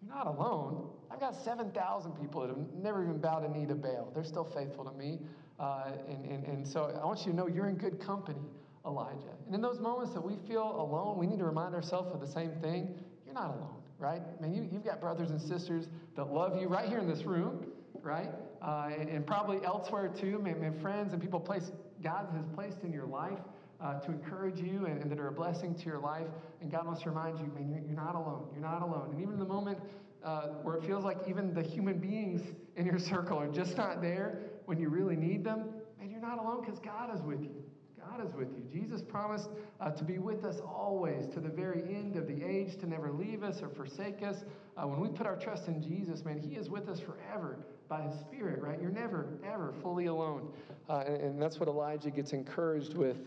You're 0.00 0.14
not 0.14 0.28
alone. 0.28 0.88
I've 1.10 1.18
got 1.18 1.34
7,000 1.34 2.12
people 2.12 2.42
that 2.42 2.50
have 2.50 2.58
never 2.80 3.02
even 3.02 3.18
bowed 3.18 3.42
a 3.42 3.48
knee 3.48 3.66
to 3.66 3.74
Baal. 3.74 4.12
They're 4.14 4.22
still 4.22 4.44
faithful 4.44 4.84
to 4.84 4.92
me. 4.92 5.18
Uh, 5.58 5.94
and, 6.08 6.24
and, 6.24 6.44
and 6.44 6.68
so 6.68 6.96
I 6.96 7.04
want 7.04 7.26
you 7.26 7.32
to 7.32 7.36
know 7.36 7.48
you're 7.48 7.68
in 7.68 7.74
good 7.74 7.98
company, 7.98 8.38
Elijah. 8.86 9.34
And 9.46 9.54
in 9.54 9.60
those 9.60 9.80
moments 9.80 10.14
that 10.14 10.22
we 10.22 10.36
feel 10.46 10.62
alone, 10.62 11.18
we 11.18 11.26
need 11.26 11.40
to 11.40 11.44
remind 11.44 11.74
ourselves 11.74 12.12
of 12.14 12.20
the 12.20 12.32
same 12.32 12.52
thing. 12.62 12.94
You're 13.26 13.34
not 13.34 13.48
alone, 13.48 13.82
right? 13.98 14.22
Man, 14.40 14.54
you, 14.54 14.68
you've 14.70 14.84
got 14.84 15.00
brothers 15.00 15.30
and 15.30 15.42
sisters 15.42 15.88
that 16.14 16.32
love 16.32 16.56
you 16.56 16.68
right 16.68 16.88
here 16.88 17.00
in 17.00 17.08
this 17.08 17.24
room, 17.24 17.66
right? 18.00 18.30
Uh, 18.62 18.90
and, 18.96 19.08
and, 19.08 19.26
probably 19.26 19.58
elsewhere 19.64 20.06
too. 20.08 20.38
Man, 20.38 20.78
friends 20.80 21.12
and 21.12 21.20
people 21.20 21.40
place, 21.40 21.72
God 22.00 22.28
has 22.36 22.46
placed 22.54 22.84
in 22.84 22.92
your 22.92 23.06
life 23.06 23.40
uh, 23.82 23.98
to 24.00 24.12
encourage 24.12 24.60
you 24.60 24.86
and, 24.86 25.02
and, 25.02 25.10
that 25.10 25.18
are 25.18 25.28
a 25.28 25.32
blessing 25.32 25.74
to 25.74 25.84
your 25.86 25.98
life. 25.98 26.28
And 26.60 26.70
God 26.70 26.86
wants 26.86 27.02
to 27.02 27.10
remind 27.10 27.38
you, 27.38 27.46
man, 27.54 27.68
you're, 27.68 27.82
you're 27.84 27.96
not 27.96 28.14
alone. 28.14 28.48
You're 28.52 28.62
not 28.62 28.82
alone. 28.82 29.10
And 29.12 29.20
even 29.20 29.34
in 29.34 29.38
the 29.40 29.44
moment 29.44 29.78
uh, 30.24 30.48
where 30.62 30.76
it 30.76 30.84
feels 30.84 31.04
like 31.04 31.18
even 31.28 31.52
the 31.52 31.62
human 31.62 31.98
beings 31.98 32.42
in 32.76 32.86
your 32.86 32.98
circle 32.98 33.38
are 33.38 33.48
just 33.48 33.76
not 33.76 34.00
there 34.00 34.38
when 34.66 34.78
you 34.78 34.88
really 34.88 35.16
need 35.16 35.42
them, 35.42 35.70
man, 35.98 36.10
you're 36.10 36.20
not 36.20 36.38
alone 36.38 36.60
because 36.64 36.78
God 36.78 37.14
is 37.14 37.20
with 37.22 37.42
you. 37.42 37.62
God 37.98 38.24
is 38.24 38.34
with 38.34 38.48
you. 38.52 38.62
Jesus 38.70 39.00
promised 39.00 39.48
uh, 39.80 39.90
to 39.90 40.04
be 40.04 40.18
with 40.18 40.44
us 40.44 40.60
always 40.60 41.26
to 41.28 41.40
the 41.40 41.48
very 41.48 41.82
end 41.82 42.16
of 42.16 42.26
the 42.26 42.44
age, 42.44 42.76
to 42.78 42.86
never 42.86 43.10
leave 43.10 43.42
us 43.42 43.62
or 43.62 43.68
forsake 43.68 44.22
us. 44.22 44.44
Uh, 44.76 44.86
when 44.86 45.00
we 45.00 45.08
put 45.08 45.26
our 45.26 45.36
trust 45.36 45.68
in 45.68 45.80
Jesus, 45.80 46.24
man, 46.24 46.38
He 46.38 46.56
is 46.56 46.68
with 46.68 46.88
us 46.88 47.00
forever 47.00 47.58
by 47.88 48.02
His 48.02 48.18
Spirit, 48.20 48.60
right? 48.60 48.80
You're 48.80 48.90
never, 48.90 49.38
ever 49.44 49.72
fully 49.82 50.06
alone. 50.06 50.52
Uh, 50.88 51.04
and, 51.06 51.16
and 51.16 51.42
that's 51.42 51.60
what 51.60 51.68
Elijah 51.68 52.10
gets 52.10 52.32
encouraged 52.32 52.94
with 52.94 53.18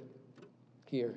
here. 0.86 1.16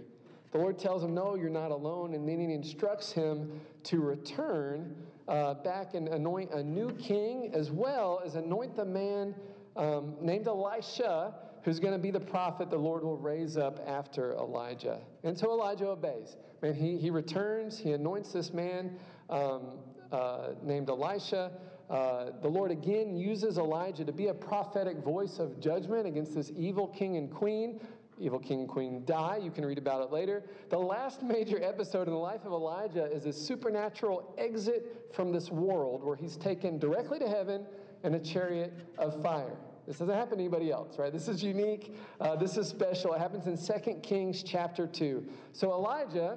The 0.50 0.58
Lord 0.58 0.78
tells 0.78 1.04
him, 1.04 1.14
No, 1.14 1.34
you're 1.34 1.50
not 1.50 1.70
alone. 1.70 2.14
And 2.14 2.28
then 2.28 2.40
he 2.40 2.52
instructs 2.52 3.12
him 3.12 3.60
to 3.84 4.00
return 4.00 4.96
uh, 5.28 5.54
back 5.54 5.94
and 5.94 6.08
anoint 6.08 6.52
a 6.52 6.62
new 6.62 6.90
king, 6.92 7.50
as 7.54 7.70
well 7.70 8.22
as 8.24 8.34
anoint 8.34 8.76
the 8.76 8.84
man 8.84 9.34
um, 9.76 10.16
named 10.20 10.48
Elisha, 10.48 11.34
who's 11.62 11.78
going 11.78 11.92
to 11.92 11.98
be 11.98 12.10
the 12.10 12.20
prophet 12.20 12.70
the 12.70 12.78
Lord 12.78 13.02
will 13.02 13.18
raise 13.18 13.56
up 13.56 13.80
after 13.86 14.32
Elijah. 14.32 15.00
And 15.22 15.38
so 15.38 15.50
Elijah 15.50 15.88
obeys. 15.88 16.36
Man, 16.62 16.74
he, 16.74 16.96
he 16.96 17.10
returns, 17.10 17.78
he 17.78 17.92
anoints 17.92 18.32
this 18.32 18.52
man 18.52 18.98
um, 19.28 19.78
uh, 20.10 20.48
named 20.62 20.88
Elisha. 20.88 21.52
Uh, 21.90 22.30
the 22.42 22.48
Lord 22.48 22.70
again 22.70 23.16
uses 23.16 23.56
Elijah 23.56 24.04
to 24.04 24.12
be 24.12 24.28
a 24.28 24.34
prophetic 24.34 24.98
voice 24.98 25.38
of 25.38 25.58
judgment 25.60 26.06
against 26.06 26.34
this 26.34 26.50
evil 26.56 26.88
king 26.88 27.16
and 27.16 27.30
queen 27.30 27.80
evil 28.20 28.38
king 28.38 28.60
and 28.60 28.68
queen 28.68 29.04
die. 29.04 29.38
You 29.42 29.50
can 29.50 29.64
read 29.64 29.78
about 29.78 30.02
it 30.02 30.12
later. 30.12 30.42
The 30.70 30.78
last 30.78 31.22
major 31.22 31.62
episode 31.62 32.08
in 32.08 32.12
the 32.12 32.18
life 32.18 32.44
of 32.44 32.52
Elijah 32.52 33.04
is 33.04 33.26
a 33.26 33.32
supernatural 33.32 34.34
exit 34.38 35.06
from 35.12 35.32
this 35.32 35.50
world 35.50 36.02
where 36.02 36.16
he's 36.16 36.36
taken 36.36 36.78
directly 36.78 37.18
to 37.18 37.28
heaven 37.28 37.66
in 38.04 38.14
a 38.14 38.20
chariot 38.20 38.72
of 38.98 39.20
fire. 39.22 39.56
This 39.86 39.98
doesn't 39.98 40.14
happen 40.14 40.36
to 40.36 40.44
anybody 40.44 40.70
else, 40.70 40.98
right? 40.98 41.10
This 41.12 41.28
is 41.28 41.42
unique. 41.42 41.94
Uh, 42.20 42.36
this 42.36 42.58
is 42.58 42.68
special. 42.68 43.14
It 43.14 43.20
happens 43.20 43.46
in 43.46 43.56
2 43.56 44.00
Kings 44.02 44.42
chapter 44.42 44.86
2. 44.86 45.26
So 45.52 45.72
Elijah, 45.72 46.36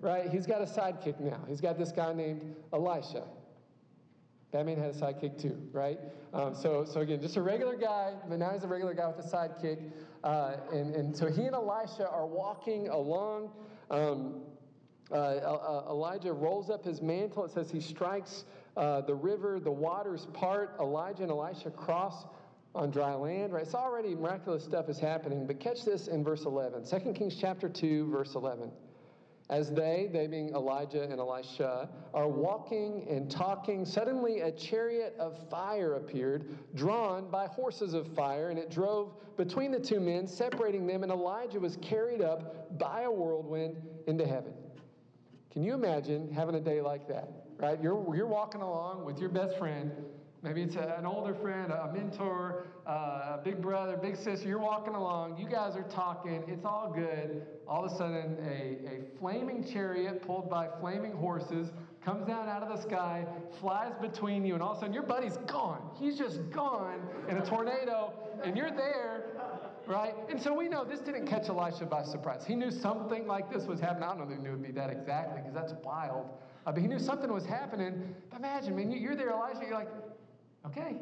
right, 0.00 0.28
he's 0.28 0.46
got 0.46 0.60
a 0.60 0.66
sidekick 0.66 1.18
now. 1.18 1.40
He's 1.48 1.62
got 1.62 1.78
this 1.78 1.92
guy 1.92 2.12
named 2.12 2.54
Elisha. 2.74 3.24
Batman 4.52 4.78
had 4.78 4.90
a 4.90 4.98
sidekick 4.98 5.40
too, 5.40 5.56
right? 5.72 5.98
Um, 6.34 6.54
so, 6.54 6.84
so 6.84 7.00
again, 7.00 7.20
just 7.20 7.36
a 7.36 7.42
regular 7.42 7.76
guy, 7.76 8.14
but 8.28 8.38
now 8.38 8.50
he's 8.50 8.64
a 8.64 8.68
regular 8.68 8.94
guy 8.94 9.06
with 9.06 9.24
a 9.24 9.28
sidekick. 9.28 9.78
Uh, 10.22 10.56
and, 10.72 10.94
and 10.94 11.16
so 11.16 11.26
he 11.26 11.42
and 11.42 11.54
Elisha 11.54 12.08
are 12.08 12.26
walking 12.26 12.88
along. 12.88 13.50
Um, 13.90 14.42
uh, 15.10 15.14
uh, 15.14 15.84
Elijah 15.88 16.32
rolls 16.32 16.70
up 16.70 16.84
his 16.84 17.02
mantle. 17.02 17.44
It 17.44 17.52
says 17.52 17.70
he 17.70 17.80
strikes 17.80 18.44
uh, 18.76 19.00
the 19.00 19.14
river, 19.14 19.58
the 19.58 19.70
waters 19.70 20.26
part. 20.32 20.76
Elijah 20.78 21.22
and 21.22 21.32
Elisha 21.32 21.70
cross 21.70 22.26
on 22.74 22.90
dry 22.90 23.14
land, 23.14 23.52
right? 23.52 23.64
It's 23.64 23.74
already 23.74 24.14
miraculous 24.14 24.64
stuff 24.64 24.88
is 24.88 25.00
happening, 25.00 25.46
but 25.46 25.58
catch 25.58 25.84
this 25.84 26.06
in 26.06 26.22
verse 26.22 26.44
11. 26.44 26.84
2 26.84 27.12
Kings 27.12 27.36
chapter 27.40 27.68
2, 27.68 28.10
verse 28.10 28.34
11. 28.36 28.70
As 29.50 29.68
they, 29.72 30.08
they 30.12 30.28
being 30.28 30.50
Elijah 30.50 31.02
and 31.02 31.18
Elisha, 31.18 31.88
are 32.14 32.28
walking 32.28 33.04
and 33.10 33.28
talking, 33.28 33.84
suddenly 33.84 34.40
a 34.40 34.52
chariot 34.52 35.16
of 35.18 35.36
fire 35.50 35.94
appeared, 35.94 36.56
drawn 36.76 37.28
by 37.28 37.48
horses 37.48 37.92
of 37.92 38.06
fire, 38.14 38.50
and 38.50 38.58
it 38.60 38.70
drove 38.70 39.12
between 39.36 39.72
the 39.72 39.80
two 39.80 39.98
men, 39.98 40.28
separating 40.28 40.86
them, 40.86 41.02
and 41.02 41.10
Elijah 41.10 41.58
was 41.58 41.76
carried 41.82 42.22
up 42.22 42.78
by 42.78 43.02
a 43.02 43.10
whirlwind 43.10 43.76
into 44.06 44.24
heaven. 44.24 44.52
Can 45.50 45.64
you 45.64 45.74
imagine 45.74 46.32
having 46.32 46.54
a 46.54 46.60
day 46.60 46.80
like 46.80 47.08
that? 47.08 47.28
Right? 47.58 47.82
You're, 47.82 48.14
you're 48.14 48.28
walking 48.28 48.60
along 48.60 49.04
with 49.04 49.18
your 49.18 49.30
best 49.30 49.58
friend, 49.58 49.90
Maybe 50.42 50.62
it's 50.62 50.76
a, 50.76 50.94
an 50.98 51.04
older 51.04 51.34
friend, 51.34 51.70
a 51.70 51.92
mentor, 51.92 52.66
uh, 52.86 53.36
a 53.38 53.40
big 53.44 53.60
brother, 53.60 53.96
big 53.96 54.16
sister. 54.16 54.48
You're 54.48 54.58
walking 54.58 54.94
along, 54.94 55.38
you 55.38 55.46
guys 55.46 55.76
are 55.76 55.82
talking, 55.82 56.44
it's 56.48 56.64
all 56.64 56.90
good. 56.94 57.42
All 57.68 57.84
of 57.84 57.92
a 57.92 57.96
sudden, 57.96 58.38
a, 58.42 58.88
a 58.88 59.18
flaming 59.18 59.62
chariot 59.70 60.22
pulled 60.26 60.48
by 60.48 60.68
flaming 60.80 61.12
horses 61.12 61.70
comes 62.02 62.26
down 62.26 62.48
out 62.48 62.62
of 62.62 62.70
the 62.70 62.82
sky, 62.82 63.26
flies 63.60 63.92
between 64.00 64.46
you, 64.46 64.54
and 64.54 64.62
all 64.62 64.70
of 64.70 64.78
a 64.78 64.80
sudden 64.80 64.94
your 64.94 65.02
buddy's 65.02 65.36
gone. 65.46 65.90
He's 65.98 66.16
just 66.16 66.50
gone 66.50 67.00
in 67.28 67.36
a 67.36 67.44
tornado, 67.44 68.14
and 68.42 68.56
you're 68.56 68.70
there, 68.70 69.24
right? 69.86 70.14
And 70.30 70.40
so 70.40 70.54
we 70.54 70.68
know 70.68 70.84
this 70.84 71.00
didn't 71.00 71.26
catch 71.26 71.50
Elisha 71.50 71.84
by 71.84 72.02
surprise. 72.02 72.46
He 72.46 72.54
knew 72.54 72.70
something 72.70 73.26
like 73.26 73.52
this 73.52 73.64
was 73.64 73.78
happening. 73.78 74.04
I 74.04 74.08
don't 74.14 74.18
know 74.20 74.32
if 74.32 74.38
he 74.38 74.42
knew 74.42 74.50
it 74.50 74.52
would 74.52 74.62
be 74.62 74.72
that 74.72 74.88
exactly, 74.88 75.42
because 75.42 75.54
that's 75.54 75.74
wild. 75.84 76.30
Uh, 76.64 76.72
but 76.72 76.80
he 76.80 76.88
knew 76.88 76.98
something 76.98 77.30
was 77.32 77.44
happening. 77.44 78.14
But 78.30 78.38
imagine, 78.38 78.76
man, 78.76 78.90
you're 78.90 79.16
there, 79.16 79.30
Elisha, 79.30 79.60
you're 79.66 79.74
like, 79.74 79.88
Okay. 80.66 80.96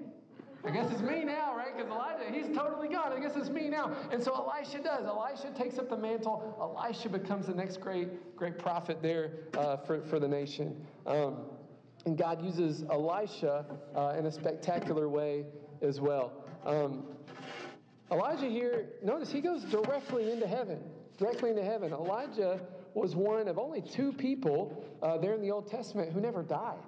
I 0.64 0.70
guess 0.70 0.90
it's 0.90 1.00
me 1.00 1.24
now, 1.24 1.56
right? 1.56 1.76
Because 1.76 1.90
Elijah, 1.90 2.32
he's 2.32 2.56
totally 2.56 2.88
gone. 2.88 3.12
I 3.12 3.20
guess 3.20 3.36
it's 3.36 3.48
me 3.48 3.68
now. 3.68 3.96
And 4.10 4.22
so 4.22 4.34
Elisha 4.34 4.82
does. 4.82 5.06
Elisha 5.06 5.52
takes 5.56 5.78
up 5.78 5.88
the 5.88 5.96
mantle. 5.96 6.56
Elisha 6.60 7.08
becomes 7.08 7.46
the 7.46 7.54
next 7.54 7.80
great, 7.80 8.36
great 8.36 8.58
prophet 8.58 9.00
there 9.00 9.30
uh, 9.56 9.76
for, 9.78 10.02
for 10.02 10.18
the 10.18 10.26
nation. 10.26 10.76
Um, 11.06 11.36
and 12.06 12.18
God 12.18 12.44
uses 12.44 12.84
Elisha 12.90 13.64
uh, 13.94 14.16
in 14.18 14.26
a 14.26 14.32
spectacular 14.32 15.08
way 15.08 15.46
as 15.80 16.00
well. 16.00 16.32
Um, 16.66 17.04
Elijah 18.10 18.48
here, 18.48 18.86
notice 19.02 19.30
he 19.30 19.40
goes 19.40 19.62
directly 19.64 20.32
into 20.32 20.46
heaven. 20.46 20.80
Directly 21.18 21.50
into 21.50 21.64
heaven. 21.64 21.92
Elijah 21.92 22.60
was 22.94 23.14
one 23.14 23.46
of 23.46 23.58
only 23.58 23.80
two 23.80 24.12
people 24.12 24.84
uh, 25.02 25.18
there 25.18 25.34
in 25.34 25.40
the 25.40 25.50
Old 25.50 25.70
Testament 25.70 26.12
who 26.12 26.20
never 26.20 26.42
died 26.42 26.78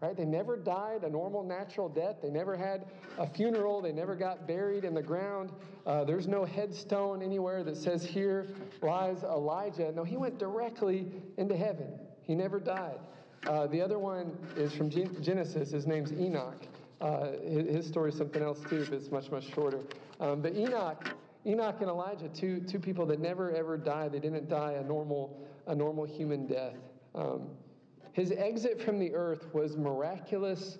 right? 0.00 0.16
They 0.16 0.24
never 0.24 0.56
died 0.56 1.04
a 1.04 1.10
normal 1.10 1.42
natural 1.42 1.88
death. 1.88 2.16
They 2.22 2.30
never 2.30 2.56
had 2.56 2.86
a 3.18 3.26
funeral. 3.26 3.82
They 3.82 3.92
never 3.92 4.14
got 4.14 4.46
buried 4.46 4.84
in 4.84 4.94
the 4.94 5.02
ground. 5.02 5.50
Uh, 5.86 6.04
there's 6.04 6.26
no 6.26 6.44
headstone 6.44 7.22
anywhere 7.22 7.62
that 7.64 7.76
says, 7.76 8.04
Here 8.04 8.48
lies 8.82 9.22
Elijah. 9.22 9.92
No, 9.92 10.04
he 10.04 10.16
went 10.16 10.38
directly 10.38 11.06
into 11.36 11.56
heaven. 11.56 11.98
He 12.22 12.34
never 12.34 12.60
died. 12.60 12.98
Uh, 13.46 13.66
the 13.66 13.80
other 13.80 13.98
one 13.98 14.36
is 14.56 14.72
from 14.74 14.90
Genesis. 14.90 15.70
His 15.70 15.86
name's 15.86 16.12
Enoch. 16.12 16.62
Uh, 17.00 17.32
his, 17.42 17.86
story 17.86 18.10
is 18.10 18.18
something 18.18 18.42
else 18.42 18.60
too, 18.68 18.84
but 18.84 18.94
it's 18.94 19.10
much, 19.10 19.30
much 19.30 19.50
shorter. 19.54 19.80
Um, 20.20 20.42
but 20.42 20.54
Enoch. 20.54 21.08
Enoch 21.46 21.76
and 21.80 21.88
Elijah, 21.88 22.28
two, 22.28 22.60
two 22.60 22.78
people 22.78 23.06
that 23.06 23.18
never 23.18 23.50
ever 23.54 23.78
died. 23.78 24.12
They 24.12 24.18
didn't 24.18 24.50
die 24.50 24.72
a 24.72 24.84
normal, 24.84 25.40
a 25.66 25.74
normal 25.74 26.04
human 26.04 26.46
death. 26.46 26.74
Um, 27.14 27.48
his 28.12 28.32
exit 28.32 28.80
from 28.80 28.98
the 28.98 29.14
earth 29.14 29.46
was 29.52 29.76
miraculous 29.76 30.78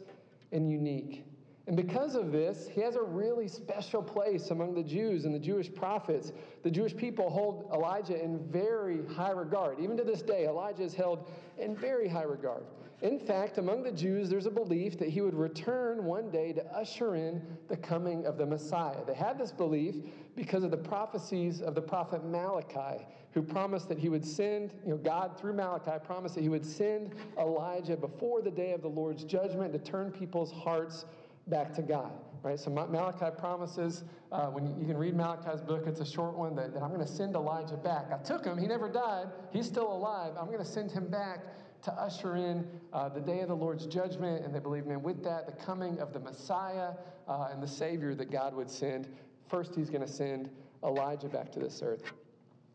and 0.53 0.71
unique. 0.71 1.25
And 1.67 1.77
because 1.77 2.17
of 2.17 2.33
this, 2.33 2.67
he 2.69 2.81
has 2.81 2.97
a 2.97 3.03
really 3.03 3.47
special 3.47 4.03
place 4.03 4.51
among 4.51 4.75
the 4.75 4.83
Jews 4.83 5.25
and 5.25 5.33
the 5.33 5.39
Jewish 5.39 5.73
prophets. 5.73 6.33
The 6.65 6.71
Jewish 6.71 6.97
people 6.97 7.31
hold 7.31 7.71
Elijah 7.73 8.21
in 8.21 8.41
very 8.51 9.07
high 9.15 9.31
regard. 9.31 9.79
Even 9.79 9.97
to 9.97 10.03
this 10.03 10.23
day, 10.23 10.47
Elijah 10.47 10.83
is 10.83 10.95
held 10.95 11.31
in 11.59 11.77
very 11.77 12.09
high 12.09 12.25
regard. 12.25 12.65
In 13.03 13.19
fact, 13.19 13.59
among 13.59 13.83
the 13.83 13.93
Jews, 13.93 14.29
there's 14.29 14.47
a 14.47 14.51
belief 14.51 14.99
that 14.99 15.09
he 15.09 15.21
would 15.21 15.35
return 15.35 16.05
one 16.05 16.31
day 16.31 16.53
to 16.53 16.67
usher 16.67 17.15
in 17.15 17.41
the 17.69 17.77
coming 17.77 18.27
of 18.27 18.37
the 18.37 18.45
Messiah. 18.45 19.05
They 19.07 19.15
had 19.15 19.39
this 19.39 19.53
belief 19.53 19.95
because 20.37 20.65
of 20.65 20.71
the 20.71 20.77
prophecies 20.77 21.63
of 21.63 21.75
the 21.75 21.81
prophet 21.81 22.25
Malachi, 22.25 23.07
who 23.33 23.43
promised 23.43 23.89
that 23.89 23.99
he 23.99 24.09
would 24.09 24.25
send, 24.25 24.73
you 24.85 24.91
know, 24.91 24.97
God 24.97 25.39
through 25.39 25.53
Malachi 25.53 25.93
promised 26.05 26.35
that 26.35 26.43
he 26.43 26.49
would 26.49 26.67
send 26.67 27.15
Elijah 27.39 27.97
before 27.97 28.43
the 28.43 28.51
day 28.51 28.73
of 28.73 28.83
the 28.83 28.89
Lord's 28.89 29.25
judgment 29.25 29.73
to 29.73 29.79
turn 29.79 30.11
people's 30.11 30.51
hearts 30.53 31.05
back 31.47 31.73
to 31.75 31.83
God. 31.83 32.13
Right? 32.43 32.59
So 32.59 32.71
Malachi 32.71 33.27
promises, 33.39 34.05
uh, 34.33 34.47
when 34.47 34.67
you, 34.79 34.87
can 34.87 34.97
read 34.97 35.15
Malachi's 35.15 35.61
book, 35.61 35.87
it's 35.87 36.01
a 36.01 36.07
short 36.07 36.35
one, 36.35 36.57
that, 36.57 36.73
that 36.73 36.83
I'm 36.83 36.89
going 36.89 37.07
to 37.07 37.13
send 37.13 37.35
Elijah 37.35 37.77
back. 37.77 38.07
I 38.13 38.17
took 38.23 38.45
him, 38.45 38.57
he 38.57 38.67
never 38.67 38.89
died, 38.89 39.27
he's 39.53 39.67
still 39.67 39.93
alive. 39.93 40.33
I'm 40.41 40.47
going 40.47 40.59
to 40.59 40.65
send 40.65 40.91
him 40.91 41.09
back 41.09 41.41
to 41.83 41.93
usher 41.93 42.37
in 42.37 42.67
uh, 42.93 43.09
the 43.11 43.21
day 43.21 43.41
of 43.41 43.49
the 43.49 43.57
Lord's 43.57 43.87
judgment. 43.87 44.45
And 44.45 44.55
they 44.55 44.59
believe, 44.59 44.87
man, 44.87 45.03
with 45.03 45.23
that, 45.25 45.47
the 45.47 45.65
coming 45.65 45.99
of 45.99 46.13
the 46.13 46.21
Messiah 46.21 46.93
uh, 47.29 47.49
and 47.53 47.63
the 47.63 47.69
Savior 47.69 48.15
that 48.15 48.31
God 48.31 48.55
would 48.55 48.71
send. 48.71 49.07
First, 49.49 49.75
he's 49.75 49.91
going 49.91 50.07
to 50.07 50.13
send 50.13 50.51
Elijah 50.83 51.29
back 51.29 51.53
to 51.53 51.59
this 51.59 51.83
earth. 51.83 52.03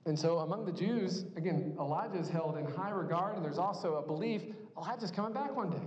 And 0.06 0.18
so, 0.18 0.40
among 0.40 0.66
the 0.66 0.72
Jews, 0.72 1.26
again, 1.36 1.76
Elijah 1.80 2.20
is 2.20 2.30
held 2.30 2.58
in 2.58 2.66
high 2.66 2.92
regard, 2.92 3.36
and 3.36 3.44
there's 3.44 3.58
also 3.58 3.96
a 3.96 4.06
belief 4.06 4.44
Elijah's 4.78 5.10
coming 5.10 5.34
back 5.34 5.56
one 5.56 5.72
day. 5.72 5.82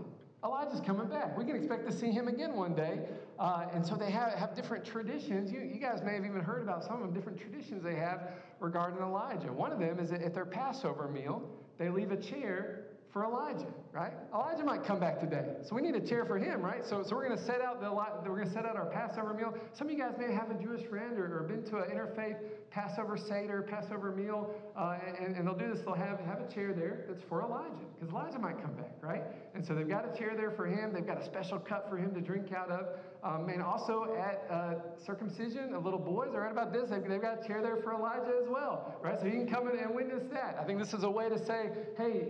Elijah's 0.45 0.81
coming 0.81 1.09
back. 1.09 1.37
We 1.37 1.45
can 1.45 1.57
expect 1.57 1.87
to 1.87 1.93
see 1.93 2.11
him 2.11 2.29
again 2.29 2.55
one 2.55 2.75
day. 2.75 3.01
Uh, 3.39 3.67
and 3.73 3.85
so 3.85 3.97
they 3.97 4.11
have, 4.11 4.33
have 4.35 4.55
different 4.55 4.85
traditions. 4.85 5.53
You, 5.53 5.61
you 5.61 5.81
guys 5.81 6.03
may 6.03 6.15
have 6.15 6.25
even 6.25 6.41
heard 6.41 6.63
about 6.63 6.85
some 6.85 6.95
of 6.95 7.01
them, 7.01 7.13
different 7.13 7.41
traditions 7.41 7.83
they 7.83 7.97
have 7.97 8.31
regarding 8.61 9.01
Elijah. 9.01 9.53
One 9.53 9.73
of 9.73 9.79
them 9.79 9.99
is 9.99 10.11
that 10.11 10.23
at 10.23 10.35
their 10.35 10.45
Passover 10.45 11.09
meal, 11.09 11.43
they 11.77 11.89
leave 11.89 12.13
a 12.13 12.17
chair 12.17 12.88
for 13.19 13.25
Elijah, 13.25 13.67
right? 13.93 14.13
Elijah 14.33 14.63
might 14.63 14.85
come 14.85 15.01
back 15.01 15.19
today, 15.19 15.57
so 15.65 15.75
we 15.75 15.83
need 15.83 15.97
a 15.97 16.01
chair 16.01 16.25
for 16.25 16.39
him, 16.39 16.63
right? 16.63 16.85
So, 16.87 17.03
so 17.03 17.17
we're 17.17 17.27
going 17.27 17.37
to 17.37 17.45
set 17.45 17.61
out 17.61 17.81
the 17.81 17.91
we're 17.93 18.37
going 18.37 18.47
to 18.47 18.53
set 18.53 18.65
out 18.65 18.77
our 18.77 18.87
Passover 18.87 19.35
meal. 19.35 19.53
Some 19.73 19.89
of 19.89 19.93
you 19.93 19.99
guys 19.99 20.15
may 20.17 20.33
have 20.33 20.53
a 20.53 20.55
Jewish 20.55 20.87
friend 20.87 21.19
or, 21.19 21.41
or 21.41 21.43
been 21.43 21.65
to 21.65 21.79
an 21.79 21.91
interfaith 21.91 22.37
Passover 22.71 23.17
seder, 23.17 23.67
Passover 23.69 24.13
meal, 24.13 24.55
uh, 24.77 24.99
and, 25.19 25.35
and 25.35 25.45
they'll 25.45 25.57
do 25.57 25.69
this. 25.69 25.81
They'll 25.81 25.95
have 25.95 26.21
have 26.21 26.41
a 26.41 26.55
chair 26.55 26.73
there 26.73 27.07
that's 27.09 27.25
for 27.29 27.43
Elijah 27.43 27.75
because 27.99 28.15
Elijah 28.15 28.39
might 28.39 28.63
come 28.63 28.75
back, 28.75 28.95
right? 29.01 29.23
And 29.53 29.67
so 29.67 29.75
they've 29.75 29.89
got 29.89 30.05
a 30.05 30.17
chair 30.17 30.35
there 30.37 30.53
for 30.53 30.67
him. 30.67 30.93
They've 30.93 31.05
got 31.05 31.21
a 31.21 31.25
special 31.25 31.59
cup 31.59 31.91
for 31.91 31.97
him 31.97 32.15
to 32.15 32.21
drink 32.21 32.53
out 32.53 32.71
of. 32.71 32.87
Um, 33.25 33.49
and 33.49 33.61
also 33.61 34.15
at 34.17 34.47
uh, 34.49 34.75
circumcision 35.05 35.75
of 35.75 35.85
little 35.85 35.99
boys, 35.99 36.29
or 36.35 36.43
right 36.43 36.53
about 36.53 36.73
this, 36.73 36.91
they've, 36.91 37.03
they've 37.03 37.21
got 37.21 37.45
a 37.45 37.49
chair 37.49 37.63
there 37.63 37.79
for 37.79 37.95
Elijah 37.95 38.39
as 38.41 38.49
well, 38.49 38.95
right? 39.03 39.19
So 39.19 39.27
you 39.27 39.33
can 39.33 39.49
come 39.49 39.69
in 39.69 39.77
and 39.77 39.93
witness 39.93 40.23
that. 40.31 40.57
I 40.61 40.65
think 40.65 40.79
this 40.79 40.95
is 40.95 41.03
a 41.03 41.11
way 41.11 41.29
to 41.29 41.45
say, 41.45 41.71
hey, 41.97 42.29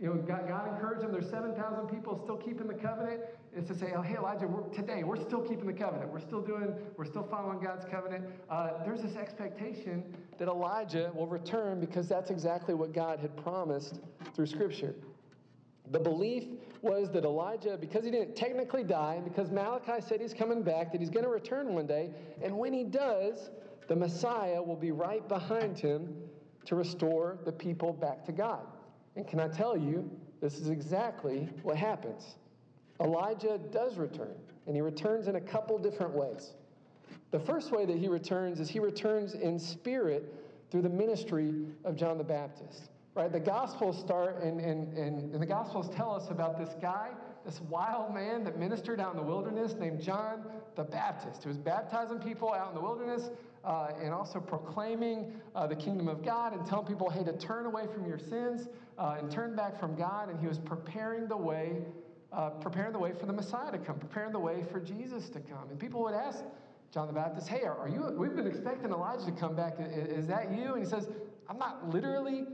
you 0.00 0.08
know, 0.08 0.14
God, 0.14 0.46
God 0.46 0.68
encouraged 0.68 1.02
them. 1.02 1.12
There's 1.12 1.30
7,000 1.30 1.86
people 1.88 2.20
still 2.22 2.36
keeping 2.36 2.66
the 2.66 2.74
covenant. 2.74 3.22
It's 3.56 3.68
to 3.68 3.74
say, 3.74 3.92
oh, 3.96 4.02
hey, 4.02 4.16
Elijah, 4.16 4.46
we're, 4.46 4.68
today 4.74 5.02
we're 5.04 5.22
still 5.22 5.40
keeping 5.40 5.66
the 5.66 5.72
covenant. 5.72 6.12
We're 6.12 6.20
still 6.20 6.42
doing, 6.42 6.74
we're 6.96 7.06
still 7.06 7.26
following 7.30 7.60
God's 7.60 7.86
covenant. 7.86 8.26
Uh, 8.50 8.84
there's 8.84 9.00
this 9.00 9.16
expectation 9.16 10.04
that 10.38 10.48
Elijah 10.48 11.10
will 11.14 11.26
return 11.26 11.80
because 11.80 12.08
that's 12.08 12.30
exactly 12.30 12.74
what 12.74 12.92
God 12.92 13.20
had 13.20 13.34
promised 13.36 14.00
through 14.34 14.46
Scripture. 14.46 14.94
The 15.90 16.00
belief 16.00 16.44
was 16.82 17.10
that 17.12 17.24
Elijah, 17.24 17.78
because 17.80 18.04
he 18.04 18.10
didn't 18.10 18.36
technically 18.36 18.84
die, 18.84 19.20
because 19.24 19.50
Malachi 19.50 20.00
said 20.06 20.20
he's 20.20 20.34
coming 20.34 20.62
back, 20.62 20.92
that 20.92 21.00
he's 21.00 21.10
going 21.10 21.24
to 21.24 21.30
return 21.30 21.72
one 21.74 21.86
day, 21.86 22.10
and 22.42 22.58
when 22.58 22.72
he 22.72 22.84
does, 22.84 23.50
the 23.88 23.96
Messiah 23.96 24.60
will 24.62 24.76
be 24.76 24.90
right 24.90 25.26
behind 25.28 25.78
him 25.78 26.14
to 26.66 26.74
restore 26.74 27.38
the 27.44 27.52
people 27.52 27.92
back 27.92 28.24
to 28.26 28.32
God. 28.32 28.66
And 29.16 29.26
can 29.26 29.40
I 29.40 29.48
tell 29.48 29.76
you, 29.76 30.08
this 30.40 30.58
is 30.58 30.68
exactly 30.68 31.48
what 31.62 31.76
happens. 31.76 32.36
Elijah 33.00 33.58
does 33.72 33.96
return, 33.96 34.34
and 34.66 34.76
he 34.76 34.82
returns 34.82 35.28
in 35.28 35.36
a 35.36 35.40
couple 35.40 35.78
different 35.78 36.12
ways. 36.12 36.54
The 37.30 37.40
first 37.40 37.72
way 37.72 37.86
that 37.86 37.96
he 37.96 38.08
returns 38.08 38.60
is 38.60 38.68
he 38.68 38.78
returns 38.78 39.34
in 39.34 39.58
spirit 39.58 40.32
through 40.70 40.82
the 40.82 40.88
ministry 40.88 41.54
of 41.84 41.96
John 41.96 42.18
the 42.18 42.24
Baptist. 42.24 42.90
Right? 43.14 43.32
The 43.32 43.40
Gospels 43.40 43.98
start, 43.98 44.42
and, 44.42 44.60
and, 44.60 44.96
and, 44.96 45.32
and 45.32 45.42
the 45.42 45.46
Gospels 45.46 45.88
tell 45.94 46.14
us 46.14 46.30
about 46.30 46.58
this 46.58 46.74
guy, 46.82 47.10
this 47.46 47.60
wild 47.62 48.14
man 48.14 48.44
that 48.44 48.58
ministered 48.58 49.00
out 49.00 49.12
in 49.12 49.16
the 49.16 49.26
wilderness 49.26 49.74
named 49.74 50.02
John 50.02 50.44
the 50.74 50.84
Baptist, 50.84 51.42
who 51.42 51.48
was 51.48 51.56
baptizing 51.56 52.18
people 52.18 52.52
out 52.52 52.68
in 52.68 52.74
the 52.74 52.80
wilderness 52.80 53.30
uh, 53.64 53.88
and 54.00 54.12
also 54.12 54.38
proclaiming 54.38 55.32
uh, 55.54 55.66
the 55.66 55.74
kingdom 55.74 56.08
of 56.08 56.22
God 56.24 56.52
and 56.52 56.66
telling 56.66 56.86
people, 56.86 57.08
hey, 57.08 57.24
to 57.24 57.32
turn 57.32 57.64
away 57.64 57.86
from 57.92 58.06
your 58.06 58.18
sins 58.18 58.68
uh, 58.98 59.16
and 59.18 59.30
turned 59.30 59.56
back 59.56 59.78
from 59.78 59.94
God. 59.94 60.28
And 60.28 60.40
he 60.40 60.46
was 60.46 60.58
preparing 60.58 61.28
the 61.28 61.36
way, 61.36 61.82
uh, 62.32 62.50
preparing 62.50 62.92
the 62.92 62.98
way 62.98 63.12
for 63.12 63.26
the 63.26 63.32
Messiah 63.32 63.72
to 63.72 63.78
come, 63.78 63.98
preparing 63.98 64.32
the 64.32 64.38
way 64.38 64.62
for 64.70 64.80
Jesus 64.80 65.28
to 65.30 65.40
come. 65.40 65.70
And 65.70 65.78
people 65.78 66.02
would 66.02 66.14
ask 66.14 66.44
John 66.92 67.06
the 67.06 67.12
Baptist, 67.12 67.48
hey, 67.48 67.64
are, 67.64 67.88
you? 67.88 68.14
We've 68.16 68.34
been 68.34 68.46
expecting 68.46 68.90
Elijah 68.90 69.26
to 69.26 69.32
come 69.32 69.54
back. 69.54 69.76
Is 69.78 70.26
that 70.28 70.52
you? 70.52 70.74
And 70.74 70.82
he 70.82 70.88
says, 70.88 71.08
I'm 71.48 71.58
not 71.58 71.88
literally 71.90 72.44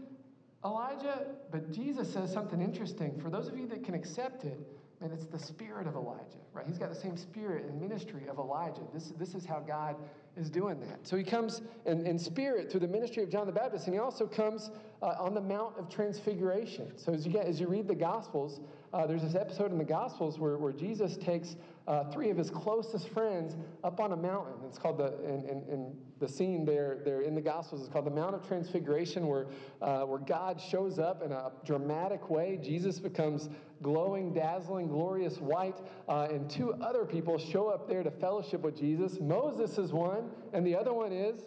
Elijah, 0.64 1.26
but 1.50 1.72
Jesus 1.72 2.12
says 2.12 2.32
something 2.32 2.60
interesting. 2.60 3.20
For 3.20 3.30
those 3.30 3.48
of 3.48 3.58
you 3.58 3.66
that 3.68 3.84
can 3.84 3.94
accept 3.94 4.44
it, 4.44 4.58
and 5.02 5.12
it's 5.12 5.24
the 5.24 5.38
spirit 5.38 5.86
of 5.86 5.96
Elijah, 5.96 6.38
right? 6.52 6.64
He's 6.66 6.78
got 6.78 6.88
the 6.88 7.00
same 7.00 7.16
spirit 7.16 7.64
and 7.64 7.80
ministry 7.80 8.22
of 8.28 8.38
Elijah. 8.38 8.82
This, 8.94 9.12
this 9.18 9.34
is 9.34 9.44
how 9.44 9.58
God 9.58 9.96
is 10.36 10.48
doing 10.48 10.80
that. 10.80 11.06
So 11.06 11.16
he 11.16 11.24
comes 11.24 11.60
in, 11.86 12.06
in 12.06 12.18
spirit 12.18 12.70
through 12.70 12.80
the 12.80 12.88
ministry 12.88 13.22
of 13.22 13.30
John 13.30 13.46
the 13.46 13.52
Baptist, 13.52 13.86
and 13.86 13.94
he 13.94 14.00
also 14.00 14.26
comes 14.26 14.70
uh, 15.02 15.14
on 15.18 15.34
the 15.34 15.40
Mount 15.40 15.76
of 15.78 15.88
Transfiguration. 15.88 16.96
So 16.96 17.12
as 17.12 17.26
you, 17.26 17.32
get, 17.32 17.46
as 17.46 17.60
you 17.60 17.66
read 17.66 17.88
the 17.88 17.94
Gospels, 17.94 18.60
uh, 18.94 19.06
there's 19.06 19.22
this 19.22 19.34
episode 19.34 19.72
in 19.72 19.78
the 19.78 19.84
Gospels 19.84 20.38
where, 20.38 20.56
where 20.56 20.72
Jesus 20.72 21.16
takes 21.16 21.56
uh, 21.88 22.04
three 22.12 22.30
of 22.30 22.36
his 22.36 22.50
closest 22.50 23.08
friends 23.08 23.56
up 23.82 23.98
on 23.98 24.12
a 24.12 24.16
mountain. 24.16 24.54
It's 24.66 24.78
called 24.78 24.98
the, 24.98 25.18
in, 25.24 25.44
in, 25.48 25.64
in 25.68 25.96
the 26.22 26.28
scene 26.28 26.64
there, 26.64 26.98
there 27.04 27.22
in 27.22 27.34
the 27.34 27.40
Gospels 27.40 27.82
is 27.82 27.88
called 27.88 28.06
the 28.06 28.10
Mount 28.10 28.34
of 28.34 28.46
Transfiguration, 28.46 29.26
where, 29.26 29.46
uh, 29.82 30.02
where 30.02 30.20
God 30.20 30.60
shows 30.60 31.00
up 31.00 31.20
in 31.22 31.32
a 31.32 31.50
dramatic 31.64 32.30
way. 32.30 32.60
Jesus 32.62 33.00
becomes 33.00 33.50
glowing, 33.82 34.32
dazzling, 34.32 34.86
glorious 34.86 35.40
white, 35.40 35.78
uh, 36.08 36.28
and 36.30 36.48
two 36.48 36.74
other 36.74 37.04
people 37.04 37.38
show 37.38 37.66
up 37.66 37.88
there 37.88 38.04
to 38.04 38.10
fellowship 38.10 38.60
with 38.60 38.78
Jesus. 38.78 39.18
Moses 39.20 39.76
is 39.78 39.92
one, 39.92 40.30
and 40.52 40.64
the 40.64 40.76
other 40.76 40.92
one 40.92 41.10
is 41.10 41.40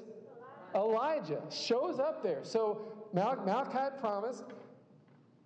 Elijah. 0.75 1.41
Shows 1.49 1.97
up 1.97 2.21
there. 2.21 2.43
So 2.43 2.81
Malachi 3.13 3.95
promised 4.01 4.43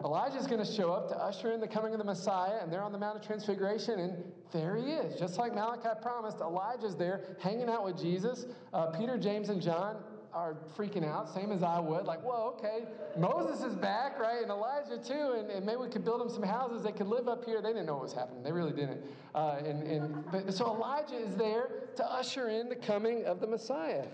Elijah's 0.04 0.47
going 0.47 0.64
to 0.64 0.72
show 0.72 0.93
up 0.93 1.10
to 1.10 1.18
usher 1.18 1.52
in 1.52 1.60
the 1.60 1.68
coming 1.68 1.93
of 1.93 1.97
the 1.97 2.06
Messiah, 2.06 2.60
and 2.62 2.72
they're 2.72 2.82
on 2.82 2.93
the 2.93 2.97
Mount 2.97 3.18
of 3.18 3.26
Transfiguration, 3.26 4.00
and 4.00 4.24
there 4.52 4.78
he 4.78 4.91
is. 4.91 5.20
Just 5.20 5.38
like 5.38 5.54
Malachi 5.54 5.89
promised, 6.02 6.39
Elijah's 6.39 6.95
there 6.95 7.36
hanging 7.39 7.68
out 7.68 7.84
with 7.84 8.00
Jesus. 8.00 8.45
Uh, 8.74 8.88
Peter, 8.88 9.18
James, 9.18 9.50
and 9.50 9.62
John 9.62 9.97
are 10.34 10.56
freaking 10.78 11.06
out, 11.06 11.28
same 11.34 11.52
as 11.52 11.64
I 11.64 11.80
would. 11.80 12.06
Like, 12.06 12.24
whoa, 12.24 12.56
okay, 12.58 12.86
Moses 13.18 13.62
is 13.62 13.76
back, 13.76 14.20
right? 14.20 14.41
And 14.41 14.52
Elijah 14.52 14.97
too, 14.97 15.36
and, 15.38 15.50
and 15.50 15.66
maybe 15.66 15.78
we 15.78 15.89
could 15.89 16.06
build 16.06 16.22
them 16.22 16.30
some 16.30 16.43
houses. 16.43 16.82
They 16.82 16.91
could 16.91 17.08
live 17.08 17.28
up 17.28 17.43
here. 17.43 17.62
They 17.62 17.70
didn't 17.70 17.88
know 17.88 17.95
what 17.95 18.04
was 18.04 18.14
happening. 18.14 18.43
They 18.43 18.52
really 18.52 18.72
didn't. 18.72 19.02
Uh, 19.36 19.58
and, 19.66 19.84
and, 19.84 20.32
but, 20.32 20.54
so 20.54 20.68
Elijah 20.68 21.18
is 21.18 21.36
there 21.36 21.70
to 21.97 22.06
usher 22.06 22.50
in 22.50 22.70
the 22.70 22.76
coming 22.76 23.26
of 23.26 23.41
the 23.41 23.47
Messiah. 23.47 24.06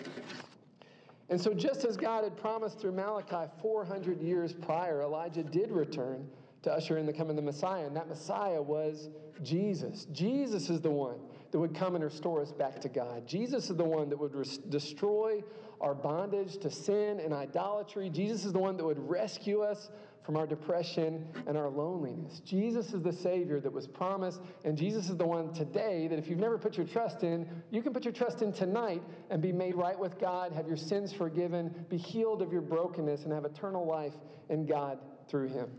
And 1.29 1.41
so, 1.41 1.53
just 1.53 1.85
as 1.85 1.97
God 1.97 2.23
had 2.23 2.37
promised 2.37 2.79
through 2.79 2.91
Malachi 2.91 3.49
400 3.61 4.21
years 4.21 4.53
prior, 4.53 5.01
Elijah 5.01 5.43
did 5.43 5.71
return 5.71 6.27
to 6.61 6.71
usher 6.71 6.97
in 6.97 7.05
the 7.05 7.13
coming 7.13 7.31
of 7.31 7.35
the 7.37 7.41
Messiah, 7.41 7.85
and 7.85 7.95
that 7.95 8.07
Messiah 8.07 8.61
was 8.61 9.09
Jesus. 9.43 10.05
Jesus 10.11 10.69
is 10.69 10.81
the 10.81 10.89
one 10.89 11.19
that 11.51 11.59
would 11.59 11.75
come 11.75 11.95
and 11.95 12.03
restore 12.03 12.41
us 12.41 12.51
back 12.51 12.79
to 12.81 12.89
God. 12.89 13.27
Jesus 13.27 13.69
is 13.69 13.75
the 13.75 13.83
one 13.83 14.09
that 14.09 14.19
would 14.19 14.35
res- 14.35 14.57
destroy 14.57 15.43
our 15.81 15.93
bondage 15.93 16.57
to 16.57 16.69
sin 16.69 17.19
and 17.19 17.33
idolatry. 17.33 18.09
Jesus 18.09 18.45
is 18.45 18.53
the 18.53 18.59
one 18.59 18.77
that 18.77 18.85
would 18.85 18.99
rescue 18.99 19.61
us 19.61 19.89
from 20.25 20.37
our 20.37 20.47
depression 20.47 21.27
and 21.45 21.55
our 21.55 21.69
loneliness. 21.69 22.39
Jesus 22.39 22.93
is 22.93 23.03
the 23.03 23.13
Savior 23.13 23.59
that 23.59 23.71
was 23.71 23.87
promised, 23.87 24.41
and 24.63 24.75
Jesus 24.75 25.09
is 25.09 25.17
the 25.17 25.25
one 25.25 25.53
today 25.53 26.07
that 26.07 26.17
if 26.17 26.27
you've 26.27 26.39
never 26.39 26.57
put 26.57 26.77
your 26.77 26.87
trust 26.87 27.23
in, 27.23 27.47
you 27.69 27.83
can 27.83 27.93
put 27.93 28.03
your 28.03 28.13
trust 28.13 28.41
in 28.41 28.51
tonight 28.51 29.03
and 29.29 29.41
be 29.41 29.51
made 29.51 29.75
right 29.75 29.97
with 29.97 30.19
God, 30.19 30.51
have 30.51 30.67
your 30.67 30.77
sins 30.77 31.13
forgiven, 31.13 31.85
be 31.89 31.97
healed 31.97 32.41
of 32.41 32.51
your 32.51 32.61
brokenness, 32.61 33.23
and 33.23 33.33
have 33.33 33.45
eternal 33.45 33.85
life 33.85 34.13
in 34.49 34.65
God 34.65 34.97
through 35.29 35.49
Him. 35.49 35.69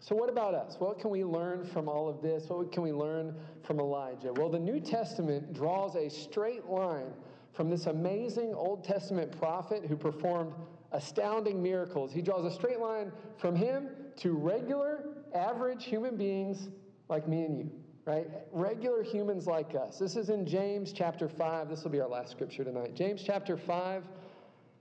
So, 0.00 0.16
what 0.16 0.28
about 0.28 0.54
us? 0.54 0.76
What 0.78 0.98
can 0.98 1.10
we 1.10 1.24
learn 1.24 1.64
from 1.64 1.88
all 1.88 2.08
of 2.08 2.20
this? 2.20 2.48
What 2.48 2.72
can 2.72 2.82
we 2.82 2.92
learn 2.92 3.36
from 3.62 3.78
Elijah? 3.78 4.32
Well, 4.32 4.48
the 4.48 4.58
New 4.58 4.80
Testament 4.80 5.54
draws 5.54 5.94
a 5.94 6.10
straight 6.10 6.66
line 6.66 7.12
from 7.52 7.70
this 7.70 7.86
amazing 7.86 8.52
Old 8.52 8.82
Testament 8.82 9.38
prophet 9.38 9.84
who 9.88 9.96
performed 9.96 10.52
astounding 10.92 11.62
miracles. 11.62 12.12
He 12.12 12.22
draws 12.22 12.44
a 12.44 12.50
straight 12.50 12.78
line 12.78 13.12
from 13.38 13.56
him 13.56 13.88
to 14.16 14.32
regular, 14.32 15.06
average 15.34 15.84
human 15.84 16.16
beings 16.16 16.68
like 17.08 17.26
me 17.26 17.44
and 17.44 17.58
you, 17.58 17.70
right? 18.04 18.26
Regular 18.52 19.02
humans 19.02 19.46
like 19.46 19.74
us. 19.74 19.98
This 19.98 20.16
is 20.16 20.28
in 20.28 20.46
James 20.46 20.92
chapter 20.92 21.28
5. 21.28 21.68
This 21.68 21.82
will 21.84 21.90
be 21.90 22.00
our 22.00 22.08
last 22.08 22.30
scripture 22.30 22.64
tonight. 22.64 22.94
James 22.94 23.22
chapter 23.24 23.56
5, 23.56 24.04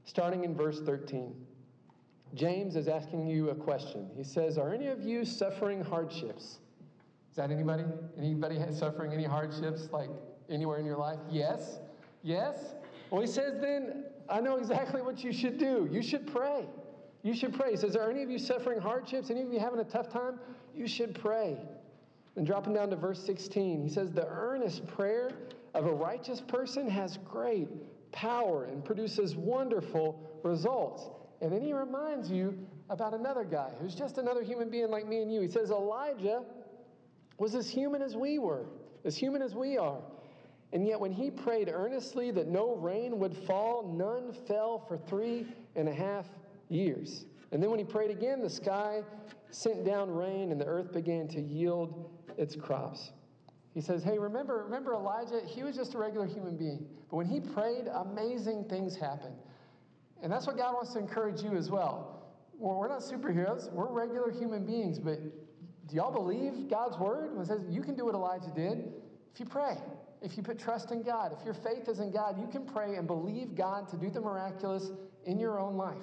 starting 0.04 0.44
in 0.44 0.56
verse 0.56 0.82
13. 0.82 1.34
James 2.34 2.76
is 2.76 2.88
asking 2.88 3.28
you 3.28 3.50
a 3.50 3.56
question. 3.56 4.10
He 4.16 4.24
says, 4.24 4.58
Are 4.58 4.74
any 4.74 4.88
of 4.88 5.04
you 5.04 5.26
suffering 5.26 5.84
hardships? 5.84 6.60
Is 7.30 7.38
that 7.38 7.52
anybody? 7.52 7.84
Anybody 8.18 8.60
suffering 8.72 9.14
any 9.14 9.24
hardships 9.24 9.90
like 9.92 10.10
anywhere 10.50 10.80
in 10.80 10.86
your 10.86 10.98
life? 10.98 11.20
Yes. 11.30 11.80
Yes. 12.24 12.76
Well, 13.10 13.22
he 13.22 13.28
says, 13.28 13.60
then 13.62 14.06
I 14.32 14.40
know 14.40 14.56
exactly 14.56 15.02
what 15.02 15.24
you 15.24 15.34
should 15.34 15.58
do. 15.58 15.90
You 15.92 16.02
should 16.02 16.26
pray. 16.26 16.66
You 17.24 17.36
should 17.36 17.54
pray. 17.54 17.72
He 17.72 17.78
says, 17.78 17.96
Are 17.96 18.10
any 18.10 18.24
of 18.24 18.30
you 18.30 18.40
suffering 18.40 18.80
hardships? 18.80 19.30
Any 19.30 19.42
of 19.42 19.52
you 19.52 19.60
having 19.60 19.80
a 19.80 19.84
tough 19.84 20.10
time? 20.10 20.40
You 20.76 20.88
should 20.88 21.20
pray. 21.20 21.58
And 22.36 22.48
dropping 22.48 22.74
down 22.74 22.90
to 22.92 22.96
verse 22.96 23.24
16, 23.24 23.84
he 23.84 23.90
says, 23.90 24.12
The 24.12 24.28
earnest 24.28 24.88
prayer 24.88 25.32
of 25.74 25.86
a 25.86 25.94
righteous 25.94 26.42
person 26.42 26.90
has 26.90 27.18
great 27.18 27.68
power 28.12 28.66
and 28.66 28.84
produces 28.84 29.36
wonderful 29.36 30.40
results. 30.44 31.10
And 31.42 31.52
then 31.52 31.62
he 31.62 31.74
reminds 31.74 32.30
you 32.30 32.58
about 32.90 33.14
another 33.14 33.44
guy 33.44 33.72
who's 33.82 33.96
just 33.96 34.18
another 34.18 34.44
human 34.44 34.70
being 34.70 34.90
like 34.90 35.08
me 35.08 35.22
and 35.22 35.32
you. 35.32 35.42
He 35.42 35.48
says, 35.48 35.72
Elijah 35.72 36.44
was 37.38 37.56
as 37.56 37.70
human 37.70 38.02
as 38.02 38.16
we 38.16 38.40
were, 38.40 38.66
as 39.06 39.16
human 39.16 39.42
as 39.42 39.56
we 39.56 39.78
are. 39.78 40.02
And 40.74 40.88
yet, 40.88 41.00
when 41.00 41.12
he 41.12 41.30
prayed 41.30 41.70
earnestly 41.72 42.32
that 42.32 42.48
no 42.48 42.76
rain 42.76 43.20
would 43.20 43.36
fall, 43.36 43.94
none 43.98 44.32
fell 44.48 44.80
for 44.88 44.98
three 44.98 45.46
and 45.76 45.90
a 45.90 45.94
half 45.94 46.28
years. 46.70 47.26
And 47.52 47.62
then, 47.62 47.70
when 47.70 47.80
he 47.80 47.86
prayed 47.86 48.12
again, 48.12 48.42
the 48.42 48.50
sky 48.50 49.02
sent 49.50 49.84
down 49.86 50.10
rain 50.10 50.52
and 50.52 50.60
the 50.60 50.66
earth 50.66 50.94
began 50.94 51.28
to 51.30 51.42
yield 51.42 52.10
its 52.38 52.56
crops. 52.56 53.12
He 53.74 53.82
says, 53.82 54.04
Hey, 54.04 54.18
remember, 54.18 54.64
remember 54.64 54.94
Elijah? 54.94 55.42
He 55.46 55.64
was 55.64 55.76
just 55.76 55.94
a 55.94 55.98
regular 55.98 56.26
human 56.26 56.58
being. 56.58 56.86
But 57.10 57.18
when 57.18 57.26
he 57.26 57.40
prayed, 57.40 57.88
amazing 57.88 58.66
things 58.70 58.96
happened. 58.96 59.36
And 60.22 60.32
that's 60.32 60.48
what 60.48 60.58
God 60.58 60.74
wants 60.74 60.94
to 60.94 61.00
encourage 61.00 61.42
you 61.42 61.56
as 61.56 61.70
well. 61.70 62.24
we're 62.58 62.88
not 62.88 63.02
superheroes, 63.02 63.72
we're 63.72 63.92
regular 63.92 64.32
human 64.32 64.66
beings. 64.66 65.00
But 65.00 65.20
do 65.88 65.96
y'all 65.96 66.12
believe 66.12 66.70
God's 66.70 66.98
word 66.98 67.32
when 67.34 67.42
it 67.42 67.48
says 67.48 67.62
you 67.70 67.82
can 67.82 67.96
do 67.96 68.06
what 68.06 68.16
Elijah 68.16 68.52
did 68.56 68.94
if 69.34 69.40
you 69.40 69.46
pray? 69.46 69.78
If 70.22 70.38
you 70.38 70.44
put 70.44 70.60
trust 70.60 70.92
in 70.92 71.02
God, 71.02 71.36
if 71.38 71.44
your 71.44 71.54
faith 71.54 71.88
is 71.88 72.00
in 72.00 72.12
God, 72.12 72.40
you 72.40 72.48
can 72.48 72.66
pray 72.66 72.96
and 72.96 73.08
believe 73.08 73.56
God 73.56 73.90
to 73.90 73.98
do 73.98 74.10
the 74.10 74.22
miraculous 74.22 74.92
in 75.26 75.40
your 75.40 75.60
own 75.60 75.76
life. 75.76 75.98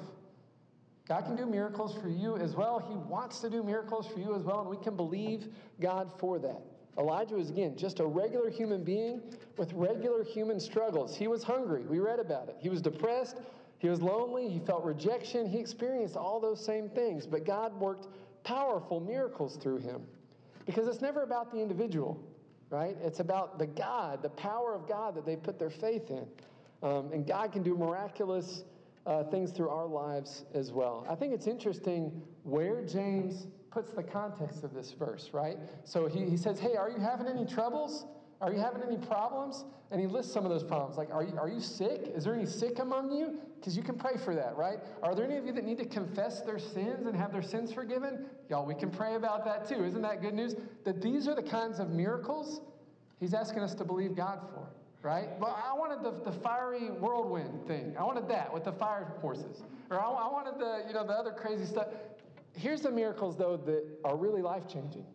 God 1.09 1.25
can 1.25 1.37
do 1.37 1.47
miracles 1.47 1.97
for 2.03 2.09
you 2.09 2.37
as 2.37 2.55
well. 2.55 2.79
He 2.79 2.97
wants 3.11 3.41
to 3.41 3.49
do 3.49 3.63
miracles 3.63 4.07
for 4.09 4.19
you 4.19 4.35
as 4.35 4.43
well, 4.43 4.61
and 4.61 4.69
we 4.69 4.77
can 4.77 4.97
believe 4.97 5.49
God 5.81 6.13
for 6.19 6.39
that. 6.41 6.61
Elijah 6.99 7.37
was, 7.37 7.49
again, 7.49 7.77
just 7.77 8.01
a 8.01 8.05
regular 8.05 8.51
human 8.51 8.83
being 8.83 9.23
with 9.57 9.73
regular 9.73 10.25
human 10.25 10.59
struggles. 10.59 11.17
He 11.17 11.29
was 11.29 11.45
hungry. 11.45 11.83
We 11.83 12.01
read 12.01 12.19
about 12.19 12.49
it. 12.49 12.57
He 12.59 12.69
was 12.69 12.83
depressed. 12.83 13.37
He 13.79 13.89
was 13.89 14.03
lonely. 14.03 14.49
He 14.49 14.59
felt 14.59 14.85
rejection. 14.85 15.49
He 15.49 15.59
experienced 15.59 16.17
all 16.17 16.41
those 16.41 16.63
same 16.63 16.89
things, 16.91 17.27
but 17.27 17.47
God 17.47 17.73
worked 17.81 18.09
powerful 18.43 18.99
miracles 18.99 19.57
through 19.57 19.79
him 19.79 20.03
because 20.67 20.89
it's 20.89 21.01
never 21.01 21.23
about 21.23 21.53
the 21.53 21.59
individual 21.59 22.21
right? 22.71 22.97
It's 23.03 23.21
about 23.21 23.59
the 23.59 23.67
God, 23.67 24.23
the 24.23 24.29
power 24.31 24.75
of 24.75 24.89
God 24.89 25.15
that 25.17 25.25
they 25.25 25.37
put 25.37 25.59
their 25.59 25.71
faith 25.71 26.11
in. 26.11 26.27
Um, 26.83 27.13
and 27.13 27.27
God 27.27 27.53
can 27.53 27.63
do 27.63 27.77
miraculous 27.77 28.63
uh, 29.07 29.25
things 29.25 29.53
through 29.53 29.71
our 29.71 29.87
lives 29.87 30.45
as 30.55 30.71
well. 30.71 31.07
I 31.09 31.15
think 31.15 31.33
it's 31.33 31.47
interesting 31.47 32.23
where 32.45 32.83
James 32.83 33.47
puts 33.71 33.91
the 33.93 34.03
context 34.03 34.65
of 34.65 34.75
this 34.75 34.93
verse, 34.93 35.31
right? 35.33 35.57
So 35.85 36.07
he, 36.07 36.29
he 36.29 36.37
says, 36.37 36.59
Hey, 36.59 36.77
are 36.77 36.91
you 36.91 36.99
having 36.99 37.27
any 37.27 37.47
troubles? 37.47 38.07
Are 38.41 38.53
you 38.53 38.59
uh-huh. 38.59 38.73
having 38.73 38.89
any 38.89 39.05
problems? 39.07 39.65
And 39.91 40.01
he 40.01 40.07
lists 40.07 40.33
some 40.33 40.45
of 40.45 40.51
those 40.51 40.63
problems. 40.63 40.99
Like, 40.99 41.11
are 41.11 41.23
you, 41.23 41.37
are 41.39 41.49
you 41.49 41.61
sick? 41.61 42.13
Is 42.15 42.25
there 42.25 42.35
any 42.35 42.45
sick 42.45 42.79
among 42.79 43.11
you? 43.11 43.39
Because 43.59 43.77
you 43.77 43.83
can 43.83 43.97
pray 43.97 44.17
for 44.23 44.35
that, 44.35 44.55
right? 44.57 44.79
Are 45.03 45.15
there 45.15 45.25
any 45.25 45.37
of 45.37 45.47
you 45.47 45.53
that 45.53 45.65
need 45.65 45.79
to 45.79 45.87
confess 45.87 46.43
their 46.43 46.59
sins 46.59 47.07
and 47.07 47.17
have 47.17 47.33
their 47.33 47.43
sins 47.43 47.73
forgiven? 47.73 48.27
Y'all, 48.51 48.67
we 48.67 48.75
can 48.75 48.91
pray 48.91 49.15
about 49.15 49.47
that 49.47 49.67
too. 49.67 49.85
Isn't 49.85 50.03
that 50.03 50.21
good 50.21 50.35
news? 50.35 50.55
That 50.85 51.01
these 51.01 51.27
are 51.27 51.35
the 51.35 51.43
kinds 51.43 51.81
of 51.81 51.91
miracles 51.91 52.61
he's 53.19 53.33
asking 53.33 53.63
us 53.63 53.75
to 53.77 53.85
believe 53.85 54.15
God 54.15 54.41
for, 54.53 54.69
right? 55.03 55.41
But 55.41 55.59
I 55.67 55.73
wanted 55.75 56.05
the, 56.05 56.31
the 56.31 56.37
fiery 56.39 56.91
whirlwind 56.91 57.67
thing. 57.67 57.97
I 57.99 58.05
wanted 58.05 58.29
that 58.29 58.53
with 58.53 58.65
the 58.65 58.73
fire 58.73 59.11
horses. 59.23 59.63
Or 59.91 59.99
I, 59.99 60.05
I 60.05 60.31
wanted 60.31 60.61
the, 60.61 60.85
you 60.87 60.93
know, 60.93 61.07
the 61.07 61.15
other 61.15 61.33
crazy 61.33 61.65
stuff. 61.65 61.87
Here's 62.55 62.83
the 62.83 62.91
miracles, 62.91 63.37
though, 63.37 63.57
that 63.57 63.85
are 64.05 64.17
really 64.17 64.43
life 64.43 64.69
changing 64.69 65.07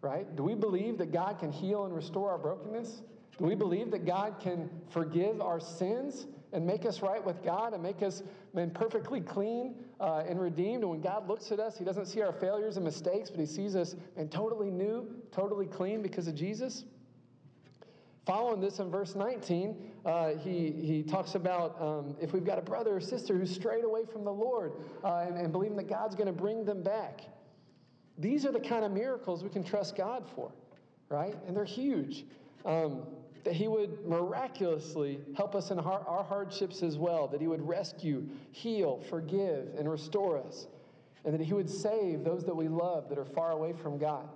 right? 0.00 0.34
Do 0.36 0.42
we 0.42 0.54
believe 0.54 0.98
that 0.98 1.12
God 1.12 1.38
can 1.38 1.50
heal 1.50 1.84
and 1.84 1.94
restore 1.94 2.30
our 2.30 2.38
brokenness? 2.38 3.02
Do 3.38 3.44
we 3.44 3.54
believe 3.54 3.90
that 3.92 4.04
God 4.04 4.36
can 4.40 4.68
forgive 4.90 5.40
our 5.40 5.60
sins 5.60 6.26
and 6.52 6.66
make 6.66 6.84
us 6.84 7.02
right 7.02 7.24
with 7.24 7.42
God 7.44 7.72
and 7.72 7.82
make 7.82 8.02
us 8.02 8.22
man, 8.52 8.70
perfectly 8.70 9.20
clean 9.20 9.76
uh, 10.00 10.24
and 10.28 10.40
redeemed? 10.40 10.82
And 10.82 10.90
when 10.90 11.00
God 11.00 11.28
looks 11.28 11.52
at 11.52 11.60
us, 11.60 11.78
He 11.78 11.84
doesn't 11.84 12.06
see 12.06 12.20
our 12.20 12.32
failures 12.32 12.76
and 12.76 12.84
mistakes, 12.84 13.30
but 13.30 13.38
He 13.38 13.46
sees 13.46 13.76
us 13.76 13.94
and 14.16 14.30
totally 14.30 14.70
new, 14.70 15.08
totally 15.30 15.66
clean 15.66 16.02
because 16.02 16.26
of 16.26 16.34
Jesus. 16.34 16.84
Following 18.26 18.60
this 18.60 18.78
in 18.78 18.90
verse 18.90 19.14
19, 19.14 19.74
uh, 20.04 20.34
he, 20.34 20.70
he 20.70 21.02
talks 21.02 21.34
about 21.34 21.80
um, 21.80 22.14
if 22.20 22.34
we've 22.34 22.44
got 22.44 22.58
a 22.58 22.62
brother 22.62 22.96
or 22.96 23.00
sister 23.00 23.38
who's 23.38 23.54
strayed 23.54 23.84
away 23.84 24.04
from 24.04 24.22
the 24.22 24.32
Lord 24.32 24.72
uh, 25.02 25.24
and, 25.26 25.38
and 25.38 25.50
believing 25.50 25.78
that 25.78 25.88
God's 25.88 26.14
going 26.14 26.26
to 26.26 26.32
bring 26.32 26.64
them 26.64 26.82
back. 26.82 27.22
These 28.18 28.44
are 28.44 28.52
the 28.52 28.60
kind 28.60 28.84
of 28.84 28.92
miracles 28.92 29.42
we 29.42 29.50
can 29.50 29.62
trust 29.62 29.96
God 29.96 30.24
for, 30.34 30.50
right? 31.08 31.36
And 31.46 31.56
they're 31.56 31.64
huge. 31.64 32.24
Um, 32.64 33.02
that 33.44 33.54
He 33.54 33.68
would 33.68 34.04
miraculously 34.06 35.20
help 35.36 35.54
us 35.54 35.70
in 35.70 35.78
our, 35.78 36.06
our 36.06 36.24
hardships 36.24 36.82
as 36.82 36.98
well, 36.98 37.28
that 37.28 37.40
He 37.40 37.46
would 37.46 37.66
rescue, 37.66 38.28
heal, 38.52 39.02
forgive, 39.08 39.68
and 39.78 39.90
restore 39.90 40.38
us, 40.38 40.66
and 41.24 41.32
that 41.32 41.40
He 41.40 41.54
would 41.54 41.70
save 41.70 42.24
those 42.24 42.44
that 42.44 42.54
we 42.54 42.68
love 42.68 43.08
that 43.08 43.18
are 43.18 43.24
far 43.24 43.52
away 43.52 43.72
from 43.72 43.96
God. 43.96 44.28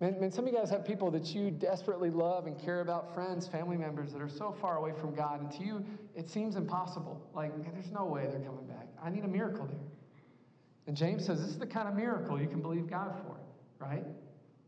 Man, 0.00 0.18
man, 0.20 0.32
some 0.32 0.46
of 0.46 0.52
you 0.52 0.58
guys 0.58 0.70
have 0.70 0.84
people 0.84 1.10
that 1.12 1.34
you 1.34 1.50
desperately 1.50 2.10
love 2.10 2.46
and 2.46 2.58
care 2.58 2.80
about, 2.80 3.14
friends, 3.14 3.46
family 3.46 3.76
members 3.76 4.12
that 4.12 4.20
are 4.20 4.28
so 4.28 4.50
far 4.60 4.78
away 4.78 4.92
from 5.00 5.14
God, 5.14 5.40
and 5.40 5.52
to 5.52 5.62
you, 5.62 5.84
it 6.16 6.28
seems 6.28 6.56
impossible. 6.56 7.20
Like, 7.34 7.56
man, 7.58 7.70
there's 7.72 7.92
no 7.92 8.04
way 8.04 8.22
they're 8.22 8.40
coming 8.40 8.66
back. 8.66 8.88
I 9.02 9.10
need 9.10 9.24
a 9.24 9.28
miracle 9.28 9.66
there. 9.66 9.78
And 10.86 10.96
James 10.96 11.24
says 11.26 11.40
this 11.40 11.50
is 11.50 11.58
the 11.58 11.66
kind 11.66 11.88
of 11.88 11.94
miracle 11.94 12.40
you 12.40 12.48
can 12.48 12.60
believe 12.60 12.88
God 12.88 13.14
for, 13.22 13.36
right? 13.84 14.04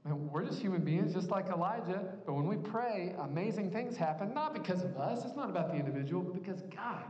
And 0.04 0.30
we're 0.30 0.44
just 0.44 0.60
human 0.60 0.82
beings, 0.82 1.12
just 1.12 1.30
like 1.30 1.48
Elijah. 1.48 2.04
But 2.24 2.34
when 2.34 2.46
we 2.46 2.56
pray, 2.56 3.14
amazing 3.20 3.72
things 3.72 3.96
happen, 3.96 4.32
not 4.32 4.54
because 4.54 4.84
of 4.84 4.96
us. 4.96 5.24
It's 5.24 5.36
not 5.36 5.50
about 5.50 5.68
the 5.68 5.74
individual, 5.74 6.22
but 6.22 6.34
because 6.34 6.62
God 6.74 7.02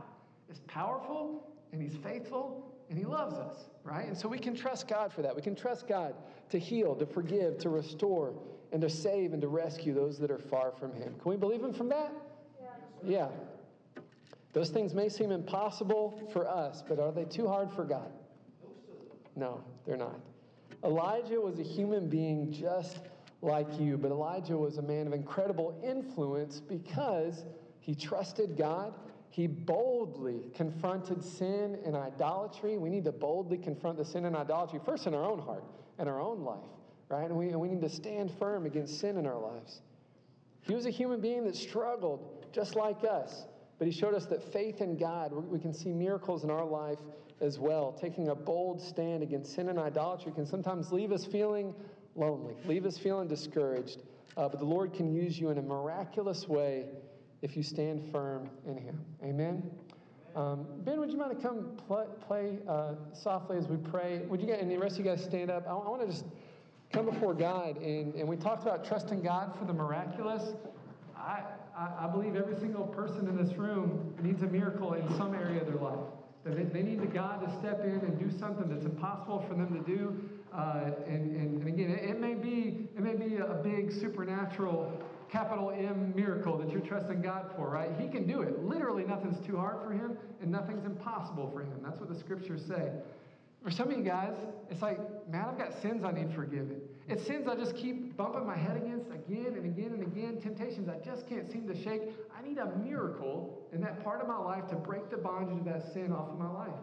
is 0.49 0.59
powerful 0.67 1.47
and 1.71 1.81
He's 1.81 1.95
faithful 1.95 2.73
and 2.89 2.97
He 2.97 3.05
loves 3.05 3.35
us, 3.35 3.65
right? 3.83 4.07
And 4.07 4.17
so 4.17 4.27
we 4.27 4.39
can 4.39 4.55
trust 4.55 4.87
God 4.87 5.13
for 5.13 5.21
that. 5.21 5.35
We 5.35 5.43
can 5.43 5.55
trust 5.55 5.87
God 5.87 6.15
to 6.49 6.57
heal, 6.57 6.95
to 6.95 7.05
forgive, 7.05 7.59
to 7.59 7.69
restore, 7.69 8.33
and 8.71 8.81
to 8.81 8.89
save 8.89 9.31
and 9.31 9.41
to 9.41 9.47
rescue 9.47 9.93
those 9.93 10.17
that 10.19 10.31
are 10.31 10.39
far 10.39 10.71
from 10.71 10.93
Him. 10.93 11.13
Can 11.21 11.29
we 11.29 11.37
believe 11.37 11.63
Him 11.63 11.73
from 11.73 11.89
that? 11.89 12.11
Yeah. 13.05 13.27
yeah. 13.27 14.01
Those 14.53 14.69
things 14.69 14.95
may 14.95 15.07
seem 15.07 15.31
impossible 15.31 16.19
for 16.33 16.47
us, 16.47 16.83
but 16.87 16.99
are 16.99 17.11
they 17.11 17.25
too 17.25 17.47
hard 17.47 17.71
for 17.71 17.83
God? 17.83 18.11
No, 19.37 19.63
they're 19.85 19.95
not. 19.95 20.19
Elijah 20.83 21.39
was 21.39 21.59
a 21.59 21.63
human 21.63 22.09
being 22.09 22.51
just 22.51 22.99
like 23.43 23.67
you, 23.79 23.97
but 23.97 24.09
Elijah 24.09 24.57
was 24.57 24.79
a 24.79 24.81
man 24.81 25.05
of 25.05 25.13
incredible 25.13 25.79
influence 25.83 26.59
because 26.59 27.45
he 27.79 27.93
trusted 27.93 28.57
God. 28.57 28.95
He 29.29 29.45
boldly 29.45 30.49
confronted 30.55 31.23
sin 31.23 31.77
and 31.85 31.95
idolatry. 31.95 32.79
We 32.79 32.89
need 32.89 33.05
to 33.05 33.11
boldly 33.11 33.59
confront 33.59 33.97
the 33.97 34.05
sin 34.05 34.25
and 34.25 34.35
idolatry 34.35 34.79
first 34.83 35.05
in 35.05 35.13
our 35.13 35.23
own 35.23 35.39
heart 35.39 35.63
and 35.99 36.09
our 36.09 36.19
own 36.19 36.43
life, 36.43 36.57
right? 37.09 37.25
And 37.25 37.35
we, 37.35 37.49
and 37.49 37.59
we 37.59 37.67
need 37.67 37.81
to 37.81 37.89
stand 37.89 38.31
firm 38.39 38.65
against 38.65 38.99
sin 38.99 39.17
in 39.17 39.27
our 39.27 39.39
lives. 39.39 39.81
He 40.61 40.73
was 40.73 40.87
a 40.87 40.89
human 40.89 41.21
being 41.21 41.45
that 41.45 41.55
struggled 41.55 42.47
just 42.51 42.75
like 42.75 43.03
us, 43.03 43.45
but 43.77 43.87
he 43.87 43.93
showed 43.93 44.13
us 44.13 44.25
that 44.27 44.43
faith 44.51 44.81
in 44.81 44.97
God, 44.97 45.31
we 45.31 45.59
can 45.59 45.73
see 45.73 45.89
miracles 45.89 46.43
in 46.43 46.49
our 46.49 46.65
life 46.65 46.99
as 47.41 47.59
well. 47.59 47.91
Taking 47.99 48.29
a 48.29 48.35
bold 48.35 48.81
stand 48.81 49.21
against 49.21 49.53
sin 49.53 49.69
and 49.69 49.77
idolatry 49.77 50.31
can 50.31 50.45
sometimes 50.45 50.91
leave 50.91 51.11
us 51.11 51.25
feeling 51.25 51.75
lonely, 52.15 52.55
leave 52.65 52.85
us 52.85 52.97
feeling 52.97 53.27
discouraged. 53.27 54.01
Uh, 54.35 54.47
but 54.47 54.59
the 54.59 54.65
Lord 54.65 54.93
can 54.93 55.13
use 55.13 55.39
you 55.39 55.49
in 55.49 55.57
a 55.57 55.61
miraculous 55.61 56.47
way 56.47 56.85
if 57.41 57.55
you 57.55 57.63
stand 57.63 58.11
firm 58.11 58.49
in 58.67 58.77
Him. 58.77 58.99
Amen. 59.23 59.69
Um, 60.35 60.67
ben, 60.79 60.99
would 60.99 61.11
you 61.11 61.17
mind 61.17 61.35
to 61.35 61.47
come 61.47 61.71
play, 61.87 62.05
play 62.27 62.59
uh, 62.67 62.93
softly 63.13 63.57
as 63.57 63.67
we 63.67 63.77
pray? 63.77 64.19
Would 64.27 64.39
you 64.39 64.47
get, 64.47 64.59
and 64.59 64.69
the 64.69 64.77
rest 64.77 64.99
of 64.99 65.05
you 65.05 65.11
guys 65.11 65.23
stand 65.23 65.49
up? 65.49 65.65
I, 65.67 65.71
I 65.71 65.73
want 65.73 66.01
to 66.01 66.07
just 66.07 66.25
come 66.91 67.05
before 67.05 67.33
God, 67.33 67.77
and, 67.77 68.13
and 68.13 68.27
we 68.27 68.37
talked 68.37 68.61
about 68.61 68.85
trusting 68.85 69.21
God 69.21 69.55
for 69.57 69.65
the 69.65 69.73
miraculous. 69.73 70.53
I, 71.17 72.05
I, 72.05 72.07
believe 72.07 72.35
every 72.35 72.55
single 72.59 72.85
person 72.85 73.27
in 73.27 73.35
this 73.35 73.55
room 73.57 74.13
needs 74.21 74.41
a 74.43 74.47
miracle 74.47 74.93
in 74.93 75.07
some 75.17 75.33
area 75.33 75.61
of 75.61 75.67
their 75.67 75.75
life. 75.75 75.99
They, 76.45 76.63
they 76.63 76.81
need 76.81 77.01
the 77.01 77.07
God 77.07 77.45
to 77.45 77.59
step 77.59 77.83
in 77.83 77.99
and 77.99 78.17
do 78.17 78.35
something 78.37 78.69
that's 78.69 78.85
impossible 78.85 79.45
for 79.47 79.53
them 79.53 79.73
to 79.73 79.91
do. 79.91 80.29
Uh, 80.53 80.91
and, 81.05 81.35
and, 81.35 81.61
and, 81.61 81.67
again, 81.67 81.91
it, 81.91 82.09
it, 82.09 82.19
may 82.19 82.33
be 82.33 82.87
it 82.95 83.01
may 83.01 83.15
be 83.15 83.37
a 83.37 83.59
big 83.63 83.91
supernatural 83.91 84.91
capital 85.29 85.71
M 85.71 86.13
miracle 86.15 86.57
that 86.57 86.71
you're 86.71 86.81
trusting 86.81 87.21
God 87.21 87.51
for, 87.55 87.69
right? 87.69 87.91
He 87.99 88.07
can 88.07 88.25
do 88.25 88.41
it. 88.41 88.63
Literally, 88.63 89.03
nothing's 89.03 89.45
too 89.45 89.57
hard 89.57 89.83
for 89.83 89.91
him, 89.91 90.17
and 90.41 90.49
nothing's 90.49 90.85
impossible 90.85 91.49
for 91.53 91.61
him. 91.61 91.79
That's 91.83 91.99
what 91.99 92.09
the 92.09 92.17
scriptures 92.17 92.63
say. 92.65 92.91
For 93.63 93.71
some 93.71 93.91
of 93.91 93.97
you 93.97 94.03
guys, 94.03 94.33
it's 94.69 94.81
like, 94.81 94.99
man, 95.29 95.45
I've 95.49 95.57
got 95.57 95.81
sins 95.81 96.05
I 96.05 96.11
need 96.11 96.33
forgiven. 96.33 96.79
It's 97.09 97.25
sins 97.25 97.47
I 97.47 97.55
just 97.55 97.75
keep 97.75 98.17
bumping 98.17 98.45
my 98.45 98.57
head 98.57 98.75
against 98.75 99.07
again 99.07 99.53
and 99.55 99.65
again 99.65 99.93
and 99.93 100.03
again, 100.03 100.41
temptations 100.41 100.89
I 100.89 100.97
just 100.97 101.27
can't 101.27 101.49
seem 101.49 101.67
to 101.67 101.75
shake. 101.75 102.01
I 102.37 102.45
need 102.45 102.57
a 102.57 102.75
miracle 102.77 103.65
in 103.71 103.79
that 103.81 104.03
part 104.03 104.21
of 104.21 104.27
my 104.27 104.37
life 104.37 104.67
to 104.67 104.75
break 104.75 105.09
the 105.09 105.17
bondage 105.17 105.57
of 105.57 105.65
that 105.65 105.93
sin 105.93 106.11
off 106.11 106.29
of 106.29 106.37
my 106.37 106.51
life. 106.51 106.75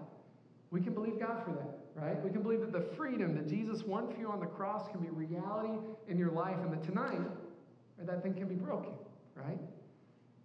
We 0.70 0.80
can 0.80 0.94
believe 0.94 1.20
God 1.20 1.44
for 1.44 1.52
that, 1.52 1.78
right? 1.94 2.24
We 2.24 2.30
can 2.30 2.42
believe 2.42 2.60
that 2.60 2.72
the 2.72 2.84
freedom 2.96 3.34
that 3.34 3.46
Jesus 3.46 3.82
won 3.84 4.12
for 4.12 4.18
you 4.18 4.30
on 4.30 4.40
the 4.40 4.46
cross 4.46 4.88
can 4.88 5.00
be 5.00 5.10
reality 5.10 5.78
in 6.08 6.18
your 6.18 6.32
life, 6.32 6.56
and 6.62 6.72
that 6.72 6.82
tonight, 6.82 7.20
that 7.98 8.22
thing 8.22 8.34
can 8.34 8.48
be 8.48 8.56
broken, 8.56 8.92
right? 9.36 9.58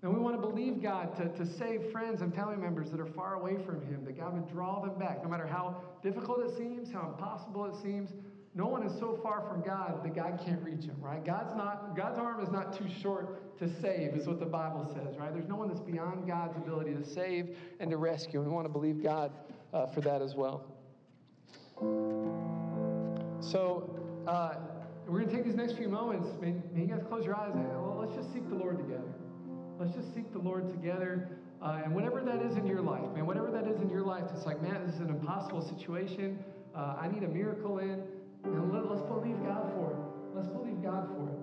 And 0.01 0.13
we 0.13 0.19
want 0.19 0.39
to 0.39 0.47
believe 0.47 0.81
God 0.81 1.15
to, 1.17 1.29
to 1.29 1.45
save 1.57 1.91
friends 1.91 2.21
and 2.21 2.33
family 2.33 2.55
members 2.55 2.91
that 2.91 2.99
are 2.99 3.05
far 3.05 3.33
away 3.33 3.57
from 3.65 3.81
Him, 3.81 4.05
that 4.05 4.17
God 4.17 4.33
would 4.33 4.47
draw 4.49 4.81
them 4.81 4.97
back, 4.99 5.23
no 5.23 5.29
matter 5.29 5.47
how 5.47 5.81
difficult 6.01 6.39
it 6.41 6.55
seems, 6.55 6.91
how 6.91 7.07
impossible 7.07 7.65
it 7.65 7.75
seems. 7.81 8.11
No 8.55 8.65
one 8.65 8.83
is 8.83 8.97
so 8.99 9.19
far 9.21 9.45
from 9.47 9.61
God 9.61 10.03
that 10.03 10.15
God 10.15 10.41
can't 10.43 10.61
reach 10.63 10.83
him, 10.83 10.95
right? 10.99 11.23
God's 11.23 11.55
not 11.55 11.95
God's 11.95 12.17
arm 12.17 12.43
is 12.43 12.49
not 12.49 12.75
too 12.75 12.87
short 13.01 13.57
to 13.59 13.69
save, 13.81 14.15
is 14.15 14.27
what 14.27 14.39
the 14.39 14.45
Bible 14.45 14.85
says, 14.93 15.17
right? 15.17 15.31
There's 15.31 15.47
no 15.47 15.55
one 15.55 15.67
that's 15.67 15.81
beyond 15.81 16.27
God's 16.27 16.57
ability 16.57 16.93
to 16.95 17.05
save 17.05 17.55
and 17.79 17.91
to 17.91 17.97
rescue. 17.97 18.39
And 18.39 18.49
we 18.49 18.53
want 18.53 18.65
to 18.65 18.71
believe 18.71 19.03
God 19.03 19.31
uh, 19.73 19.85
for 19.87 20.01
that 20.01 20.21
as 20.21 20.35
well. 20.35 20.65
So 23.39 23.89
uh, 24.27 24.55
we're 25.07 25.19
going 25.19 25.29
to 25.29 25.35
take 25.35 25.45
these 25.45 25.55
next 25.55 25.73
few 25.73 25.89
moments. 25.89 26.27
May, 26.41 26.55
may 26.73 26.81
you 26.81 26.87
guys 26.87 27.01
close 27.07 27.25
your 27.25 27.35
eyes 27.35 27.53
and 27.53 27.67
well, 27.67 27.97
let's 27.99 28.15
just 28.15 28.33
seek 28.33 28.47
the 28.49 28.55
Lord 28.55 28.77
together. 28.77 29.13
Let's 29.79 29.95
just 29.95 30.13
seek 30.13 30.31
the 30.33 30.39
Lord 30.39 30.69
together. 30.69 31.29
Uh, 31.61 31.81
and 31.83 31.93
whatever 31.93 32.21
that 32.21 32.41
is 32.41 32.57
in 32.57 32.65
your 32.65 32.81
life, 32.81 33.11
man, 33.13 33.25
whatever 33.25 33.51
that 33.51 33.67
is 33.67 33.81
in 33.81 33.89
your 33.89 34.01
life, 34.01 34.23
it's 34.33 34.45
like, 34.45 34.61
man, 34.61 34.85
this 34.85 34.95
is 34.95 35.01
an 35.01 35.09
impossible 35.09 35.61
situation. 35.61 36.39
Uh, 36.75 36.95
I 37.01 37.07
need 37.07 37.23
a 37.23 37.27
miracle 37.27 37.79
in. 37.79 38.03
And 38.43 38.71
let, 38.71 38.83
us 38.85 39.01
believe 39.07 39.37
God 39.43 39.71
for 39.75 39.91
it. 39.91 40.01
Let's 40.35 40.47
believe 40.47 40.81
God 40.81 41.07
for 41.11 41.27
it. 41.29 41.39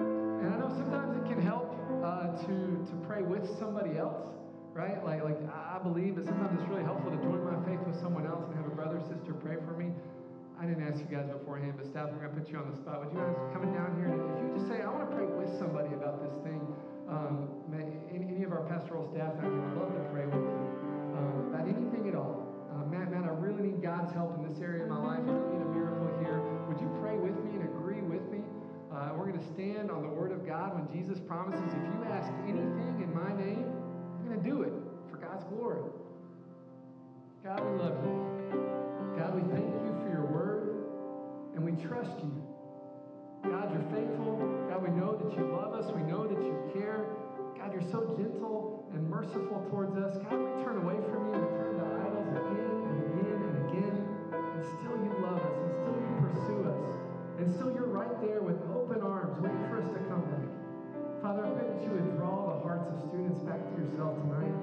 And 0.00 0.54
I 0.54 0.56
know 0.58 0.68
sometimes 0.68 1.16
it 1.16 1.28
can 1.28 1.40
help 1.42 1.76
uh, 2.02 2.36
to, 2.46 2.84
to 2.84 2.94
pray 3.06 3.22
with 3.22 3.46
somebody 3.58 3.98
else, 3.98 4.22
right? 4.72 5.04
Like, 5.04 5.22
like 5.22 5.40
I 5.48 5.78
believe 5.82 6.16
that 6.16 6.26
sometimes 6.26 6.60
it's 6.60 6.68
really 6.68 6.84
helpful 6.84 7.10
to 7.10 7.18
join 7.18 7.44
my 7.44 7.60
faith 7.68 7.80
with 7.86 8.00
someone 8.00 8.26
else 8.26 8.44
and 8.48 8.56
have 8.56 8.66
a 8.66 8.74
brother 8.74 8.98
or 8.98 9.04
sister 9.08 9.34
pray 9.34 9.56
for 9.64 9.76
me. 9.76 9.92
I 10.58 10.66
didn't 10.66 10.86
ask 10.86 10.98
you 10.98 11.10
guys 11.10 11.26
beforehand, 11.28 11.74
but 11.76 11.86
staff, 11.86 12.08
we're 12.12 12.24
going 12.24 12.34
to 12.34 12.40
put 12.40 12.48
you 12.48 12.58
on 12.58 12.70
the 12.70 12.76
spot. 12.76 13.04
Would 13.04 13.12
you 13.12 13.18
guys 13.18 13.34
coming 13.52 13.74
down 13.74 13.98
here? 13.98 14.08
If 14.08 14.38
you 14.40 14.48
just 14.54 14.70
say, 14.70 14.80
I 14.80 14.88
want 14.88 15.10
to 15.10 15.12
pray 15.16 15.26
with 15.26 15.50
somebody 15.58 15.92
about 15.92 16.22
this 16.22 16.32
thing, 16.46 16.62
um, 17.10 17.50
any, 18.14 18.24
any, 18.32 18.44
of 18.44 18.52
our 18.52 18.62
pastoral 18.64 19.04
staff 19.10 19.34
out 19.36 19.42
here 19.42 19.50
would 19.50 19.76
love 19.76 19.92
to 19.92 20.04
pray 20.08 20.24
with 20.24 20.40
you 20.40 20.62
um, 21.18 21.52
about 21.52 21.66
anything 21.68 22.08
at 22.08 22.14
all. 22.14 22.43
Matt, 22.90 23.10
Matt, 23.10 23.24
I 23.24 23.34
really 23.34 23.70
need 23.70 23.82
God's 23.82 24.12
help 24.12 24.36
in 24.36 24.48
this 24.48 24.60
area 24.60 24.84
of 24.84 24.88
my 24.88 24.98
life. 24.98 25.20
I 25.24 25.32
really 25.32 25.58
need 25.58 25.64
a 25.64 25.72
miracle 25.72 26.10
here. 26.20 26.38
Would 26.68 26.80
you 26.80 26.90
pray 27.00 27.16
with 27.16 27.36
me 27.44 27.56
and 27.56 27.64
agree 27.64 28.02
with 28.02 28.24
me? 28.30 28.44
Uh, 28.92 29.10
we're 29.16 29.26
going 29.26 29.40
to 29.40 29.48
stand 29.52 29.90
on 29.90 30.02
the 30.02 30.08
Word 30.08 30.30
of 30.30 30.46
God 30.46 30.74
when 30.74 30.86
Jesus 30.92 31.18
promises, 31.18 31.64
if 31.66 31.82
you 31.82 32.04
ask 32.12 32.30
anything 32.46 33.02
in 33.02 33.10
my 33.10 33.32
name, 33.34 33.66
I'm 34.20 34.26
going 34.28 34.38
to 34.38 34.48
do 34.48 34.62
it 34.62 34.72
for 35.10 35.16
God's 35.16 35.44
glory. 35.50 35.82
God, 37.42 37.60
we 37.60 37.78
love 37.78 37.96
you. 38.04 38.16
God, 39.18 39.34
we 39.34 39.42
thank 39.50 39.66
you 39.66 39.92
for 40.00 40.08
your 40.08 40.26
Word, 40.26 40.86
and 41.56 41.64
we 41.64 41.72
trust 41.82 42.16
you. 42.22 42.32
God, 43.44 43.68
you're 43.72 43.88
faithful. 43.92 44.38
God, 44.70 44.80
we 44.82 44.90
know 44.94 45.18
that 45.18 45.36
you 45.36 45.44
love 45.52 45.74
us. 45.74 45.92
We 45.92 46.02
know 46.02 46.26
that 46.26 46.40
you 46.40 46.54
care. 46.72 47.04
God, 47.58 47.72
you're 47.72 47.90
so 47.90 48.14
gentle 48.16 48.88
and 48.94 49.08
merciful 49.08 49.66
towards 49.70 49.96
us. 49.96 50.16
God, 50.22 50.38
we 50.38 50.64
turn 50.64 50.78
away 50.78 50.96
from 51.10 51.34
you. 51.34 51.40
Turn 51.58 51.76
to 51.76 52.03
And 54.64 54.80
still 54.80 54.96
you 54.96 55.12
love 55.20 55.44
us. 55.44 55.56
And 55.60 55.72
still 55.76 55.96
you 56.00 56.12
pursue 56.24 56.60
us. 56.72 56.80
And 57.36 57.44
still 57.52 57.70
you're 57.76 57.92
right 57.92 58.16
there 58.24 58.40
with 58.40 58.56
open 58.72 59.04
arms 59.04 59.36
waiting 59.44 59.60
for 59.68 59.84
us 59.84 59.88
to 59.92 60.00
come 60.08 60.24
back. 60.24 60.48
Father, 61.20 61.44
I 61.44 61.52
pray 61.52 61.68
that 61.68 61.84
you 61.84 61.92
would 61.92 62.16
draw 62.16 62.56
the 62.56 62.64
hearts 62.64 62.88
of 62.88 62.96
students 63.04 63.44
back 63.44 63.60
to 63.60 63.72
yourself 63.76 64.16
tonight. 64.24 64.56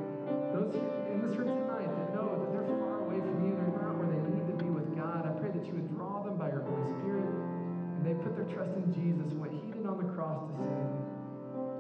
Those 0.57 0.73
in 0.73 1.21
this 1.21 1.37
room 1.37 1.53
tonight 1.53 1.85
that 1.85 2.17
know 2.17 2.33
that 2.33 2.49
they're 2.49 2.65
far 2.81 3.05
away 3.05 3.21
from 3.21 3.45
you, 3.45 3.53
they're 3.53 3.77
not 3.77 3.93
where 3.93 4.09
they 4.09 4.21
need 4.25 4.49
to 4.49 4.57
be 4.57 4.73
with 4.73 4.89
God. 4.97 5.29
I 5.29 5.37
pray 5.37 5.53
that 5.53 5.69
you 5.69 5.77
would 5.77 5.89
draw 5.93 6.25
them 6.25 6.37
by 6.41 6.49
your 6.49 6.65
Holy 6.65 6.85
Spirit 6.97 7.29
and 7.29 8.01
they 8.01 8.17
put 8.25 8.33
their 8.33 8.49
trust 8.49 8.73
in 8.73 8.89
Jesus 8.89 9.37
what 9.37 9.53
he 9.53 9.61
did 9.69 9.85
on 9.85 10.01
the 10.01 10.09
cross 10.17 10.49
to 10.49 10.53
save 10.57 10.81
them. 10.89 11.05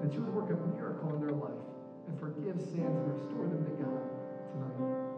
That 0.05 0.13
you 0.13 0.21
would 0.21 0.33
work 0.37 0.53
a 0.53 0.57
miracle 0.77 1.09
in 1.17 1.25
their 1.25 1.33
life 1.33 1.65
and 2.05 2.13
forgive 2.21 2.61
sins 2.61 2.85
and 2.85 3.05
restore 3.17 3.49
them 3.49 3.65
to 3.65 3.73
God 3.81 4.05
tonight. 4.53 5.10